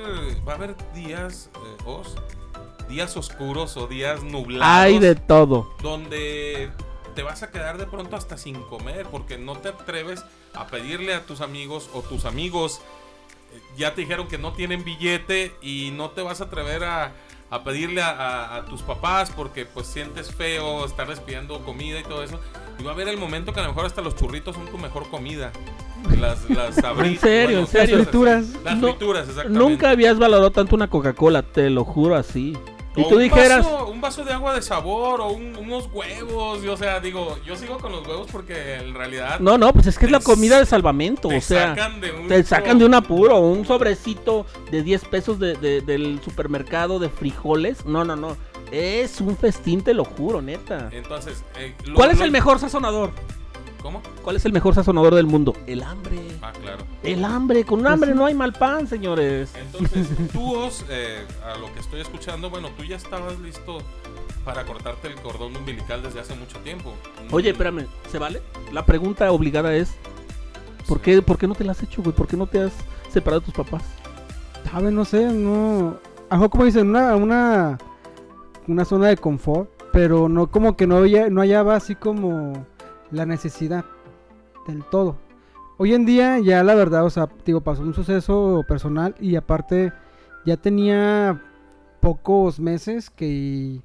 va 0.48 0.52
a 0.52 0.56
haber 0.56 0.74
días, 0.94 1.50
eh, 1.54 1.82
Os, 1.86 2.16
días 2.88 3.16
oscuros 3.16 3.76
o 3.76 3.86
días 3.86 4.22
nublados. 4.22 4.66
Hay 4.68 4.98
de 4.98 5.14
todo. 5.14 5.74
Donde 5.82 6.70
te 7.14 7.22
vas 7.22 7.42
a 7.44 7.50
quedar 7.50 7.78
de 7.78 7.86
pronto 7.86 8.16
hasta 8.16 8.36
sin 8.36 8.60
comer 8.62 9.06
porque 9.10 9.38
no 9.38 9.56
te 9.56 9.68
atreves 9.68 10.24
a 10.54 10.66
pedirle 10.66 11.14
a 11.14 11.24
tus 11.24 11.40
amigos 11.40 11.88
o 11.94 12.02
tus 12.02 12.24
amigos 12.24 12.80
ya 13.76 13.94
te 13.94 14.00
dijeron 14.02 14.28
que 14.28 14.38
no 14.38 14.52
tienen 14.52 14.84
billete 14.84 15.54
y 15.62 15.90
no 15.94 16.10
te 16.10 16.22
vas 16.22 16.40
a 16.40 16.44
atrever 16.44 16.84
a, 16.84 17.12
a 17.50 17.64
pedirle 17.64 18.02
a, 18.02 18.10
a- 18.10 18.56
a 18.56 18.64
tus 18.64 18.82
papás 18.82 19.30
porque 19.34 19.64
pues 19.66 19.86
sientes 19.86 20.32
feo 20.34 20.84
estarles 20.84 21.20
pidiendo 21.20 21.58
comida 21.64 22.00
y 22.00 22.02
todo 22.04 22.22
eso. 22.22 22.40
Y 22.78 22.82
va 22.82 22.90
a 22.90 22.94
haber 22.94 23.08
el 23.08 23.16
momento 23.16 23.52
que 23.52 23.60
a 23.60 23.62
lo 23.62 23.68
mejor 23.70 23.86
hasta 23.86 24.00
los 24.02 24.16
churritos 24.16 24.56
son 24.56 24.66
tu 24.66 24.78
mejor 24.78 25.08
comida. 25.10 25.52
Las, 26.20 26.48
las 26.50 26.74
sabritas, 26.80 27.20
serio, 27.20 27.60
en 27.60 27.66
serio. 27.66 27.96
Las 27.98 28.04
frituras. 28.06 28.44
Las 28.64 28.76
No, 28.78 28.88
frituras, 28.88 29.28
exactamente. 29.28 29.58
Nunca 29.58 29.90
habías 29.90 30.18
valorado 30.18 30.50
tanto 30.50 30.74
una 30.76 30.88
Coca-Cola, 30.90 31.42
te 31.42 31.70
lo 31.70 31.84
juro 31.84 32.16
así. 32.16 32.54
Y 32.96 33.08
tú 33.08 33.16
un 33.16 33.22
dijeras, 33.22 33.64
vaso, 33.64 33.86
un 33.88 34.00
vaso 34.00 34.24
de 34.24 34.32
agua 34.32 34.54
de 34.54 34.62
sabor 34.62 35.20
o 35.20 35.28
un- 35.28 35.56
unos 35.56 35.88
huevos. 35.92 36.62
y, 36.64 36.68
o 36.68 36.76
sea, 36.76 37.00
digo, 37.00 37.38
yo 37.44 37.56
sigo 37.56 37.78
con 37.78 37.90
los 37.92 38.06
huevos 38.06 38.28
porque 38.30 38.74
en 38.76 38.94
realidad 38.94 39.40
no, 39.40 39.58
no, 39.58 39.72
pues 39.72 39.86
es 39.88 39.98
que 39.98 40.06
es 40.06 40.12
la 40.12 40.20
comida 40.20 40.58
de 40.58 40.66
salvamento, 40.66 41.28
te 41.28 41.38
o 41.38 41.40
sea, 41.40 41.74
sacan 41.74 42.00
de 42.00 42.12
un, 42.12 42.28
te 42.28 42.42
sacan 42.44 42.78
de 42.78 42.84
un 42.84 42.94
apuro, 42.94 43.38
un 43.40 43.66
sobrecito 43.66 44.46
de 44.70 44.82
10 44.82 45.04
pesos 45.06 45.38
de- 45.38 45.54
de- 45.54 45.80
del 45.80 46.20
supermercado 46.24 46.98
de 46.98 47.08
frijoles. 47.08 47.84
No, 47.84 48.04
no, 48.04 48.14
no. 48.16 48.36
Es 48.72 49.20
un 49.20 49.36
festín, 49.36 49.82
te 49.82 49.94
lo 49.94 50.04
juro, 50.04 50.40
neta. 50.42 50.88
Entonces, 50.92 51.44
eh, 51.58 51.74
lo- 51.84 51.94
¿Cuál 51.94 52.10
es 52.12 52.18
lo- 52.18 52.24
el 52.24 52.30
mejor 52.30 52.58
sazonador? 52.58 53.10
¿Cómo? 53.84 54.00
¿Cuál 54.22 54.36
es 54.36 54.44
el 54.46 54.52
mejor 54.54 54.74
sazonador 54.74 55.14
del 55.14 55.26
mundo? 55.26 55.52
El 55.66 55.82
hambre. 55.82 56.18
Ah, 56.40 56.52
claro. 56.58 56.84
El 57.02 57.22
hambre, 57.22 57.64
con 57.64 57.80
un 57.80 57.82
Pues 57.84 57.92
hambre 57.92 58.12
sí. 58.12 58.16
no 58.16 58.24
hay 58.24 58.32
mal 58.34 58.54
pan, 58.54 58.86
señores. 58.88 59.52
Entonces, 59.54 60.08
tú, 60.32 60.54
Os, 60.54 60.86
eh, 60.88 61.18
a 61.44 61.58
lo 61.58 61.70
que 61.74 61.80
estoy 61.80 62.00
escuchando, 62.00 62.48
bueno, 62.48 62.70
tú 62.78 62.84
ya 62.84 62.96
estabas 62.96 63.38
listo 63.40 63.76
para 64.42 64.64
cortarte 64.64 65.08
el 65.08 65.16
cordón 65.16 65.54
umbilical 65.54 66.02
desde 66.02 66.20
hace 66.20 66.34
mucho 66.34 66.56
tiempo. 66.60 66.94
Oye, 67.30 67.50
espérame, 67.50 67.86
¿se 68.10 68.18
vale? 68.18 68.40
La 68.72 68.86
pregunta 68.86 69.30
obligada 69.30 69.74
es, 69.74 69.92
¿por 70.88 70.96
Sí. 70.98 71.02
qué, 71.04 71.20
¿por 71.22 71.36
qué 71.36 71.46
no 71.46 71.54
te 71.54 71.64
la 71.64 71.72
has 71.72 71.82
hecho, 71.82 72.02
güey? 72.02 72.16
¿Por 72.16 72.26
qué 72.26 72.38
no 72.38 72.46
te 72.46 72.62
has 72.62 72.72
separado 73.12 73.40
de 73.40 73.44
tus 73.52 73.54
papás? 73.54 73.82
¿Sabes? 74.72 74.92
No 74.94 75.04
sé, 75.04 75.26
no. 75.30 75.98
A 76.30 76.36
lo 76.36 76.40
mejor 76.40 76.48
como 76.50 76.64
dicen, 76.64 76.88
una, 76.88 77.14
una, 77.16 77.76
una 78.66 78.84
zona 78.86 79.08
de 79.08 79.18
confort, 79.18 79.68
pero 79.92 80.30
no 80.30 80.46
como 80.50 80.74
que 80.74 80.86
no, 80.86 80.96
haya- 81.02 81.28
no 81.28 81.42
hallaba 81.42 81.76
así 81.76 81.94
como 81.94 82.66
la 83.10 83.26
necesidad 83.26 83.84
del 84.66 84.84
todo. 84.84 85.16
Hoy 85.76 85.94
en 85.94 86.06
día 86.06 86.38
ya 86.38 86.62
la 86.62 86.74
verdad, 86.74 87.04
o 87.04 87.10
sea, 87.10 87.28
digo, 87.44 87.60
pasó 87.60 87.82
un 87.82 87.94
suceso 87.94 88.64
personal 88.68 89.14
y 89.20 89.36
aparte 89.36 89.92
ya 90.46 90.56
tenía 90.56 91.42
pocos 92.00 92.60
meses 92.60 93.10
que... 93.10 93.80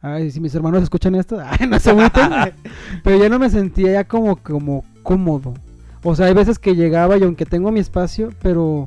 Ay, 0.00 0.30
si 0.30 0.40
mis 0.40 0.54
hermanos 0.54 0.82
escuchan 0.82 1.14
esto, 1.14 1.38
ay, 1.44 1.66
no 1.66 1.80
se 1.80 1.90
agüiten, 1.90 2.30
pero 3.02 3.16
ya 3.16 3.28
no 3.28 3.38
me 3.38 3.50
sentía 3.50 3.92
ya 3.92 4.04
como, 4.04 4.36
como 4.36 4.84
cómodo. 5.02 5.54
O 6.02 6.14
sea, 6.14 6.26
hay 6.26 6.34
veces 6.34 6.58
que 6.58 6.76
llegaba 6.76 7.16
y 7.16 7.24
aunque 7.24 7.46
tengo 7.46 7.72
mi 7.72 7.80
espacio, 7.80 8.30
pero 8.40 8.86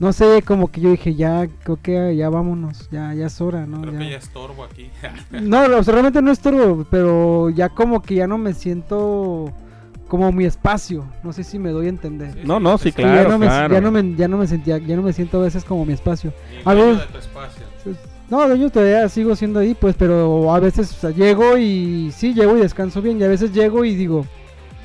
no 0.00 0.12
sé, 0.12 0.42
como 0.42 0.68
que 0.68 0.80
yo 0.80 0.90
dije, 0.90 1.14
ya, 1.14 1.46
creo 1.62 1.78
que 1.80 2.16
ya 2.16 2.28
vámonos, 2.28 2.88
ya, 2.90 3.14
ya 3.14 3.26
es 3.26 3.40
hora, 3.40 3.66
¿no? 3.66 3.80
Creo 3.80 3.92
Ya. 3.92 3.98
que 4.00 4.10
ya 4.10 4.16
estorbo 4.18 4.64
aquí. 4.64 4.90
No, 5.30 5.64
o 5.64 5.82
sea, 5.82 5.92
realmente 5.92 6.20
no 6.22 6.30
estorbo, 6.32 6.84
pero 6.90 7.50
ya 7.50 7.68
como 7.68 8.02
que 8.02 8.16
ya 8.16 8.26
no 8.26 8.36
me 8.38 8.54
siento 8.54 9.52
como 10.08 10.30
mi 10.32 10.44
espacio. 10.44 11.04
No 11.22 11.32
sé 11.32 11.44
si 11.44 11.58
me 11.58 11.70
doy 11.70 11.86
a 11.86 11.88
entender. 11.88 12.32
Sí, 12.34 12.40
No, 12.44 12.60
no, 12.60 12.76
sí, 12.78 12.90
sí, 12.90 13.00
Y 13.00 13.02
ya 13.02 13.08
claro, 13.12 13.28
no 13.30 13.38
me, 13.38 13.46
claro. 13.46 13.74
ya 13.74 13.80
no 13.80 13.90
me, 13.90 14.14
ya 14.16 14.28
no 14.28 14.36
me 14.36 14.46
sentía, 14.46 14.78
ya 14.78 14.96
no 14.96 15.02
me 15.02 15.12
siento 15.12 15.38
a 15.40 15.44
veces 15.44 15.64
como 15.64 15.84
mi 15.86 15.92
espacio. 15.92 16.32
A 16.64 16.74
ver. 16.74 16.96
de 16.96 17.06
tu 17.06 17.18
espacio. 17.18 17.62
No, 18.30 18.54
yo 18.54 18.70
todavía 18.70 19.08
sigo 19.08 19.36
siendo 19.36 19.60
ahí, 19.60 19.74
pues, 19.74 19.94
pero 19.96 20.52
a 20.52 20.58
veces 20.58 20.90
o 20.90 20.94
sea, 20.94 21.10
llego 21.10 21.56
y 21.58 22.10
sí, 22.16 22.32
llego 22.32 22.56
y 22.56 22.60
descanso 22.60 23.02
bien, 23.02 23.20
y 23.20 23.24
a 23.24 23.28
veces 23.28 23.52
llego 23.52 23.84
y 23.84 23.94
digo, 23.94 24.26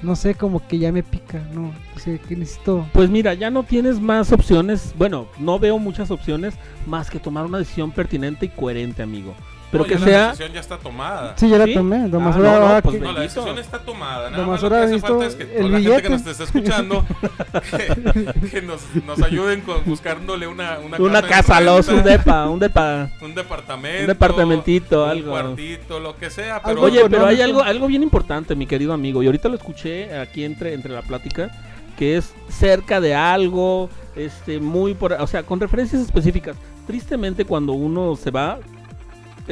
no 0.02 0.16
sé, 0.16 0.36
como 0.36 0.66
que 0.66 0.80
ya 0.80 0.92
me 0.92 1.04
pica, 1.04 1.42
no, 1.54 1.74
o 1.96 2.00
sea, 2.00 2.18
que 2.18 2.36
necesito... 2.36 2.88
Pues 2.94 3.10
mira, 3.10 3.34
ya 3.34 3.50
no 3.50 3.64
tienes 3.64 4.00
más 4.00 4.32
opciones. 4.32 4.94
Bueno, 4.98 5.28
no 5.38 5.60
veo 5.60 5.78
muchas 5.80 6.12
opciones 6.12 6.56
más 6.86 7.10
que 7.10 7.20
tomar 7.20 7.46
una 7.46 7.58
decisión 7.58 7.92
pertinente 7.92 8.46
y 8.46 8.50
coherente, 8.50 9.02
amigo. 9.02 9.36
Pero 9.71 9.84
No, 9.84 9.88
que 9.88 9.93
ya 9.95 9.99
La 9.99 10.05
sea... 10.05 10.25
decisión 10.29 10.53
ya 10.53 10.60
está 10.62 10.77
tomada. 10.77 11.34
Sí, 11.38 11.47
ya 11.47 11.63
¿Sí? 11.63 11.69
la 11.73 11.79
tomé, 11.79 11.95
Ah, 11.97 12.08
no, 12.08 12.82
pues 12.82 12.95
que- 12.95 13.01
No, 13.01 13.12
la 13.12 13.19
decisión 13.21 13.58
está 13.60 13.79
tomada. 13.79 14.29
Nada 14.32 14.45
más 14.47 14.62
lo 14.63 14.69
que 14.69 14.75
hace 14.77 14.99
falta 14.99 15.25
es 15.27 15.36
que 15.36 15.43
el 15.43 15.49
toda 15.49 15.69
la 15.69 15.79
gente 15.79 16.01
que 16.01 16.10
nos 16.10 16.25
esté 16.25 16.43
escuchando 16.43 17.05
que, 18.41 18.49
que 18.49 18.62
nos, 18.62 18.82
nos 19.05 19.21
ayuden 19.21 19.62
con 19.62 19.84
buscándole 19.86 20.47
una, 20.47 20.79
una, 20.79 20.97
Una 20.97 21.21
de 21.21 21.27
casa, 21.27 21.62
los, 21.62 21.88
un 21.88 22.03
depa, 22.03 22.49
un 22.49 22.60
depa. 22.60 23.10
un 23.21 23.36
departamento, 23.36 24.01
Un 24.01 24.08
departamentito, 24.08 25.03
un 25.03 25.10
algo. 25.10 25.32
cuartito, 25.32 25.99
lo 25.99 26.15
que 26.15 26.29
sea. 26.29 26.60
Pero 26.62 26.69
Algo 26.71 26.86
Oye, 26.86 27.01
pero 27.10 27.25
hay 27.27 27.41
algo, 27.41 27.62
algo 27.62 27.88
bien 27.88 28.01
importante, 28.03 28.55
mi 28.55 28.65
querido 28.65 28.93
amigo. 28.93 29.21
Y 29.21 29.27
ahorita 29.27 29.49
lo 29.49 29.55
escuché 29.55 30.17
aquí 30.17 30.43
entre, 30.45 30.73
entre 30.73 30.91
la 30.93 31.01
plática, 31.03 31.51
que 31.97 32.17
es 32.17 32.34
cerca 32.49 32.99
de 33.01 33.13
algo, 33.13 33.89
este, 34.15 34.60
muy 34.60 34.93
por, 34.95 35.13
o 35.13 35.27
sea, 35.27 35.43
con 35.43 35.60
referencias 35.60 36.01
específicas. 36.01 36.55
Tristemente, 36.88 37.45
cuando 37.45 37.73
uno 37.73 38.15
se 38.15 38.32
va, 38.32 38.58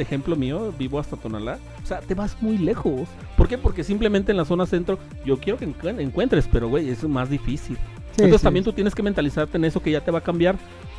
ejemplo 0.02 0.36
mío, 0.36 0.72
vivo 0.78 0.98
hasta 0.98 1.16
Tonalá, 1.16 1.58
o 1.82 1.86
sea, 1.86 2.00
te 2.00 2.14
vas 2.14 2.36
muy 2.42 2.58
lejos. 2.58 3.08
¿Por 3.36 3.48
qué? 3.48 3.58
Porque 3.58 3.84
simplemente 3.84 4.30
en 4.32 4.36
la 4.38 4.44
zona 4.44 4.66
centro, 4.66 4.98
yo 5.24 5.38
quiero 5.38 5.58
que 5.58 5.66
encu- 5.68 6.00
encuentres, 6.00 6.48
pero 6.50 6.68
güey, 6.68 6.88
es 6.90 7.02
más 7.04 7.28
difícil. 7.30 7.76
Sí, 7.76 8.24
Entonces 8.24 8.40
sí, 8.40 8.44
también 8.44 8.64
tú 8.64 8.72
tienes 8.72 8.94
que 8.94 9.02
mentalizarte 9.02 9.56
en 9.58 9.64
eso 9.64 9.80
que 9.82 9.90
ya 9.90 10.00
te 10.00 10.10
va 10.10 10.18
a 10.18 10.22
cambiar 10.22 10.56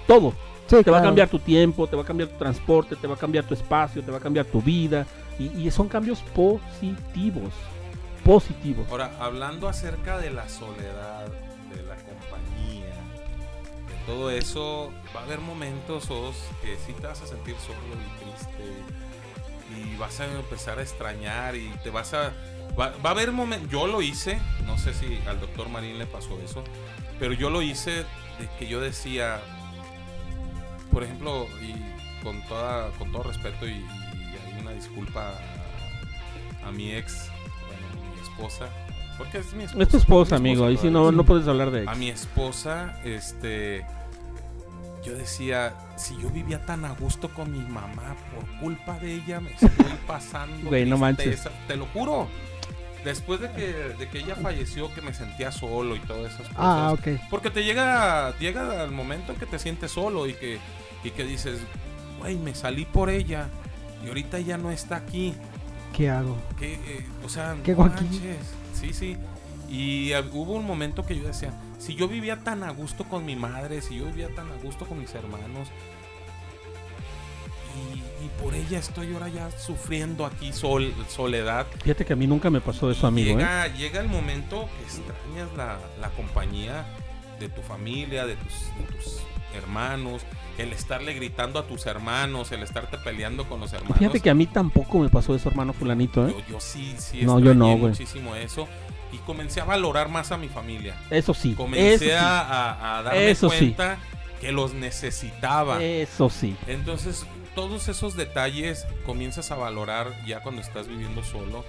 todo. 0.08 0.34
sí, 0.68 0.78
Te 0.84 0.92
va 0.92 1.00
a 1.00 1.04
cambiar 1.04 1.28
tu 1.30 1.40
tiempo, 1.40 1.86
te 1.88 1.96
va 1.96 2.04
a 2.04 2.06
cambiar 2.06 2.30
tu 2.30 2.38
transporte, 2.38 2.96
te 2.96 3.08
va 3.08 3.16
a 3.16 3.18
cambiar 3.18 3.44
tu 3.46 3.54
espacio, 3.54 4.02
te 4.04 4.12
va 4.12 4.18
a 4.18 4.22
cambiar 4.22 4.46
tu 4.46 4.62
vida. 4.62 5.06
Y, 5.38 5.46
y 5.68 5.72
son 5.72 5.88
cambios 5.90 6.20
positivos. 6.34 7.54
Positivos. 8.24 8.86
Ahora, 8.92 9.12
hablando 9.20 9.68
acerca 9.68 10.18
de 10.20 10.30
la 10.30 10.48
soledad, 10.50 11.28
todo 14.10 14.32
eso, 14.32 14.92
va 15.16 15.22
a 15.22 15.24
haber 15.24 15.40
momentos 15.40 16.10
Os, 16.10 16.36
que 16.64 16.78
sí 16.78 16.94
te 16.94 17.06
vas 17.06 17.22
a 17.22 17.28
sentir 17.28 17.56
solo 17.60 17.78
y 17.94 18.24
triste 18.24 18.74
y 19.78 19.96
vas 19.98 20.20
a 20.20 20.26
empezar 20.26 20.80
a 20.80 20.82
extrañar 20.82 21.56
y 21.56 21.70
te 21.84 21.92
vas 21.92 22.16
a... 22.16 22.34
Va, 22.80 22.92
va 23.06 23.10
a 23.10 23.12
haber 23.12 23.32
momentos, 23.32 23.70
yo 23.70 23.86
lo 23.86 24.02
hice, 24.02 24.40
no 24.66 24.80
sé 24.80 24.96
si 24.96 25.20
al 25.28 25.40
doctor 25.40 25.70
Marín 25.70 26.00
le 26.00 26.08
pasó 26.08 26.40
eso, 26.44 26.64
pero 27.20 27.34
yo 27.34 27.52
lo 27.52 27.62
hice 27.62 27.92
de 28.40 28.50
que 28.58 28.68
yo 28.68 28.82
decía, 28.82 29.42
por 30.92 31.04
ejemplo, 31.04 31.46
y 31.62 32.24
con, 32.24 32.42
toda, 32.48 32.90
con 32.98 33.12
todo 33.12 33.24
respeto 33.24 33.68
y, 33.68 33.74
y 33.74 34.54
hay 34.56 34.62
una 34.62 34.72
disculpa 34.72 35.34
a, 36.64 36.68
a 36.68 36.72
mi 36.72 36.94
ex, 36.94 37.30
bueno, 37.68 38.16
mi 38.16 38.22
esposa, 38.22 38.70
porque 39.20 39.38
es 39.40 39.54
mi 39.54 39.66
esposa. 39.66 39.84
Es 39.84 39.90
tu 39.90 39.98
esposa, 39.98 40.40
mi 40.40 40.50
amigo. 40.50 40.66
Ahí 40.66 40.78
sí 40.78 40.90
no, 40.90 41.12
no 41.12 41.24
puedes 41.26 41.48
hablar 41.48 41.70
de 41.70 41.82
A 41.82 41.84
ex. 41.84 41.98
mi 41.98 42.10
esposa, 42.10 43.00
este. 43.04 43.86
Yo 45.04 45.14
decía, 45.14 45.74
si 45.96 46.18
yo 46.18 46.30
vivía 46.30 46.66
tan 46.66 46.84
a 46.86 46.92
gusto 46.92 47.30
con 47.34 47.52
mi 47.52 47.60
mamá, 47.60 48.16
por 48.36 48.46
culpa 48.60 49.00
de 49.00 49.14
ella 49.16 49.40
me 49.40 49.52
estoy 49.52 49.70
pasando. 50.08 50.70
Güey, 50.70 50.86
no 50.86 50.98
manches. 50.98 51.48
Te 51.68 51.76
lo 51.76 51.86
juro. 51.88 52.28
Después 53.04 53.40
de 53.40 53.50
que, 53.52 53.66
de 53.98 54.10
que 54.10 54.20
ella 54.20 54.36
falleció, 54.36 54.94
que 54.94 55.02
me 55.02 55.14
sentía 55.14 55.54
solo 55.54 55.96
y 55.96 56.00
todas 56.00 56.34
esas 56.34 56.48
cosas. 56.48 56.56
Ah, 56.58 56.92
ok. 56.92 57.08
Porque 57.30 57.50
te 57.50 57.64
llega, 57.64 58.38
llega 58.40 58.84
al 58.84 58.92
momento 58.92 59.32
en 59.32 59.40
que 59.40 59.46
te 59.46 59.58
sientes 59.58 59.92
solo 59.92 60.28
y 60.28 60.34
que, 60.34 60.60
y 61.06 61.12
que 61.12 61.24
dices, 61.24 61.60
güey, 62.20 62.36
me 62.38 62.54
salí 62.54 62.84
por 62.84 63.10
ella 63.10 63.48
y 64.04 64.10
ahorita 64.10 64.38
ella 64.38 64.58
no 64.58 64.70
está 64.70 64.98
aquí. 64.98 65.34
¿Qué 65.96 66.10
hago? 66.10 66.36
Que, 66.58 66.74
eh, 66.74 67.06
o 67.26 67.30
sea, 67.30 67.56
¿Qué 67.64 67.72
hago 67.72 67.86
aquí? 67.86 68.22
Sí, 68.74 68.94
sí. 68.94 69.18
Y 69.70 70.14
hubo 70.34 70.54
un 70.54 70.66
momento 70.66 71.06
que 71.06 71.16
yo 71.16 71.28
decía, 71.28 71.54
si 71.78 71.96
yo 71.96 72.08
vivía 72.08 72.44
tan 72.44 72.64
a 72.64 72.72
gusto 72.72 73.04
con 73.04 73.26
mi 73.26 73.36
madre, 73.36 73.82
si 73.82 73.98
yo 73.98 74.06
vivía 74.06 74.34
tan 74.34 74.52
a 74.52 74.56
gusto 74.56 74.86
con 74.86 75.00
mis 75.00 75.14
hermanos, 75.14 75.70
y, 77.76 78.26
y 78.26 78.30
por 78.42 78.56
ella 78.56 78.80
estoy 78.80 79.14
ahora 79.14 79.30
ya 79.30 79.52
sufriendo 79.52 80.26
aquí 80.26 80.52
sol, 80.52 80.94
soledad. 81.08 81.68
Fíjate 81.84 82.04
que 82.04 82.14
a 82.14 82.16
mí 82.16 82.26
nunca 82.26 82.50
me 82.50 82.62
pasó 82.62 82.90
eso, 82.90 83.06
amigo. 83.06 83.32
¿eh? 83.32 83.34
llega, 83.38 83.68
llega 83.68 84.02
el 84.02 84.10
momento 84.10 84.68
que 84.78 84.84
extrañas 84.84 85.56
la, 85.56 85.78
la 86.02 86.10
compañía 86.10 86.86
de 87.40 87.48
tu 87.48 87.62
familia, 87.62 88.26
de 88.26 88.36
tus, 88.36 88.54
de 88.78 88.96
tus 88.96 89.20
hermanos, 89.56 90.24
el 90.58 90.74
estarle 90.74 91.14
gritando 91.14 91.60
a 91.60 91.68
tus 91.68 91.86
hermanos, 91.86 92.52
el 92.52 92.64
estarte 92.64 92.98
peleando 92.98 93.48
con 93.48 93.60
los 93.60 93.72
hermanos. 93.72 93.98
Fíjate 93.98 94.20
que 94.20 94.30
a 94.30 94.34
mí 94.34 94.46
tampoco 94.46 95.00
me 95.00 95.10
pasó 95.10 95.36
eso, 95.36 95.50
hermano 95.50 95.74
fulanito, 95.74 96.28
¿eh? 96.28 96.36
Yo, 96.38 96.54
yo 96.54 96.60
sí, 96.60 96.96
sí 96.98 97.22
No, 97.22 97.40
yo 97.40 97.54
no, 97.54 97.78
muchísimo 97.78 98.36
eso. 98.36 98.68
Y 99.12 99.18
comencé 99.20 99.60
a 99.62 99.66
valorar 99.66 100.10
más 100.10 100.32
a 100.32 100.38
mi 100.38 100.48
familia. 100.50 100.96
Eso 101.10 101.34
sí. 101.34 101.54
Comencé 101.54 101.94
eso 101.96 102.04
sí. 102.06 102.12
a, 102.12 102.98
a- 103.00 103.04
darme 103.04 103.30
Eso 103.32 103.50
sí. 103.50 103.58
cuenta 103.58 103.98
que 104.40 104.52
los 104.52 104.74
necesitaba. 104.74 105.82
Eso 105.84 106.30
sí. 106.30 106.56
Entonces, 106.68 107.26
todos 107.56 107.88
esos 107.90 108.16
detalles 108.16 108.86
comienzas 109.06 109.52
a 109.52 109.56
valorar 109.56 110.08
ya 110.26 110.42
cuando 110.42 110.62
estás 110.62 110.88
viviendo 110.88 111.24
solo. 111.24 111.66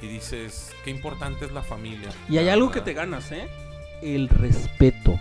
Y 0.00 0.06
dices, 0.06 0.72
qué 0.84 0.90
importante 0.90 1.44
es 1.44 1.52
la 1.52 1.62
familia. 1.62 2.08
Y 2.28 2.38
hay 2.38 2.48
algo 2.48 2.70
que 2.70 2.80
te 2.80 2.94
ganas, 2.94 3.32
¿eh? 3.32 3.48
El 4.00 4.28
respeto. 4.28 5.18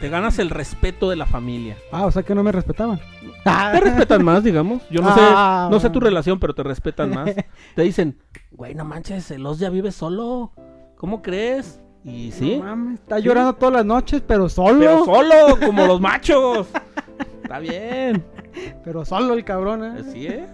Te 0.00 0.08
ganas 0.08 0.38
el 0.38 0.50
respeto 0.50 1.10
de 1.10 1.16
la 1.16 1.26
familia. 1.26 1.76
Ah, 1.92 2.06
o 2.06 2.10
sea 2.12 2.22
que 2.22 2.34
no 2.34 2.42
me 2.42 2.52
respetaban. 2.52 3.00
Te 3.44 3.80
respetan 3.80 4.24
más, 4.24 4.42
digamos. 4.44 4.82
Yo 4.90 5.00
no 5.02 5.08
Ah, 5.10 5.66
sé, 5.68 5.74
no 5.74 5.80
sé 5.80 5.88
tu 5.88 5.94
bueno. 5.94 6.06
relación, 6.06 6.38
pero 6.40 6.54
te 6.54 6.62
respetan 6.62 7.10
más. 7.10 7.30
Te 7.74 7.82
dicen, 7.82 8.18
güey, 8.52 8.74
no 8.74 8.84
manches, 8.84 9.30
el 9.30 9.44
Oz 9.46 9.58
ya 9.58 9.68
vive 9.70 9.92
solo. 9.92 10.52
¿Cómo 11.04 11.20
crees? 11.20 11.82
Y 12.02 12.32
sí, 12.32 12.56
No 12.56 12.64
mames, 12.64 12.98
está 12.98 13.18
llorando 13.18 13.52
todas 13.52 13.74
las 13.74 13.84
noches, 13.84 14.22
pero 14.26 14.48
solo. 14.48 14.78
pero 14.78 15.04
solo, 15.04 15.60
como 15.60 15.86
los 15.86 16.00
machos. 16.00 16.66
Está 17.42 17.58
bien. 17.58 18.24
Pero 18.82 19.04
solo 19.04 19.34
el 19.34 19.44
cabrón, 19.44 19.84
¿eh? 19.84 20.00
Así 20.00 20.26
es. 20.26 20.48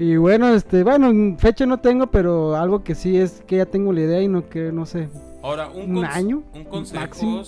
Y 0.00 0.16
bueno, 0.16 0.48
este, 0.48 0.82
bueno, 0.82 1.10
en 1.10 1.38
fecha 1.38 1.64
no 1.64 1.78
tengo, 1.78 2.08
pero 2.08 2.56
algo 2.56 2.82
que 2.82 2.96
sí 2.96 3.16
es 3.16 3.40
que 3.46 3.58
ya 3.58 3.66
tengo 3.66 3.92
la 3.92 4.00
idea 4.00 4.20
y 4.20 4.26
no 4.26 4.48
que, 4.48 4.72
no 4.72 4.84
sé. 4.84 5.08
Ahora, 5.44 5.68
un, 5.68 5.96
¿Un 5.98 6.06
año? 6.06 6.42
Un 6.54 6.64
consejo, 6.64 7.44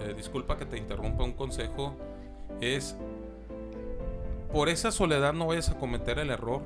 eh, 0.00 0.14
disculpa 0.16 0.56
que 0.56 0.66
te 0.66 0.78
interrumpa, 0.78 1.22
un 1.22 1.34
consejo 1.34 1.94
es, 2.60 2.96
por 4.52 4.68
esa 4.68 4.90
soledad 4.90 5.32
no 5.32 5.46
vayas 5.46 5.68
a 5.70 5.78
cometer 5.78 6.18
el 6.18 6.30
error 6.30 6.62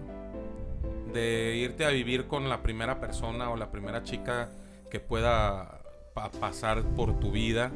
de 1.12 1.56
irte 1.56 1.84
a 1.84 1.90
vivir 1.90 2.28
con 2.28 2.48
la 2.48 2.62
primera 2.62 2.98
persona 2.98 3.50
o 3.50 3.56
la 3.58 3.70
primera 3.70 4.04
chica 4.04 4.48
que 4.90 5.00
pueda 5.00 5.80
pa- 6.14 6.30
pasar 6.30 6.82
por 6.82 7.18
tu 7.20 7.30
vida, 7.30 7.70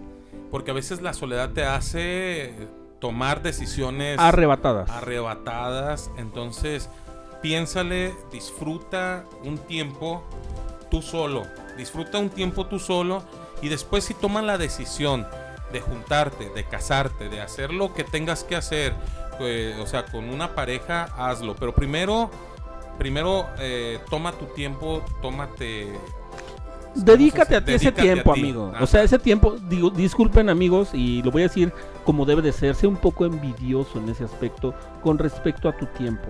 porque 0.51 0.71
a 0.73 0.75
veces 0.75 1.01
la 1.01 1.15
soledad 1.15 1.51
te 1.51 1.65
hace 1.65 2.53
tomar 3.01 3.43
decisiones 3.43 4.19
Arrebatadas. 4.19 4.91
arrebatadas. 4.91 6.11
Entonces, 6.19 6.89
piénsale, 7.43 8.15
disfruta 8.33 9.25
un 9.45 9.59
tiempo 9.59 10.23
tú 10.91 11.03
solo. 11.03 11.43
Disfruta 11.77 12.19
un 12.19 12.31
tiempo 12.31 12.67
tú 12.67 12.79
solo. 12.79 13.23
Y 13.63 13.69
después 13.69 14.05
si 14.05 14.15
toman 14.15 14.47
la 14.47 14.59
decisión 14.59 15.27
de 15.73 15.81
juntarte, 15.81 16.51
de 16.51 16.65
casarte, 16.65 17.29
de 17.29 17.41
hacer 17.41 17.73
lo 17.73 17.95
que 17.95 18.05
tengas 18.05 18.45
que 18.45 18.57
hacer, 18.57 18.95
eh, 19.41 19.77
o 19.83 19.87
sea, 19.87 20.05
con 20.07 20.29
una 20.29 20.55
pareja, 20.55 21.05
hazlo. 21.17 21.57
Pero 21.57 21.75
primero, 21.75 22.31
primero 22.99 23.47
eh, 23.59 23.99
toma 24.11 24.33
tu 24.33 24.47
tiempo, 24.47 25.03
tómate... 25.21 25.93
Dedícate 26.95 27.57
a 27.57 27.65
ti 27.65 27.73
ese 27.73 27.87
Dedícate 27.87 28.03
tiempo, 28.03 28.33
ti. 28.35 28.41
amigo. 28.41 28.73
O 28.81 28.87
sea, 28.87 29.03
ese 29.03 29.19
tiempo, 29.19 29.57
digo, 29.69 29.91
disculpen 29.91 30.49
amigos, 30.49 30.91
y 30.93 31.23
lo 31.23 31.31
voy 31.31 31.43
a 31.43 31.47
decir 31.47 31.73
como 32.05 32.25
debe 32.25 32.43
de 32.43 32.53
ser, 32.53 32.75
sé 32.75 32.87
un 32.87 32.97
poco 32.97 33.25
envidioso 33.25 33.99
en 33.99 34.09
ese 34.09 34.25
aspecto 34.25 34.75
con 35.03 35.19
respecto 35.19 35.69
a 35.69 35.77
tu 35.77 35.87
tiempo. 35.87 36.29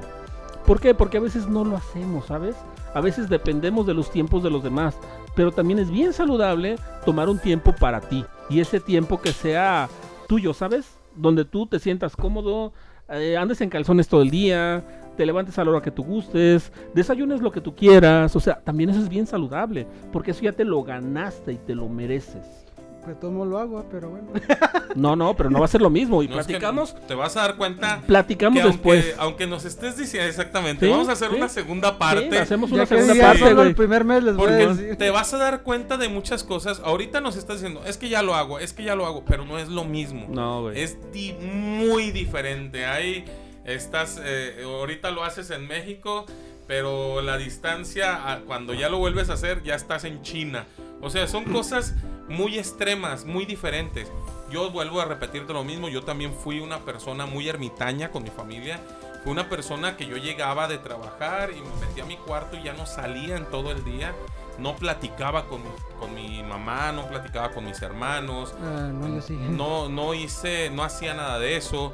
¿Por 0.66 0.80
qué? 0.80 0.94
Porque 0.94 1.18
a 1.18 1.20
veces 1.20 1.46
no 1.46 1.64
lo 1.64 1.76
hacemos, 1.76 2.26
¿sabes? 2.26 2.56
A 2.94 3.00
veces 3.00 3.28
dependemos 3.28 3.86
de 3.86 3.94
los 3.94 4.10
tiempos 4.10 4.42
de 4.42 4.50
los 4.50 4.62
demás, 4.62 4.96
pero 5.34 5.52
también 5.52 5.78
es 5.78 5.90
bien 5.90 6.12
saludable 6.12 6.76
tomar 7.04 7.28
un 7.28 7.38
tiempo 7.38 7.74
para 7.74 8.00
ti 8.00 8.24
y 8.48 8.60
ese 8.60 8.80
tiempo 8.80 9.20
que 9.20 9.32
sea 9.32 9.88
tuyo, 10.26 10.54
¿sabes? 10.54 10.86
Donde 11.16 11.44
tú 11.44 11.66
te 11.66 11.78
sientas 11.78 12.16
cómodo, 12.16 12.72
eh, 13.10 13.36
andes 13.36 13.60
en 13.60 13.68
calzones 13.68 14.08
todo 14.08 14.22
el 14.22 14.30
día, 14.30 15.03
te 15.16 15.26
levantes 15.26 15.58
a 15.58 15.64
la 15.64 15.70
hora 15.70 15.82
que 15.82 15.90
tú 15.90 16.02
gustes, 16.04 16.72
desayunes 16.94 17.40
lo 17.40 17.50
que 17.52 17.60
tú 17.60 17.74
quieras, 17.74 18.34
o 18.36 18.40
sea, 18.40 18.60
también 18.62 18.90
eso 18.90 19.00
es 19.00 19.08
bien 19.08 19.26
saludable, 19.26 19.86
porque 20.12 20.30
eso 20.32 20.42
ya 20.42 20.52
te 20.52 20.64
lo 20.64 20.82
ganaste 20.82 21.52
y 21.52 21.56
te 21.56 21.74
lo 21.74 21.88
mereces. 21.88 22.60
Pues 23.04 23.20
todo 23.20 23.44
lo 23.44 23.58
hago, 23.58 23.84
pero 23.90 24.08
bueno. 24.08 24.28
No, 24.94 25.16
no, 25.16 25.34
pero 25.36 25.50
no 25.50 25.58
va 25.58 25.64
a 25.64 25.68
ser 25.68 25.82
lo 25.82 25.90
mismo 25.90 26.22
y 26.22 26.28
No, 26.28 26.38
es 26.38 26.46
que 26.46 26.52
platicamos, 26.52 26.94
te 27.08 27.14
vas 27.16 27.36
a 27.36 27.40
dar 27.40 27.56
cuenta 27.56 28.00
platicamos 28.06 28.62
que 28.62 28.68
después. 28.68 29.04
aunque, 29.18 29.20
aunque 29.20 29.46
nos 29.48 29.64
estés 29.64 29.98
diciendo 29.98 30.28
exactamente, 30.28 30.86
Sí, 30.86 30.90
vamos 30.92 31.08
a 31.08 31.12
hacer 31.12 31.30
sí. 31.30 31.36
una 31.36 31.48
segunda 31.48 31.90
Sí, 31.90 31.96
parte. 31.98 32.38
hacemos 32.38 32.70
Ya 32.70 32.76
una 32.76 32.86
segunda 32.86 33.14
parte, 33.20 33.48
el 33.62 33.74
primer 33.74 34.04
mes 34.04 34.22
les 34.22 34.36
voy 34.36 34.46
a 34.46 34.48
Porque 34.50 34.66
decir. 34.82 34.96
te 34.96 35.10
vas 35.10 35.34
a 35.34 35.38
dar 35.38 35.62
cuenta 35.64 35.96
de 35.98 36.08
muchas 36.08 36.44
cosas. 36.44 36.80
Ahorita 36.84 37.20
nos 37.20 37.36
estás 37.36 37.56
diciendo, 37.56 37.82
es 37.84 37.98
que 37.98 38.08
ya 38.08 38.22
lo 38.22 38.36
hago, 38.36 38.60
es 38.60 38.72
que 38.72 38.84
ya 38.84 38.94
lo 38.94 39.04
hago, 39.04 39.24
pero 39.26 39.44
no 39.44 39.58
es 39.58 39.68
lo 39.68 39.84
mismo. 39.84 40.26
No, 40.30 40.62
güey. 40.62 40.80
Es 40.80 40.96
di- 41.12 41.32
muy 41.34 42.12
diferente. 42.12 42.86
Ahí 42.86 43.24
estás, 43.64 44.20
eh, 44.22 44.62
ahorita 44.64 45.10
lo 45.10 45.24
haces 45.24 45.50
en 45.50 45.66
México, 45.66 46.26
pero 46.66 47.20
la 47.20 47.36
distancia, 47.36 48.42
cuando 48.46 48.74
ya 48.74 48.88
lo 48.88 48.98
vuelves 48.98 49.30
a 49.30 49.34
hacer, 49.34 49.62
ya 49.62 49.74
estás 49.74 50.04
en 50.04 50.22
China. 50.22 50.66
O 51.02 51.10
sea, 51.10 51.26
son 51.26 51.44
cosas 51.44 51.94
muy 52.28 52.58
extremas, 52.58 53.24
muy 53.24 53.44
diferentes. 53.44 54.10
Yo 54.50 54.70
vuelvo 54.70 55.00
a 55.00 55.04
repetirte 55.04 55.52
lo 55.52 55.64
mismo, 55.64 55.88
yo 55.88 56.02
también 56.02 56.32
fui 56.32 56.60
una 56.60 56.78
persona 56.80 57.26
muy 57.26 57.48
ermitaña 57.48 58.10
con 58.10 58.22
mi 58.22 58.30
familia. 58.30 58.80
Fui 59.22 59.32
una 59.32 59.48
persona 59.48 59.96
que 59.96 60.06
yo 60.06 60.16
llegaba 60.16 60.68
de 60.68 60.78
trabajar 60.78 61.50
y 61.50 61.60
me 61.60 61.86
metía 61.86 62.04
a 62.04 62.06
mi 62.06 62.16
cuarto 62.16 62.56
y 62.56 62.62
ya 62.62 62.74
no 62.74 62.86
salía 62.86 63.36
en 63.36 63.46
todo 63.46 63.70
el 63.70 63.84
día. 63.84 64.14
No 64.58 64.76
platicaba 64.76 65.46
con, 65.46 65.62
con 65.98 66.14
mi 66.14 66.42
mamá, 66.42 66.92
no 66.92 67.08
platicaba 67.08 67.50
con 67.50 67.64
mis 67.64 67.82
hermanos. 67.82 68.54
Ah, 68.62 68.90
no, 68.92 69.08
yo 69.14 69.20
sí. 69.20 69.34
No, 69.34 69.88
no 69.88 70.14
hice, 70.14 70.70
no 70.70 70.84
hacía 70.84 71.14
nada 71.14 71.38
de 71.38 71.56
eso. 71.56 71.92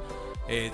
Eh, 0.53 0.71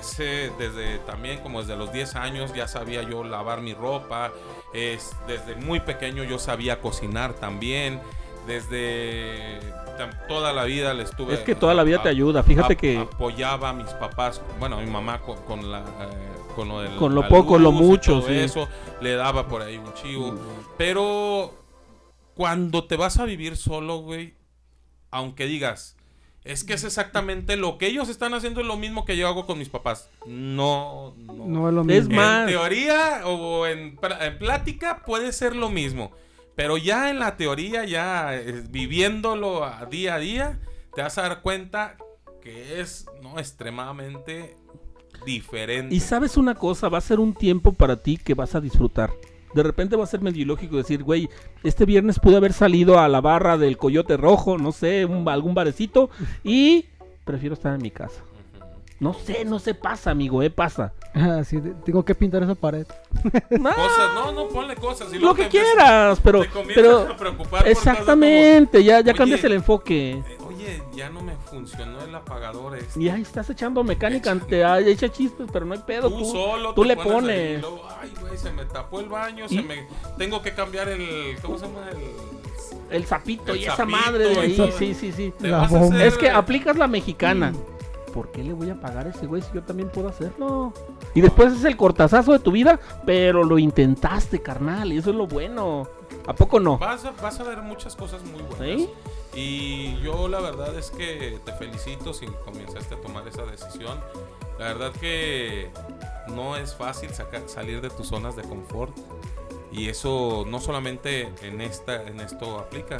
sé 0.00 0.50
desde 0.58 0.98
también 1.00 1.40
como 1.40 1.60
desde 1.60 1.76
los 1.76 1.92
10 1.92 2.16
años 2.16 2.54
ya 2.54 2.66
sabía 2.66 3.02
yo 3.02 3.22
lavar 3.24 3.60
mi 3.60 3.74
ropa. 3.74 4.32
Es, 4.72 5.14
desde 5.26 5.54
muy 5.54 5.80
pequeño 5.80 6.24
yo 6.24 6.38
sabía 6.38 6.80
cocinar 6.80 7.34
también. 7.34 8.00
Desde 8.46 9.60
toda 10.26 10.54
la 10.54 10.64
vida 10.64 10.94
le 10.94 11.02
estuve. 11.02 11.34
Es 11.34 11.40
que 11.40 11.54
toda 11.54 11.74
la 11.74 11.84
vida 11.84 12.02
te 12.02 12.08
ayuda, 12.08 12.42
fíjate 12.42 12.76
que- 12.76 12.96
apoyaba 12.96 13.68
a 13.68 13.72
mis 13.74 13.88
papás, 13.88 14.40
bueno, 14.58 14.78
a 14.78 14.80
mi 14.80 14.90
mamá 14.90 15.20
con, 15.20 15.36
con 15.42 15.70
la 15.70 15.80
eh, 15.80 15.84
con 16.56 16.68
lo 16.68 16.80
del 16.80 16.96
Con 16.96 17.14
lo 17.14 17.20
la 17.22 17.28
poco, 17.28 17.58
lo 17.58 17.70
mucho, 17.70 18.22
sí. 18.22 18.32
eso 18.38 18.66
le 19.02 19.14
daba 19.14 19.46
por 19.46 19.60
ahí 19.60 19.76
un 19.76 19.92
chivo. 19.94 20.34
Pero 20.78 21.52
cuando 22.34 22.84
te 22.84 22.96
vas 22.96 23.18
a 23.18 23.26
vivir 23.26 23.56
solo, 23.56 23.98
güey, 23.98 24.34
aunque 25.10 25.44
digas, 25.44 25.97
es 26.48 26.64
que 26.64 26.72
es 26.74 26.82
exactamente 26.84 27.56
lo 27.56 27.78
que 27.78 27.86
ellos 27.86 28.08
están 28.08 28.34
haciendo, 28.34 28.60
es 28.62 28.66
lo 28.66 28.76
mismo 28.76 29.04
que 29.04 29.16
yo 29.16 29.28
hago 29.28 29.46
con 29.46 29.58
mis 29.58 29.68
papás. 29.68 30.08
No, 30.26 31.14
no. 31.18 31.44
No 31.46 31.68
es 31.68 31.74
lo 31.74 31.80
Es 31.82 31.86
mismo. 32.08 32.16
más- 32.16 32.42
En 32.42 32.54
teoría 32.54 33.20
o 33.26 33.66
en 33.66 33.96
plática 34.38 35.02
puede 35.04 35.32
ser 35.32 35.54
lo 35.54 35.68
mismo. 35.70 36.10
Pero 36.56 36.76
ya 36.76 37.10
en 37.10 37.18
la 37.20 37.36
teoría, 37.36 37.84
ya 37.84 38.34
eh, 38.34 38.64
viviéndolo 38.68 39.62
a 39.64 39.86
día 39.86 40.16
a 40.16 40.18
día, 40.18 40.58
te 40.94 41.02
vas 41.02 41.16
a 41.18 41.22
dar 41.22 41.40
cuenta 41.42 41.96
que 42.42 42.80
es 42.80 43.06
no 43.22 43.38
extremadamente 43.38 44.56
diferente. 45.24 45.94
Y 45.94 46.00
sabes 46.00 46.36
una 46.36 46.54
cosa, 46.54 46.88
va 46.88 46.98
a 46.98 47.02
ser 47.02 47.20
un 47.20 47.34
tiempo 47.34 47.72
para 47.72 47.96
ti 48.02 48.16
que 48.16 48.34
vas 48.34 48.54
a 48.54 48.60
disfrutar. 48.60 49.10
De 49.54 49.62
repente 49.62 49.96
va 49.96 50.04
a 50.04 50.06
ser 50.06 50.20
medio 50.20 50.42
ilógico 50.42 50.76
decir, 50.76 51.02
güey, 51.02 51.28
este 51.64 51.84
viernes 51.84 52.18
pude 52.18 52.36
haber 52.36 52.52
salido 52.52 52.98
a 52.98 53.08
la 53.08 53.20
barra 53.20 53.56
del 53.58 53.76
Coyote 53.78 54.16
Rojo, 54.16 54.58
no 54.58 54.72
sé, 54.72 55.04
un- 55.04 55.28
algún 55.28 55.54
barecito, 55.54 56.10
y 56.44 56.86
prefiero 57.24 57.54
estar 57.54 57.74
en 57.74 57.82
mi 57.82 57.90
casa. 57.90 58.20
No 59.00 59.14
sé, 59.14 59.44
no 59.44 59.60
se 59.60 59.74
pasa, 59.74 60.10
amigo, 60.10 60.42
eh, 60.42 60.50
pasa. 60.50 60.92
Ah, 61.14 61.42
sí, 61.44 61.58
tengo 61.84 62.04
que 62.04 62.14
pintar 62.16 62.42
esa 62.42 62.54
pared. 62.56 62.84
No, 63.50 63.70
Cosas, 63.74 64.14
no, 64.14 64.32
no, 64.32 64.48
ponle 64.48 64.74
cosas. 64.76 65.12
y 65.14 65.18
lo 65.20 65.34
que 65.34 65.46
quieras, 65.48 66.18
pero, 66.22 66.42
te 66.42 66.48
pero 66.74 67.00
a 67.02 67.16
preocupar 67.16 67.48
por 67.48 67.58
cosas 67.60 67.66
exactamente, 67.70 68.82
ya, 68.82 69.00
ya 69.00 69.12
Oye, 69.12 69.14
cambias 69.18 69.44
el 69.44 69.52
enfoque. 69.52 70.10
eh, 70.12 70.22
Oye, 70.68 70.82
ya 70.94 71.08
no 71.10 71.20
me 71.22 71.34
funcionó 71.50 72.00
el 72.02 72.14
apagador 72.14 72.76
este. 72.76 73.00
Y 73.00 73.08
ahí 73.08 73.22
estás 73.22 73.48
echando 73.50 73.82
mecánica, 73.84 74.34
te 74.36 74.64
ah, 74.64 74.80
echa 74.80 75.08
chispas, 75.08 75.48
pero 75.52 75.64
no 75.66 75.74
hay 75.74 75.80
pedo. 75.86 76.08
Tú 76.10 76.18
Tú, 76.18 76.24
solo 76.26 76.74
tú 76.74 76.82
te 76.82 76.88
le 76.88 76.96
pones 76.96 77.08
ahí, 77.12 77.14
pones. 77.14 77.58
y 77.58 77.60
luego, 77.60 77.82
ay, 78.00 78.12
güey, 78.20 78.36
se 78.36 78.50
me 78.52 78.64
tapó 78.66 79.00
el 79.00 79.08
baño, 79.08 79.46
Y- 79.48 79.56
se 79.56 79.62
me 79.62 79.86
tengo 80.16 80.42
que 80.42 80.52
cambiar 80.54 80.88
el 80.88 81.36
¿cómo 81.42 81.58
se 81.58 81.66
llama? 81.66 81.88
El 81.90 82.96
El 82.96 83.06
sapito 83.06 83.52
El 83.52 83.60
y 83.60 83.64
esa 83.64 83.76
sapito 83.76 83.96
madre 83.98 84.28
de 84.28 84.40
ahí, 84.40 84.72
sí, 84.78 84.94
sí, 84.94 85.12
sí. 85.12 85.32
te 85.38 85.48
La 85.48 85.58
vas 85.58 85.72
a 85.74 85.78
bomba. 85.78 85.96
hacer- 85.96 86.06
Es 86.08 86.16
que 86.18 86.30
aplicas 86.30 86.76
la 86.76 86.86
mexicana. 86.88 87.52
¿Por 88.14 88.32
qué 88.32 88.42
le 88.42 88.54
voy 88.54 88.70
a 88.70 88.80
pagar 88.80 89.06
a 89.06 89.10
ese 89.10 89.26
güey 89.26 89.42
si 89.42 89.48
yo 89.54 89.62
también 89.62 89.90
puedo 89.90 90.08
hacerlo? 90.08 90.72
Y 91.14 91.20
después 91.20 91.52
es 91.52 91.64
el 91.64 91.76
cortazazo 91.76 92.32
de 92.32 92.38
tu 92.38 92.50
vida, 92.50 92.80
pero 93.04 93.44
lo 93.44 93.58
intentaste, 93.58 94.40
carnal, 94.40 94.92
y 94.92 94.98
eso 94.98 95.10
es 95.10 95.16
lo 95.16 95.26
bueno. 95.26 95.86
¿A 96.28 96.34
poco 96.34 96.60
no? 96.60 96.76
vas 96.76 97.06
a, 97.06 97.12
vas 97.12 97.40
a 97.40 97.42
ver 97.42 97.62
muchas 97.62 97.96
cosas 97.96 98.22
muy 98.22 98.42
buenas. 98.42 98.80
¿Sí? 98.80 98.90
Y 99.34 99.98
yo 100.02 100.28
la 100.28 100.40
verdad 100.40 100.76
es 100.78 100.90
que 100.90 101.40
te 101.42 101.52
felicito 101.54 102.12
si 102.12 102.26
comenzaste 102.26 102.96
a 102.96 103.00
tomar 103.00 103.26
esa 103.26 103.46
decisión. 103.46 103.98
La 104.58 104.66
verdad 104.66 104.92
que 104.92 105.70
no 106.28 106.56
es 106.56 106.74
fácil 106.74 107.08
sacar, 107.14 107.48
salir 107.48 107.80
de 107.80 107.88
tus 107.88 108.08
zonas 108.08 108.36
de 108.36 108.42
confort. 108.42 108.94
Y 109.72 109.88
eso 109.88 110.44
no 110.46 110.60
solamente 110.60 111.32
en, 111.40 111.62
esta, 111.62 112.02
en 112.06 112.20
esto 112.20 112.58
aplica, 112.58 112.98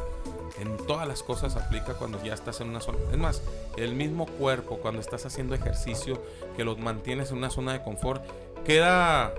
en 0.59 0.79
todas 0.87 1.07
las 1.07 1.23
cosas 1.23 1.55
aplica 1.57 1.95
cuando 1.95 2.23
ya 2.25 2.33
estás 2.33 2.63
en 2.63 2.71
una 2.71 2.81
zona. 2.81 2.99
Es 3.13 3.19
más, 3.19 3.43
el 3.77 3.95
mismo 3.95 4.25
cuerpo 4.25 4.79
cuando 4.79 5.03
estás 5.03 5.27
haciendo 5.27 5.55
ejercicio, 5.55 6.23
que 6.57 6.65
los 6.65 6.79
mantienes 6.79 7.31
en 7.31 7.39
una 7.39 7.51
zona 7.51 7.75
de 7.75 7.83
confort, 7.83 8.23
queda 8.65 9.35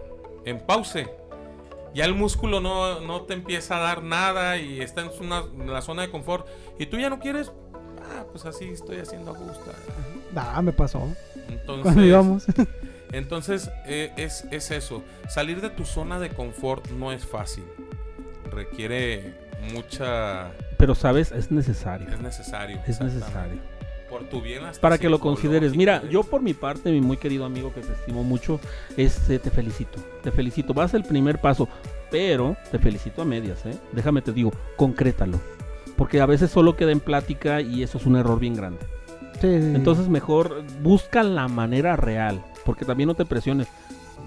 en 0.46 0.60
pause. 0.60 1.10
Ya 1.94 2.06
el 2.06 2.14
músculo 2.16 2.60
no, 2.62 3.00
no 3.02 3.22
te 3.24 3.34
empieza 3.34 3.78
a 3.78 3.80
dar 3.80 4.04
nada 4.04 4.58
y 4.58 4.82
está 4.82 5.02
en, 5.02 5.10
una- 5.20 5.44
en 5.60 5.72
la 5.74 5.82
zona 5.82 6.04
de 6.04 6.10
confort. 6.12 6.48
Y 6.78 6.86
tú 6.86 6.98
ya 7.00 7.10
no 7.10 7.20
quieres, 7.20 7.52
ah, 8.16 8.26
pues 8.32 8.46
así 8.46 8.66
estoy 8.66 8.98
haciendo 8.98 9.32
a 9.32 9.38
gusto. 9.38 9.72
Ah, 10.36 10.62
me 10.62 10.72
pasó. 10.72 11.08
Entonces, 11.50 11.82
Cuando 11.84 12.06
íbamos. 12.06 12.46
entonces 13.12 13.72
eh, 13.88 14.12
es, 14.18 14.46
es 14.52 14.70
eso. 14.72 15.04
Salir 15.28 15.62
de 15.62 15.70
tu 15.72 15.84
zona 15.86 16.20
de 16.20 16.30
confort 16.30 16.88
no 16.92 17.12
es 17.12 17.26
fácil. 17.26 17.64
Requiere 18.52 19.34
mucha... 19.74 20.52
Pero 20.78 20.96
sabes, 20.96 21.32
es 21.32 21.52
necesario. 21.52 22.08
Es 22.10 22.20
necesario. 22.22 22.80
Es 22.88 23.02
necesario. 23.02 23.60
Por 24.10 24.24
tu 24.24 24.42
bien 24.42 24.66
hasta 24.66 24.82
Para 24.82 24.98
que 24.98 25.10
lo 25.10 25.20
consideres. 25.20 25.76
Mira, 25.76 26.04
yo 26.10 26.24
por 26.24 26.42
mi 26.42 26.54
parte, 26.54 26.92
mi 26.92 27.02
muy 27.02 27.18
querido 27.18 27.46
amigo 27.46 27.74
que 27.74 27.82
te 27.82 27.94
estimo 27.94 28.24
mucho, 28.24 28.60
este, 28.98 29.40
te 29.40 29.52
felicito. 29.52 30.00
Te 30.24 30.32
felicito. 30.32 30.74
Vas 30.74 30.94
el 30.94 31.04
primer 31.04 31.40
paso, 31.40 31.68
pero 32.10 32.58
te 32.72 32.80
felicito 32.80 33.22
a 33.22 33.26
medias, 33.26 33.66
¿eh? 33.66 33.78
Déjame 33.92 34.22
te 34.22 34.32
digo, 34.32 34.52
concrétalo. 34.76 35.40
Porque 35.96 36.22
a 36.22 36.26
veces 36.26 36.50
solo 36.50 36.76
queda 36.76 36.92
en 36.92 37.00
plática 37.00 37.62
y 37.62 37.84
eso 37.84 37.98
es 37.98 38.06
un 38.06 38.16
error 38.16 38.40
bien 38.40 38.56
grande. 38.56 38.80
Sí, 39.34 39.62
sí. 39.62 39.76
Entonces 39.76 40.08
mejor 40.10 40.64
busca 40.82 41.24
la 41.24 41.48
manera 41.48 41.96
real, 41.96 42.44
porque 42.66 42.86
también 42.86 43.08
no 43.08 43.16
te 43.16 43.26
presiones. 43.26 43.68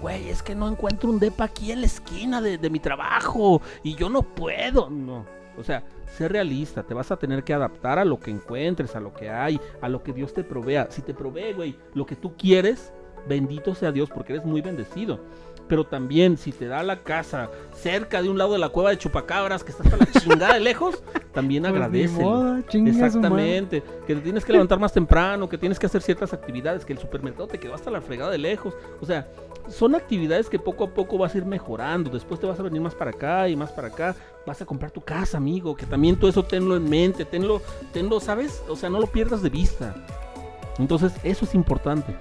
Güey, 0.01 0.29
es 0.29 0.41
que 0.43 0.55
no 0.55 0.67
encuentro 0.67 1.09
un 1.09 1.19
depa 1.19 1.45
aquí 1.45 1.71
en 1.71 1.81
la 1.81 1.87
esquina 1.87 2.41
de, 2.41 2.57
de 2.57 2.69
mi 2.69 2.79
trabajo 2.79 3.61
y 3.83 3.95
yo 3.95 4.09
no 4.09 4.21
puedo. 4.21 4.89
No, 4.89 5.25
o 5.57 5.63
sea, 5.63 5.83
sé 6.13 6.27
realista, 6.27 6.83
te 6.83 6.93
vas 6.93 7.11
a 7.11 7.17
tener 7.17 7.43
que 7.43 7.53
adaptar 7.53 7.99
a 7.99 8.05
lo 8.05 8.19
que 8.19 8.31
encuentres, 8.31 8.95
a 8.95 8.99
lo 8.99 9.13
que 9.13 9.29
hay, 9.29 9.59
a 9.81 9.89
lo 9.89 10.03
que 10.03 10.13
Dios 10.13 10.33
te 10.33 10.43
provea. 10.43 10.87
Si 10.89 11.01
te 11.01 11.13
provee, 11.13 11.53
güey, 11.53 11.75
lo 11.93 12.05
que 12.05 12.15
tú 12.15 12.33
quieres, 12.37 12.93
bendito 13.27 13.75
sea 13.75 13.91
Dios, 13.91 14.09
porque 14.09 14.33
eres 14.33 14.45
muy 14.45 14.61
bendecido. 14.61 15.19
Pero 15.67 15.85
también, 15.85 16.37
si 16.37 16.51
te 16.51 16.67
da 16.67 16.83
la 16.83 17.03
casa 17.03 17.49
cerca 17.73 18.21
de 18.21 18.29
un 18.29 18.37
lado 18.37 18.53
de 18.53 18.59
la 18.59 18.69
cueva 18.69 18.89
de 18.89 18.97
chupacabras, 18.97 19.63
que 19.63 19.71
está 19.71 19.83
hasta 19.83 19.97
la 19.97 20.05
chingada 20.21 20.53
de 20.55 20.59
lejos, 20.59 21.01
también 21.31 21.63
Pues 21.63 21.73
ni 21.73 21.77
agradecelo. 21.77 22.21
modo, 22.21 22.61
chingue 22.67 22.91
a 22.91 22.93
su 22.93 22.99
madre. 22.99 23.07
Exactamente, 23.07 23.83
que 24.05 24.15
te 24.15 24.21
tienes 24.21 24.43
que 24.43 24.51
levantar 24.51 24.77
más 24.79 24.91
temprano, 24.93 25.47
que 25.47 25.57
tienes 25.57 25.79
que 25.79 25.85
hacer 25.85 26.01
ciertas 26.01 26.33
actividades, 26.33 26.83
que 26.85 26.93
el 26.93 26.99
supermercado 26.99 27.47
te 27.47 27.59
quedó 27.59 27.75
hasta 27.75 27.89
la 27.91 28.01
fregada 28.01 28.31
de 28.31 28.39
lejos. 28.39 28.75
O 28.99 29.05
sea, 29.05 29.25
son 29.69 29.95
actividades 29.95 30.49
que 30.49 30.59
poco 30.59 30.83
a 30.83 30.89
poco 30.89 31.17
vas 31.17 31.33
a 31.33 31.37
ir 31.37 31.45
mejorando. 31.45 32.09
Después 32.09 32.39
te 32.39 32.45
vas 32.45 32.59
a 32.59 32.63
venir 32.63 32.81
más 32.81 32.95
para 32.95 33.11
acá 33.11 33.47
y 33.47 33.55
más 33.55 33.71
para 33.71 33.87
acá. 33.87 34.15
Vas 34.45 34.61
a 34.61 34.65
comprar 34.65 34.91
tu 34.91 35.01
casa, 35.01 35.37
amigo. 35.37 35.75
Que 35.75 35.85
también 35.85 36.17
todo 36.17 36.29
eso 36.29 36.43
tenlo 36.43 36.75
en 36.75 36.89
mente, 36.89 37.25
tenlo, 37.25 37.61
tenlo, 37.91 38.19
¿sabes? 38.19 38.63
O 38.67 38.75
sea, 38.75 38.89
no 38.89 38.99
lo 38.99 39.07
pierdas 39.07 39.41
de 39.41 39.49
vista. 39.49 39.95
Entonces, 40.79 41.13
eso 41.23 41.45
es 41.45 41.55
importante. 41.55 42.15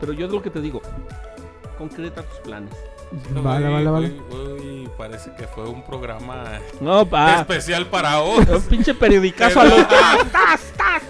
Pero 0.00 0.12
yo 0.12 0.26
es 0.26 0.32
lo 0.32 0.42
que 0.42 0.50
te 0.50 0.60
digo. 0.60 0.82
Concreta 1.78 2.22
tus 2.22 2.38
planes. 2.40 2.72
Vale, 3.30 3.66
Hoy- 3.66 3.72
vale, 3.72 3.90
vale. 3.90 4.06
hoy- 4.30 4.36
hoy 4.36 4.90
parece 4.98 5.32
que 5.34 5.46
fue 5.46 5.64
un 5.68 5.82
programa 5.82 6.44
No, 6.80 7.06
pa. 7.06 7.40
especial 7.40 7.86
para 7.86 8.18
vos. 8.20 8.46
Un 8.48 8.62
pinche 8.62 8.94
periodicazo 8.94 9.60
Pero- 9.60 9.74
a 9.74 9.78
lo- 9.78 9.86
¡Tas, 9.86 10.26
tas, 10.32 10.60
tas! 10.76 11.02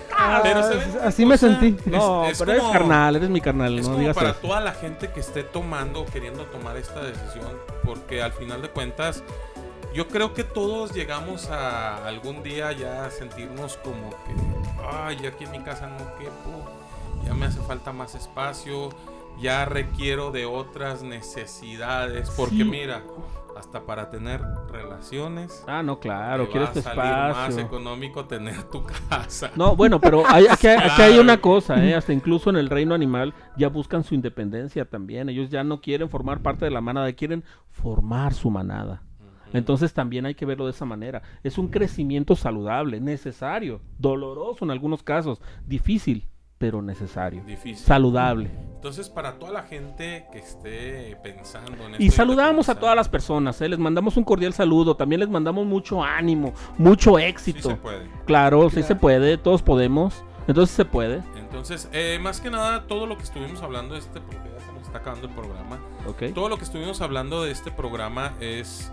Pero 0.43 0.61
Ah, 0.61 0.63
¿saben 0.63 0.91
una 0.91 1.03
así 1.05 1.27
me 1.27 1.39
sentí. 1.39 1.77
No, 1.87 2.25
Es- 2.25 2.33
es 2.33 2.39
pero 2.39 2.53
eres 2.53 2.65
carnal, 2.65 3.17
eres 3.17 3.29
mi 3.31 3.41
carnal, 3.41 3.79
Es 3.79 3.85
no 3.85 3.91
como 3.93 4.01
digas 4.01 4.15
para 4.17 4.31
eso. 4.31 4.39
toda 4.41 4.61
la 4.61 4.73
gente 4.73 5.09
que 5.11 5.21
esté 5.21 5.43
tomando, 5.43 6.05
queriendo 6.07 6.45
tomar 6.47 6.77
esta 6.77 7.01
decisión, 7.03 7.53
porque 7.85 8.23
al 8.23 8.33
final 8.33 8.61
de 8.63 8.69
cuentas, 8.71 9.23
yo 9.95 10.09
creo 10.09 10.33
que 10.35 10.43
todos 10.45 10.93
llegamos 10.93 11.49
a 11.51 12.07
algún 12.07 12.43
día 12.43 12.73
ya 12.73 13.05
a 13.07 13.11
sentirnos 13.11 13.77
como 13.79 14.11
que, 14.11 14.35
ay, 14.91 15.17
ya 15.23 15.29
aquí 15.31 15.45
en 15.45 15.51
mi 15.53 15.61
casa 15.61 15.87
no 15.87 15.99
quepo, 16.19 16.65
ya 17.25 17.35
me 17.35 17.47
hace 17.47 17.61
falta 17.61 17.93
más 17.93 18.15
espacio, 18.15 18.91
ya 19.41 19.65
requiero 19.65 20.31
de 20.31 20.47
otras 20.47 21.03
necesidades, 21.03 22.31
porque 22.37 22.57
Sí. 22.57 22.65
mira, 22.65 23.03
hasta 23.57 23.87
para 23.87 24.11
tener 24.11 24.43
relaciones, 24.71 25.65
Ah, 25.67 25.83
no, 25.83 25.99
claro, 25.99 26.49
quieres 26.51 26.69
va 26.69 26.73
tu 26.75 26.83
salir 26.83 26.99
más 27.03 27.31
espacio. 27.49 27.65
económico 27.65 28.25
tener 28.27 28.65
tu 28.65 28.83
casa. 29.09 29.51
No, 29.57 29.75
bueno, 29.75 29.99
pero 30.01 30.25
hay- 30.27 30.47
aquí, 30.51 30.67
hay- 30.67 30.79
aquí 30.91 31.03
hay 31.03 31.19
una 31.19 31.41
cosa, 31.41 31.83
¿eh? 31.85 31.95
hasta 31.95 32.13
incluso 32.13 32.51
en 32.51 32.57
el 32.57 32.69
reino 32.69 32.95
animal 32.95 33.33
ya 33.57 33.69
buscan 33.69 34.05
su 34.05 34.15
independencia 34.15 34.85
también. 34.85 35.29
Ellos 35.31 35.49
ya 35.49 35.65
no 35.65 35.81
quieren 35.81 36.11
formar 36.11 36.41
parte 36.43 36.65
de 36.67 36.71
la 36.71 36.81
manada, 36.83 37.11
quieren 37.15 37.45
formar 37.71 38.35
su 38.35 38.51
manada. 38.51 39.03
Entonces 39.53 39.95
también 39.95 40.27
hay 40.27 40.35
que 40.35 40.45
verlo 40.45 40.67
de 40.67 40.73
esa 40.73 40.85
manera. 40.85 41.23
Es 41.43 41.57
un 41.57 41.69
crecimiento 41.69 42.37
saludable, 42.37 43.01
necesario, 43.01 43.81
doloroso 43.99 44.65
en 44.67 44.71
algunos 44.71 45.03
casos, 45.03 45.41
difícil, 45.65 46.27
pero 46.59 46.83
necesario. 46.83 47.43
Difícil. 47.45 47.85
Saludable. 47.85 48.51
Entonces, 48.75 49.09
para 49.09 49.39
toda 49.39 49.53
la 49.53 49.63
gente 49.63 50.27
que 50.31 50.39
esté 50.39 51.17
pensando 51.23 51.73
en 51.73 51.93
esto 51.93 52.03
Y 52.03 52.11
saludamos 52.11 52.69
a 52.69 52.75
todas 52.77 52.95
las 52.95 53.09
personas, 53.09 53.61
¿eh? 53.61 53.69
les 53.69 53.79
mandamos 53.79 54.17
un 54.17 54.25
cordial 54.25 54.53
saludo, 54.53 54.97
también 54.97 55.21
les 55.21 55.29
mandamos 55.29 55.67
mucho 55.67 56.03
ánimo, 56.05 56.53
mucho 56.79 57.19
Sí 57.19 57.25
éxito. 57.25 57.71
se 57.71 57.77
puede. 57.77 58.09
Claro, 58.27 58.71
sí 58.71 58.83
se 58.83 58.95
puede, 58.95 59.39
todos 59.39 59.63
podemos. 59.63 60.23
Entonces 60.47 60.77
se 60.77 60.85
puede, 60.85 61.23
Entonces, 61.37 61.89
eh, 61.93 62.21
más 62.23 62.41
que 62.41 62.51
nada, 62.51 62.87
todo 62.87 63.07
lo 63.07 63.17
que 63.17 63.25
estuvimos 63.25 63.63
hablando 63.63 63.95
de 63.95 64.01
este, 64.01 64.21
porque 64.21 64.49
ya 64.55 64.65
se 64.65 64.73
nos 64.73 64.83
está 64.83 64.99
acabando 64.99 65.27
el 65.27 65.35
programa, 65.35 65.81
¿ok? 66.07 66.33
todo 66.33 66.49
lo 66.49 66.57
que 66.57 66.63
estuvimos 66.63 67.01
hablando 67.01 67.43
de 67.43 67.51
este 67.51 67.73
programa 67.73 68.35
es 68.39 68.93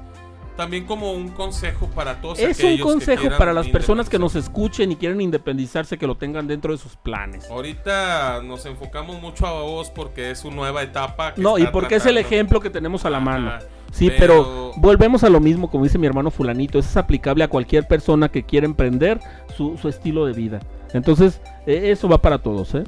también 0.55 0.85
como 0.85 1.13
un 1.13 1.29
consejo 1.29 1.87
para 1.87 2.21
todos 2.21 2.39
Es 2.39 2.59
un 2.59 2.77
que 2.77 2.79
consejo 2.79 3.29
para 3.37 3.53
las 3.53 3.67
personas 3.69 4.09
que 4.09 4.19
nos 4.19 4.35
escuchen 4.35 4.91
y 4.91 4.95
quieren 4.95 5.21
independizarse, 5.21 5.97
que 5.97 6.07
lo 6.07 6.15
tengan 6.15 6.47
dentro 6.47 6.71
de 6.71 6.77
sus 6.77 6.95
planes. 6.95 7.49
Ahorita 7.49 8.41
nos 8.43 8.65
enfocamos 8.65 9.21
mucho 9.21 9.47
a 9.47 9.61
vos 9.61 9.89
porque 9.89 10.31
es 10.31 10.39
su 10.39 10.51
nueva 10.51 10.83
etapa. 10.83 11.33
que 11.33 11.41
No, 11.41 11.57
y 11.57 11.65
porque 11.67 11.95
es 11.95 12.05
el 12.05 12.17
ejemplo 12.17 12.59
que 12.59 12.69
tenemos 12.69 13.05
a 13.05 13.09
la 13.09 13.19
mano. 13.19 13.49
Ajá, 13.49 13.59
Sí, 13.93 14.11
pero, 14.17 14.71
volvemos 14.77 15.23
a 15.23 15.29
lo 15.29 15.39
mismo, 15.39 15.69
como 15.69 15.83
dice 15.83 15.99
mi 15.99 16.07
hermano 16.07 16.31
fulanito, 16.31 16.79
eso 16.79 16.89
es 16.89 16.97
aplicable 16.97 17.43
a 17.43 17.47
cualquier 17.47 17.87
persona 17.87 18.27
que 18.27 18.43
quiera 18.43 18.65
emprender 18.65 19.19
su, 19.55 19.77
su 19.77 19.87
estilo 19.87 20.25
de 20.25 20.33
vida. 20.33 20.59
Entonces, 20.93 21.39
eh, 21.67 21.91
eso 21.91 22.09
va 22.09 22.19
para 22.19 22.39
todos, 22.39 22.73
¿eh? 22.73 22.83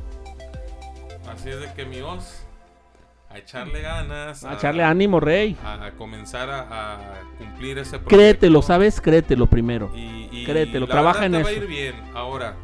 Así 1.32 1.50
es 1.50 1.60
de 1.60 1.72
que 1.74 1.86
mi 1.86 2.02
voz, 2.02 2.45
a 3.36 3.40
echarle 3.40 3.82
ganas, 3.82 4.44
A 4.44 4.54
echarle 4.54 4.84
ánimo, 4.84 5.20
rey. 5.20 5.58
a, 5.64 5.86
a 5.86 5.92
comenzar 5.92 6.50
a, 6.50 6.62
a 6.94 7.22
cumplir 7.38 7.78
ese 7.78 8.00
proyecto. 8.00 8.10
Créetelo, 8.16 8.62
¿sabes? 8.62 9.02
Créetelo 9.02 9.48
primero. 9.48 9.92
Y, 9.96 10.30
y 10.32 10.46
Créetelo, 10.46 10.86
la 10.88 10.92
trabaja 10.92 11.20
verdad 11.22 11.26
en 11.26 11.32
te 11.34 11.44
va 11.44 11.50
a 11.50 11.52
eso. 11.52 11.62
ir 11.64 11.68
bien. 11.68 11.96
Ahora, 12.14 12.56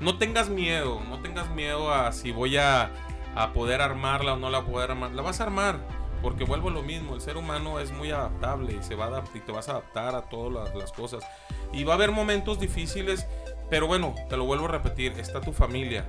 no 0.00 0.18
tengas 0.18 0.48
miedo, 0.48 1.00
no 1.08 1.20
tengas 1.20 1.50
miedo 1.50 1.92
a 1.92 2.12
si 2.12 2.32
voy 2.32 2.56
a, 2.56 2.90
a 3.34 3.52
poder 3.52 3.80
armarla 3.80 4.34
o 4.34 4.36
no 4.36 4.50
la 4.50 4.62
poder 4.62 4.90
armar. 4.90 5.10
La 5.12 5.22
vas 5.22 5.40
a 5.40 5.44
armar, 5.44 5.78
porque 6.22 6.44
vuelvo 6.44 6.68
a 6.68 6.72
lo 6.72 6.82
mismo. 6.82 7.14
El 7.14 7.20
ser 7.20 7.36
humano 7.36 7.80
es 7.80 7.90
muy 7.90 8.10
adaptable 8.10 8.74
y 8.78 8.82
se 8.82 8.94
va 8.94 9.06
a 9.06 9.10
adapt- 9.10 9.34
y 9.34 9.40
te 9.40 9.52
vas 9.52 9.68
a 9.68 9.72
adaptar 9.72 10.14
a 10.14 10.22
todas 10.28 10.74
las 10.74 10.92
cosas. 10.92 11.24
Y 11.72 11.84
va 11.84 11.94
a 11.94 11.96
haber 11.96 12.10
momentos 12.12 12.58
difíciles, 12.60 13.26
pero 13.70 13.86
bueno, 13.86 14.14
te 14.28 14.36
lo 14.36 14.44
vuelvo 14.44 14.66
a 14.66 14.68
repetir, 14.68 15.12
está 15.18 15.40
tu 15.40 15.52
familia. 15.52 16.04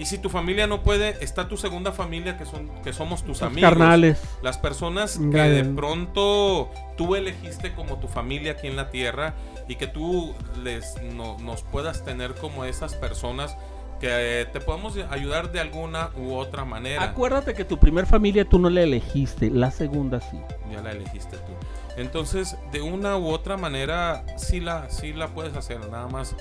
Y 0.00 0.06
si 0.06 0.16
tu 0.18 0.30
familia 0.30 0.66
no 0.66 0.82
puede, 0.82 1.22
está 1.22 1.46
tu 1.46 1.58
segunda 1.58 1.92
familia 1.92 2.38
que 2.38 2.46
son 2.46 2.70
que 2.82 2.92
somos 2.94 3.22
tus 3.22 3.42
amigos. 3.42 3.68
carnales. 3.68 4.18
Las 4.42 4.56
personas 4.56 5.18
que 5.18 5.26
Gracias. 5.28 5.66
de 5.68 5.74
pronto 5.74 6.70
tú 6.96 7.14
elegiste 7.16 7.72
como 7.74 7.98
tu 7.98 8.08
familia 8.08 8.52
aquí 8.52 8.66
en 8.66 8.76
la 8.76 8.90
tierra 8.90 9.34
y 9.68 9.76
que 9.76 9.86
tú 9.86 10.34
les 10.64 10.94
no- 11.02 11.36
nos 11.38 11.62
puedas 11.62 12.02
tener 12.02 12.34
como 12.34 12.64
esas 12.64 12.94
personas 12.94 13.56
que 14.00 14.48
te 14.50 14.60
podemos 14.60 14.96
ayudar 15.10 15.52
de 15.52 15.60
alguna 15.60 16.08
u 16.16 16.32
otra 16.32 16.64
manera. 16.64 17.02
Acuérdate 17.04 17.52
que 17.52 17.66
tu 17.66 17.78
primer 17.78 18.06
familia 18.06 18.46
tú 18.46 18.58
no 18.58 18.70
la 18.70 18.80
elegiste, 18.80 19.50
la 19.50 19.70
segunda 19.70 20.22
sí. 20.22 20.40
Ya 20.72 20.80
la 20.80 20.92
elegiste 20.92 21.36
tú. 21.36 21.52
Entonces, 21.98 22.56
de 22.72 22.80
una 22.80 23.18
u 23.18 23.28
otra 23.28 23.58
manera, 23.58 24.24
sí 24.38 24.60
la, 24.60 24.88
sí 24.88 25.12
la 25.12 25.28
puedes 25.28 25.54
hacer. 25.54 25.78
Nada 25.90 26.08
más 26.08 26.34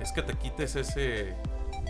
es 0.00 0.12
que 0.12 0.22
te 0.22 0.34
quites 0.34 0.76
ese, 0.76 1.34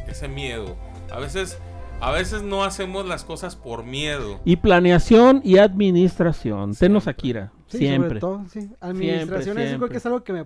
ese 0.09 0.27
miedo. 0.27 0.77
A 1.13 1.19
veces, 1.19 1.59
a 2.01 2.11
veces 2.13 2.43
no 2.43 2.65
hacemos 2.65 3.07
las 3.07 3.25
cosas 3.25 3.57
por 3.57 3.85
miedo. 3.85 4.41
Y 4.45 4.57
planeación 4.57 5.41
y 5.45 5.59
administración. 5.59 6.75
Tenos 6.75 7.05
Siempre. 7.05 7.11
Akira. 7.11 7.53
Sí, 7.67 7.79
siempre. 7.79 8.09
sobre 8.09 8.21
todo, 8.21 8.45
sí. 8.53 8.71
Administración 8.81 9.49
yo 9.49 9.55
creo 9.55 9.69
siempre. 9.69 9.89
que 9.91 9.97
es 9.99 10.07
algo 10.07 10.25
que 10.25 10.33
me, 10.33 10.45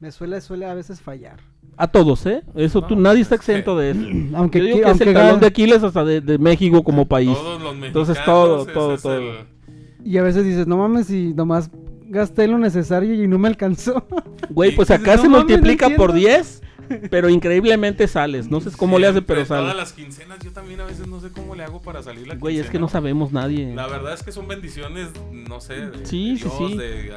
me 0.00 0.12
suele, 0.12 0.40
suele 0.40 0.66
a 0.66 0.74
veces 0.74 1.00
fallar. 1.00 1.38
A 1.78 1.88
todos, 1.88 2.26
¿eh? 2.26 2.42
Eso 2.54 2.82
tú, 2.82 2.94
nadie 2.96 3.22
está 3.22 3.36
es 3.36 3.40
que- 3.40 3.52
exento 3.52 3.78
de 3.78 3.90
eso. 3.92 4.00
Aunque, 4.36 4.58
Yo 4.58 4.64
digo 4.66 4.76
que 4.76 4.82
es 4.82 4.88
aunque 4.88 5.04
el 5.08 5.14
talón 5.14 5.40
de 5.40 5.46
Aquiles 5.46 5.82
hasta 5.82 6.04
de, 6.04 6.20
de 6.20 6.38
México 6.38 6.82
como 6.84 7.06
país. 7.08 7.32
Todos 7.32 7.62
los 7.62 7.74
mexicanos. 7.74 7.86
Entonces, 8.08 8.24
todo, 8.24 8.66
todo, 8.66 8.94
es 8.94 9.02
todo. 9.02 9.16
el- 9.16 9.46
Y 10.04 10.18
a 10.18 10.22
veces 10.22 10.44
dices, 10.44 10.66
no 10.66 10.76
mames, 10.76 11.10
y 11.10 11.32
nomás 11.32 11.70
gasté 12.08 12.46
lo 12.46 12.58
necesario 12.58 13.14
y 13.14 13.26
no 13.26 13.38
me 13.38 13.48
alcanzó. 13.48 14.04
Güey, 14.50 14.74
pues 14.76 14.90
acá 14.90 15.16
no 15.16 15.22
se 15.22 15.28
mames, 15.30 15.46
no 15.46 15.48
multiplica 15.48 15.86
por 15.96 16.10
entiendo. 16.10 16.14
10, 16.14 16.62
pero 17.10 17.28
increíblemente 17.28 18.06
sales. 18.08 18.48
No 18.50 18.60
sé 18.60 18.70
cómo 18.76 18.98
le 18.98 19.06
hace, 19.06 19.22
pero 19.22 19.44
Todas 19.46 19.62
sales. 19.62 19.76
las 19.76 19.92
quincenas, 19.92 20.38
yo 20.40 20.52
también 20.52 20.80
a 20.80 20.84
veces 20.84 21.06
no 21.06 21.20
sé 21.20 21.30
cómo 21.30 21.54
le 21.54 21.64
hago 21.64 21.80
para 21.82 22.02
salir 22.02 22.26
la 22.26 22.34
Güey, 22.34 22.58
es 22.58 22.70
que 22.70 22.78
no 22.78 22.88
sabemos 22.88 23.32
nadie. 23.32 23.74
La 23.74 23.86
verdad 23.86 24.14
es 24.14 24.22
que 24.22 24.32
son 24.32 24.48
bendiciones, 24.48 25.08
no 25.32 25.60
sé. 25.60 25.74
de- 25.86 26.06
Sí, 26.06 26.36
sí, 26.38 26.44
Dios, 26.44 26.52
sí. 26.58 26.76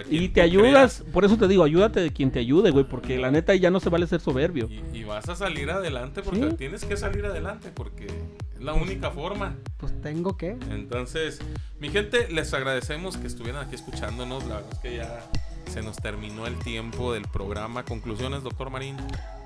quien 0.09 0.23
Y 0.23 0.29
te 0.29 0.41
ayudas, 0.41 0.97
creas. 0.99 1.13
por 1.13 1.25
eso 1.25 1.37
te 1.37 1.47
digo, 1.47 1.63
ayúdate 1.63 1.99
de 1.99 2.11
quien 2.11 2.31
te 2.31 2.39
ayude, 2.39 2.71
güey, 2.71 2.85
porque 2.85 3.17
la 3.17 3.31
neta 3.31 3.55
ya 3.55 3.69
no 3.71 3.79
se 3.79 3.89
vale 3.89 4.07
ser 4.07 4.19
soberbio. 4.21 4.67
Y, 4.69 4.99
y 4.99 5.03
vas 5.03 5.27
a 5.29 5.35
salir 5.35 5.69
adelante 5.71 6.21
porque 6.21 6.49
Sí. 6.51 6.55
tienes 6.57 6.85
que 6.85 6.97
salir 6.97 7.25
adelante 7.25 7.69
porque 7.73 8.05
es 8.07 8.61
la 8.61 8.73
única 8.73 9.11
forma. 9.11 9.55
Pues 9.77 9.93
tengo 10.01 10.37
que. 10.37 10.57
Entonces, 10.71 11.39
mi 11.79 11.89
gente, 11.89 12.27
les 12.29 12.53
agradecemos 12.53 13.17
que 13.17 13.27
estuvieran 13.27 13.65
aquí 13.65 13.75
escuchándonos. 13.75 14.45
La 14.45 14.55
verdad 14.55 14.69
es 14.73 14.79
que 14.79 14.95
ya 14.97 15.19
se 15.67 15.81
nos 15.81 15.97
terminó 15.97 16.47
el 16.47 16.55
tiempo 16.55 17.13
del 17.13 17.23
programa. 17.23 17.83
Conclusiones, 17.83 18.43
doctor 18.43 18.69
Marín. 18.69 18.95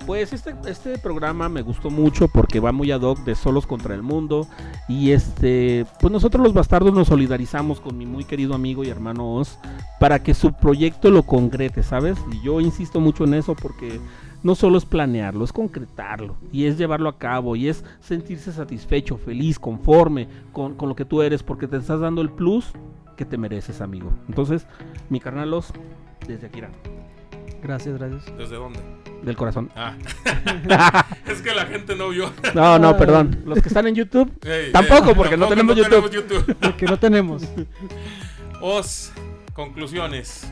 Pues 0.06 0.32
este, 0.32 0.54
este 0.66 0.98
programa 0.98 1.48
me 1.48 1.62
gustó 1.62 1.90
mucho 1.90 2.28
porque 2.28 2.60
va 2.60 2.72
muy 2.72 2.90
ad 2.90 3.02
hoc 3.02 3.18
de 3.20 3.34
Solos 3.34 3.66
contra 3.66 3.94
el 3.94 4.02
Mundo. 4.02 4.46
Y 4.88 5.12
este, 5.12 5.86
pues 6.00 6.12
nosotros 6.12 6.42
los 6.42 6.54
bastardos 6.54 6.94
nos 6.94 7.08
solidarizamos 7.08 7.80
con 7.80 7.96
mi 7.96 8.06
muy 8.06 8.24
querido 8.24 8.54
amigo 8.54 8.84
y 8.84 8.88
hermano 8.88 9.34
Oz 9.34 9.58
para 9.98 10.22
que 10.22 10.34
su 10.34 10.52
proyecto 10.52 11.10
lo 11.10 11.22
concrete, 11.22 11.82
¿sabes? 11.82 12.18
Y 12.32 12.44
yo 12.44 12.60
insisto 12.60 13.00
mucho 13.00 13.24
en 13.24 13.34
eso 13.34 13.54
porque 13.54 14.00
no 14.42 14.54
solo 14.54 14.78
es 14.78 14.86
planearlo, 14.86 15.44
es 15.44 15.52
concretarlo 15.52 16.36
y 16.50 16.64
es 16.64 16.78
llevarlo 16.78 17.08
a 17.08 17.18
cabo 17.18 17.56
y 17.56 17.68
es 17.68 17.84
sentirse 18.00 18.52
satisfecho, 18.52 19.18
feliz, 19.18 19.58
conforme 19.58 20.28
con, 20.52 20.74
con 20.74 20.88
lo 20.88 20.96
que 20.96 21.04
tú 21.04 21.22
eres 21.22 21.42
porque 21.42 21.66
te 21.66 21.76
estás 21.76 22.00
dando 22.00 22.22
el 22.22 22.30
plus 22.30 22.72
que 23.16 23.26
te 23.26 23.36
mereces, 23.36 23.82
amigo. 23.82 24.10
Entonces, 24.28 24.66
mi 25.10 25.20
carnalos, 25.20 25.74
desde 26.26 26.46
Akira. 26.46 26.70
Gracias, 27.62 27.98
gracias. 27.98 28.36
¿Desde 28.38 28.56
dónde? 28.56 28.80
Del 29.22 29.36
corazón. 29.36 29.70
Ah. 29.76 29.94
es 31.26 31.42
que 31.42 31.54
la 31.54 31.66
gente 31.66 31.94
no 31.94 32.08
vio. 32.08 32.32
No, 32.54 32.78
no, 32.78 32.96
perdón. 32.96 33.42
Los 33.44 33.60
que 33.60 33.68
están 33.68 33.86
en 33.86 33.94
YouTube, 33.94 34.32
Ey, 34.42 34.72
Tampoco, 34.72 35.10
ey, 35.10 35.14
porque 35.14 35.36
no 35.36 35.46
tenemos 35.46 35.76
YouTube. 35.76 36.56
Porque 36.60 36.86
no 36.86 36.98
tenemos. 36.98 37.42
Os, 38.62 39.12
conclusiones. 39.52 40.50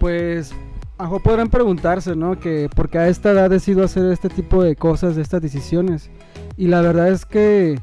Pues, 0.00 0.52
a 0.98 1.04
lo 1.04 1.10
mejor 1.10 1.22
podrán 1.22 1.48
preguntarse, 1.48 2.16
¿no? 2.16 2.38
Que 2.40 2.68
porque 2.74 2.98
a 2.98 3.08
esta 3.08 3.30
edad 3.30 3.50
decido 3.50 3.84
hacer 3.84 4.10
este 4.10 4.28
tipo 4.28 4.62
de 4.64 4.74
cosas, 4.74 5.14
de 5.14 5.22
estas 5.22 5.40
decisiones. 5.40 6.10
Y 6.56 6.66
la 6.66 6.80
verdad 6.80 7.08
es 7.08 7.24
que 7.24 7.80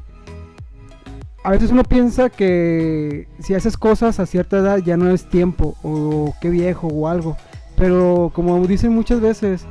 a 1.42 1.50
veces 1.50 1.70
uno 1.70 1.82
piensa 1.84 2.28
que 2.30 3.28
si 3.38 3.54
haces 3.54 3.76
cosas 3.76 4.20
a 4.20 4.26
cierta 4.26 4.58
edad 4.58 4.78
ya 4.78 4.96
no 4.96 5.10
es 5.10 5.28
tiempo, 5.28 5.74
o 5.82 6.34
qué 6.40 6.50
viejo, 6.50 6.88
o 6.88 7.08
algo. 7.08 7.36
Pero 7.76 8.30
como 8.34 8.66
dicen 8.66 8.92
muchas 8.94 9.20
veces, 9.20 9.64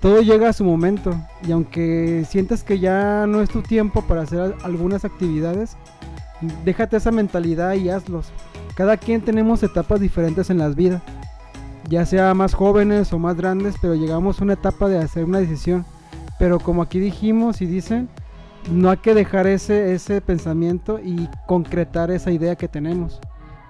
todo 0.00 0.22
llega 0.22 0.48
a 0.48 0.52
su 0.54 0.64
momento. 0.64 1.14
Y 1.46 1.52
aunque 1.52 2.24
sientas 2.28 2.64
que 2.64 2.78
ya 2.78 3.26
no 3.26 3.42
es 3.42 3.50
tu 3.50 3.62
tiempo 3.62 4.02
para 4.02 4.22
hacer 4.22 4.40
al- 4.40 4.54
algunas 4.62 5.04
actividades, 5.04 5.76
déjate 6.64 6.96
esa 6.96 7.10
mentalidad 7.10 7.74
y 7.74 7.90
hazlos. 7.90 8.32
Cada 8.74 8.96
quien 8.96 9.20
tenemos 9.20 9.62
etapas 9.62 10.00
diferentes 10.00 10.48
en 10.50 10.58
las 10.58 10.74
vidas 10.74 11.02
ya 11.88 12.06
sea 12.06 12.34
más 12.34 12.54
jóvenes 12.54 13.12
o 13.12 13.18
más 13.18 13.36
grandes, 13.36 13.74
pero 13.82 13.96
llegamos 13.96 14.40
a 14.40 14.44
una 14.44 14.52
etapa 14.52 14.88
de 14.88 14.98
hacer 14.98 15.24
una 15.24 15.40
decisión. 15.40 15.84
Pero 16.38 16.60
como 16.60 16.82
aquí 16.82 17.00
dijimos 17.00 17.60
y 17.62 17.66
dicen, 17.66 18.08
no 18.70 18.90
hay 18.90 18.98
que 18.98 19.14
dejar 19.14 19.46
ese, 19.46 19.94
ese 19.94 20.20
pensamiento 20.20 20.98
y 20.98 21.28
concretar 21.46 22.10
esa 22.10 22.30
idea 22.30 22.56
que 22.56 22.68
tenemos. 22.68 23.20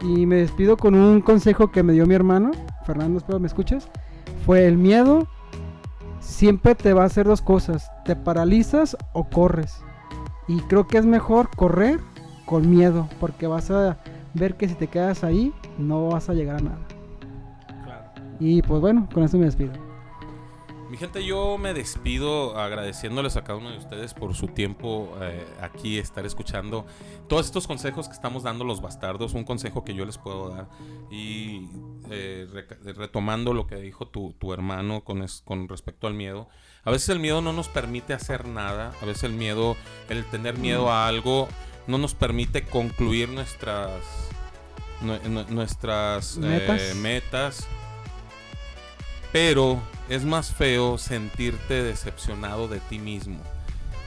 Y 0.00 0.26
me 0.26 0.36
despido 0.36 0.76
con 0.76 0.94
un 0.94 1.20
consejo 1.20 1.70
que 1.70 1.82
me 1.82 1.92
dio 1.92 2.06
mi 2.06 2.14
hermano, 2.14 2.52
Fernando, 2.86 3.18
espero 3.18 3.38
me 3.38 3.46
escuches. 3.46 3.88
Fue 4.44 4.66
el 4.66 4.76
miedo 4.78 5.28
siempre 6.20 6.74
te 6.74 6.92
va 6.92 7.02
a 7.02 7.06
hacer 7.06 7.26
dos 7.26 7.42
cosas, 7.42 7.90
te 8.04 8.14
paralizas 8.14 8.96
o 9.12 9.24
corres. 9.24 9.82
Y 10.46 10.60
creo 10.62 10.86
que 10.86 10.98
es 10.98 11.06
mejor 11.06 11.50
correr 11.54 12.00
con 12.46 12.70
miedo, 12.70 13.08
porque 13.18 13.46
vas 13.46 13.70
a 13.70 13.98
ver 14.34 14.56
que 14.56 14.68
si 14.68 14.74
te 14.74 14.86
quedas 14.86 15.24
ahí, 15.24 15.52
no 15.78 16.08
vas 16.08 16.28
a 16.28 16.34
llegar 16.34 16.56
a 16.56 16.62
nada. 16.62 16.78
Y 18.38 18.62
pues 18.62 18.80
bueno, 18.80 19.08
con 19.12 19.22
eso 19.22 19.36
me 19.38 19.44
despido. 19.44 19.72
Mi 20.90 20.96
gente, 20.96 21.24
yo 21.24 21.56
me 21.56 21.72
despido 21.72 22.58
agradeciéndoles 22.58 23.36
a 23.36 23.44
cada 23.44 23.58
uno 23.60 23.70
de 23.70 23.78
ustedes 23.78 24.12
por 24.12 24.34
su 24.34 24.48
tiempo 24.48 25.16
eh, 25.22 25.46
aquí, 25.60 25.98
estar 25.98 26.26
escuchando 26.26 26.84
todos 27.28 27.46
estos 27.46 27.68
consejos 27.68 28.08
que 28.08 28.14
estamos 28.14 28.42
dando 28.42 28.64
los 28.64 28.80
bastardos, 28.80 29.34
un 29.34 29.44
consejo 29.44 29.84
que 29.84 29.94
yo 29.94 30.04
les 30.04 30.18
puedo 30.18 30.48
dar. 30.48 30.68
Y 31.08 31.68
eh, 32.10 32.48
retomando 32.96 33.54
lo 33.54 33.68
que 33.68 33.76
dijo 33.76 34.08
tu, 34.08 34.32
tu 34.32 34.52
hermano 34.52 35.04
con, 35.04 35.22
es- 35.22 35.42
con 35.44 35.68
respecto 35.68 36.08
al 36.08 36.14
miedo, 36.14 36.48
a 36.82 36.90
veces 36.90 37.10
el 37.10 37.20
miedo 37.20 37.40
no 37.40 37.52
nos 37.52 37.68
permite 37.68 38.12
hacer 38.12 38.46
nada, 38.48 38.92
a 39.00 39.04
veces 39.06 39.22
el 39.22 39.32
miedo, 39.34 39.76
el 40.08 40.24
tener 40.24 40.58
miedo 40.58 40.90
a 40.90 41.06
algo, 41.06 41.46
no 41.86 41.98
nos 41.98 42.16
permite 42.16 42.64
concluir 42.64 43.28
nuestras, 43.28 43.92
nue- 45.02 45.22
nue- 45.22 45.46
nuestras 45.46 46.36
eh, 46.38 46.40
Metas. 46.96 47.68
Pero 49.32 49.80
es 50.08 50.24
más 50.24 50.52
feo 50.52 50.98
sentirte 50.98 51.82
decepcionado 51.82 52.68
de 52.68 52.80
ti 52.80 52.98
mismo. 52.98 53.38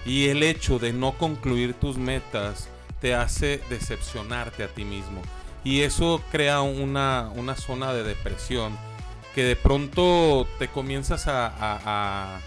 Y 0.05 0.27
el 0.27 0.43
hecho 0.43 0.79
de 0.79 0.91
no 0.91 1.13
concluir 1.17 1.73
tus 1.75 1.97
metas 1.97 2.67
te 2.99 3.15
hace 3.15 3.61
decepcionarte 3.69 4.63
a 4.63 4.67
ti 4.67 4.83
mismo. 4.83 5.21
Y 5.63 5.81
eso 5.81 6.21
crea 6.31 6.61
una, 6.61 7.29
una 7.35 7.55
zona 7.55 7.93
de 7.93 8.03
depresión 8.03 8.77
que 9.33 9.43
de 9.45 9.55
pronto 9.55 10.45
te 10.59 10.67
comienzas 10.67 11.27
a, 11.27 11.47
a- 11.47 11.79
a- 11.85 12.39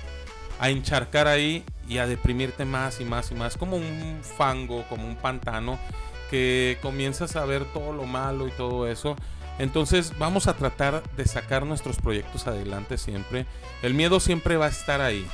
a 0.58 0.70
encharcar 0.70 1.26
ahí 1.26 1.64
y 1.88 1.98
a 1.98 2.06
deprimirte 2.06 2.64
más 2.64 3.00
y 3.00 3.04
más 3.04 3.30
y 3.30 3.34
más. 3.34 3.56
Como 3.56 3.76
un 3.76 4.20
fango, 4.22 4.84
como 4.88 5.06
un 5.06 5.16
pantano, 5.16 5.78
que 6.30 6.78
comienzas 6.82 7.36
a 7.36 7.44
ver 7.46 7.64
todo 7.72 7.92
lo 7.92 8.04
malo 8.04 8.46
y 8.48 8.50
todo 8.50 8.86
eso. 8.86 9.16
Entonces 9.58 10.12
vamos 10.18 10.46
a 10.46 10.54
tratar 10.54 11.02
de 11.16 11.26
sacar 11.26 11.64
nuestros 11.64 11.96
proyectos 11.96 12.46
adelante 12.46 12.98
siempre. 12.98 13.46
El 13.82 13.94
miedo 13.94 14.20
siempre 14.20 14.56
va 14.56 14.66
a 14.66 14.70
estar 14.70 15.00
ahí. 15.00 15.26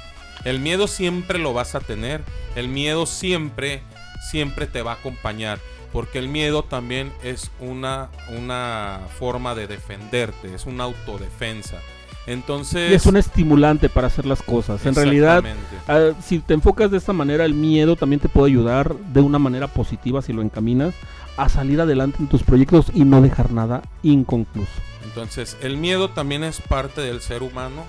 El 0.45 0.61
miedo 0.61 0.87
siempre 0.87 1.39
lo 1.39 1.53
vas 1.53 1.75
a 1.75 1.81
tener. 1.81 2.23
El 2.55 2.68
miedo 2.68 3.07
siempre, 3.07 3.83
siempre 4.31 4.66
te 4.66 4.83
va 4.83 4.93
a 4.93 4.97
acompañar. 4.97 5.59
Porque 5.93 6.18
el 6.18 6.29
miedo 6.29 6.62
también 6.62 7.12
es 7.23 7.51
una, 7.61 8.09
una 8.37 9.01
forma 9.18 9.55
de 9.55 9.66
defenderte, 9.66 10.55
es 10.55 10.64
una 10.64 10.85
autodefensa. 10.85 11.79
Entonces... 12.27 12.93
y 12.93 12.95
es 12.95 13.05
un 13.05 13.16
estimulante 13.16 13.89
para 13.89 14.07
hacer 14.07 14.25
las 14.25 14.43
cosas. 14.43 14.87
En 14.87 14.95
realidad, 14.95 15.45
ah, 15.89 16.11
si 16.25 16.39
te 16.39 16.55
enfocas 16.55 16.91
de 16.91 16.97
esta 16.97 17.12
manera, 17.12 17.45
el 17.45 17.53
miedo 17.53 17.97
también 17.97 18.20
te 18.20 18.29
puede 18.29 18.53
ayudar 18.53 18.95
de 18.95 19.20
una 19.20 19.39
manera 19.39 19.66
positiva 19.66 20.23
si 20.23 20.33
lo 20.33 20.41
encaminas 20.41 20.95
a 21.37 21.49
salir 21.49 21.80
adelante 21.80 22.18
en 22.20 22.28
tus 22.28 22.43
proyectos 22.43 22.87
y 22.95 23.05
no 23.05 23.20
dejar 23.20 23.51
nada 23.53 23.83
inconcluso. 24.03 24.70
Entonces, 25.05 25.57
el 25.61 25.76
miedo 25.76 26.11
también 26.11 26.45
es 26.45 26.61
parte 26.61 27.01
del 27.01 27.20
ser 27.20 27.43
humano 27.43 27.85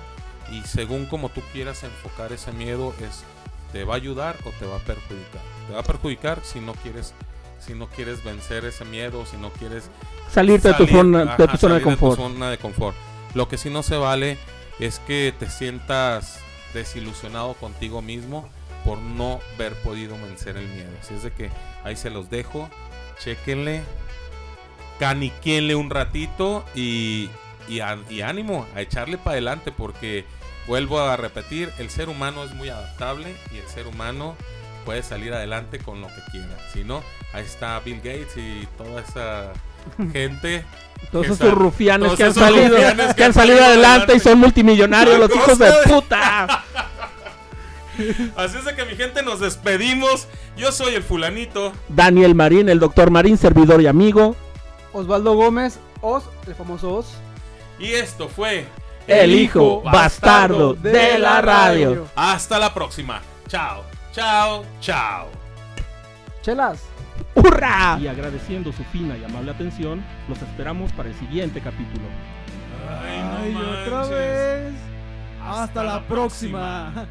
y 0.52 0.62
según 0.62 1.06
como 1.06 1.28
tú 1.30 1.40
quieras 1.52 1.82
enfocar 1.84 2.32
ese 2.32 2.52
miedo 2.52 2.94
es 3.00 3.24
te 3.72 3.84
va 3.84 3.94
a 3.94 3.96
ayudar 3.96 4.36
o 4.44 4.50
te 4.50 4.66
va 4.66 4.76
a 4.76 4.80
perjudicar. 4.80 5.42
Te 5.66 5.72
va 5.74 5.80
a 5.80 5.82
perjudicar 5.82 6.40
si 6.42 6.60
no 6.60 6.74
quieres 6.74 7.14
si 7.60 7.72
no 7.72 7.86
quieres 7.88 8.22
vencer 8.22 8.64
ese 8.66 8.84
miedo, 8.84 9.24
si 9.24 9.38
no 9.38 9.50
quieres 9.50 9.84
Salirte 10.30 10.68
de 10.68 10.74
tu 10.74 10.84
salir- 10.84 10.96
zona, 10.98 11.36
de 11.36 11.48
tu 11.48 11.56
zona 11.56 11.74
de 11.76 11.80
salir 11.80 11.82
confort. 11.98 12.16
zona 12.18 12.50
de 12.50 12.58
confort. 12.58 12.96
Lo 13.34 13.48
que 13.48 13.56
sí 13.56 13.70
no 13.70 13.82
se 13.82 13.96
vale 13.96 14.36
es 14.80 14.98
que 15.06 15.32
te 15.38 15.48
sientas 15.48 16.40
desilusionado 16.74 17.54
contigo 17.54 18.02
mismo 18.02 18.46
por 18.84 18.98
no 18.98 19.40
haber 19.54 19.72
podido 19.82 20.14
vencer 20.16 20.56
el 20.58 20.68
miedo. 20.68 20.90
Así 21.00 21.14
es 21.14 21.22
de 21.22 21.32
que 21.32 21.50
ahí 21.84 21.96
se 21.96 22.10
los 22.10 22.28
dejo. 22.28 22.68
Chequenle, 23.18 23.82
caniquenle 24.98 25.74
un 25.74 25.90
ratito 25.90 26.64
y, 26.74 27.28
y, 27.68 27.80
ánimo 28.20 28.66
a 28.74 28.80
echarle 28.80 29.18
para 29.18 29.32
adelante 29.32 29.72
porque 29.72 30.24
vuelvo 30.66 31.00
a 31.00 31.16
repetir, 31.16 31.70
el 31.78 31.90
ser 31.90 32.08
humano 32.08 32.44
es 32.44 32.52
muy 32.54 32.68
adaptable 32.68 33.34
y 33.52 33.58
el 33.58 33.68
ser 33.68 33.86
humano 33.86 34.36
puede 34.84 35.02
salir 35.02 35.32
adelante 35.32 35.78
con 35.78 36.00
lo 36.00 36.08
que 36.08 36.20
quiera. 36.30 36.56
Si 36.72 36.84
no, 36.84 37.02
ahí 37.32 37.44
está 37.44 37.80
Bill 37.80 37.96
Gates 37.98 38.36
y 38.36 38.66
toda 38.76 39.00
esa 39.02 39.52
gente. 40.12 40.64
Todos 41.10 41.26
esos 41.26 41.38
sa- 41.38 41.50
rufianes 41.50 42.06
todos 42.06 42.18
que 42.18 42.24
han 42.24 42.34
salido, 42.34 42.68
rufianes 42.76 43.14
que 43.14 43.24
han 43.24 43.34
salido 43.34 43.64
adelante 43.64 44.14
y 44.16 44.20
son 44.20 44.38
multimillonarios, 44.38 45.18
los 45.18 45.34
hijos 45.34 45.58
de- 45.58 45.72
puta. 45.86 46.64
Así 48.36 48.58
es 48.58 48.64
de 48.64 48.74
que 48.74 48.84
mi 48.84 48.96
gente 48.96 49.22
nos 49.22 49.40
despedimos. 49.40 50.28
Yo 50.56 50.72
soy 50.72 50.94
el 50.94 51.02
fulanito. 51.02 51.72
Daniel 51.88 52.34
Marín, 52.34 52.68
el 52.68 52.78
doctor 52.80 53.10
Marín, 53.10 53.36
servidor 53.38 53.80
y 53.80 53.86
amigo. 53.86 54.36
Osvaldo 54.92 55.34
Gómez, 55.34 55.78
Os, 56.00 56.24
el 56.46 56.54
famoso 56.54 56.94
Os. 56.94 57.06
Y 57.78 57.92
esto 57.92 58.28
fue 58.28 58.66
El 59.06 59.34
hijo 59.34 59.82
bastardo 59.82 60.74
de 60.74 61.18
la 61.18 61.40
radio. 61.40 62.06
Hasta 62.14 62.58
la 62.58 62.72
próxima. 62.72 63.20
Chao, 63.48 63.84
chao, 64.12 64.64
chao. 64.80 65.28
Chelas. 66.42 66.82
¡Hurra! 67.34 67.98
Y 68.00 68.06
agradeciendo 68.06 68.72
su 68.72 68.84
fina 68.84 69.16
y 69.16 69.24
amable 69.24 69.50
atención, 69.50 70.04
los 70.28 70.40
esperamos 70.40 70.92
para 70.92 71.08
el 71.08 71.14
siguiente 71.16 71.60
capítulo. 71.60 72.06
Ay, 72.88 73.52
no 73.52 73.60
Ay, 73.60 73.86
otra 73.86 74.06
vez. 74.06 74.74
Hasta 75.42 75.62
Hasta, 75.62 75.84
la 75.84 75.94
la 75.94 76.08
próxima. 76.08 77.06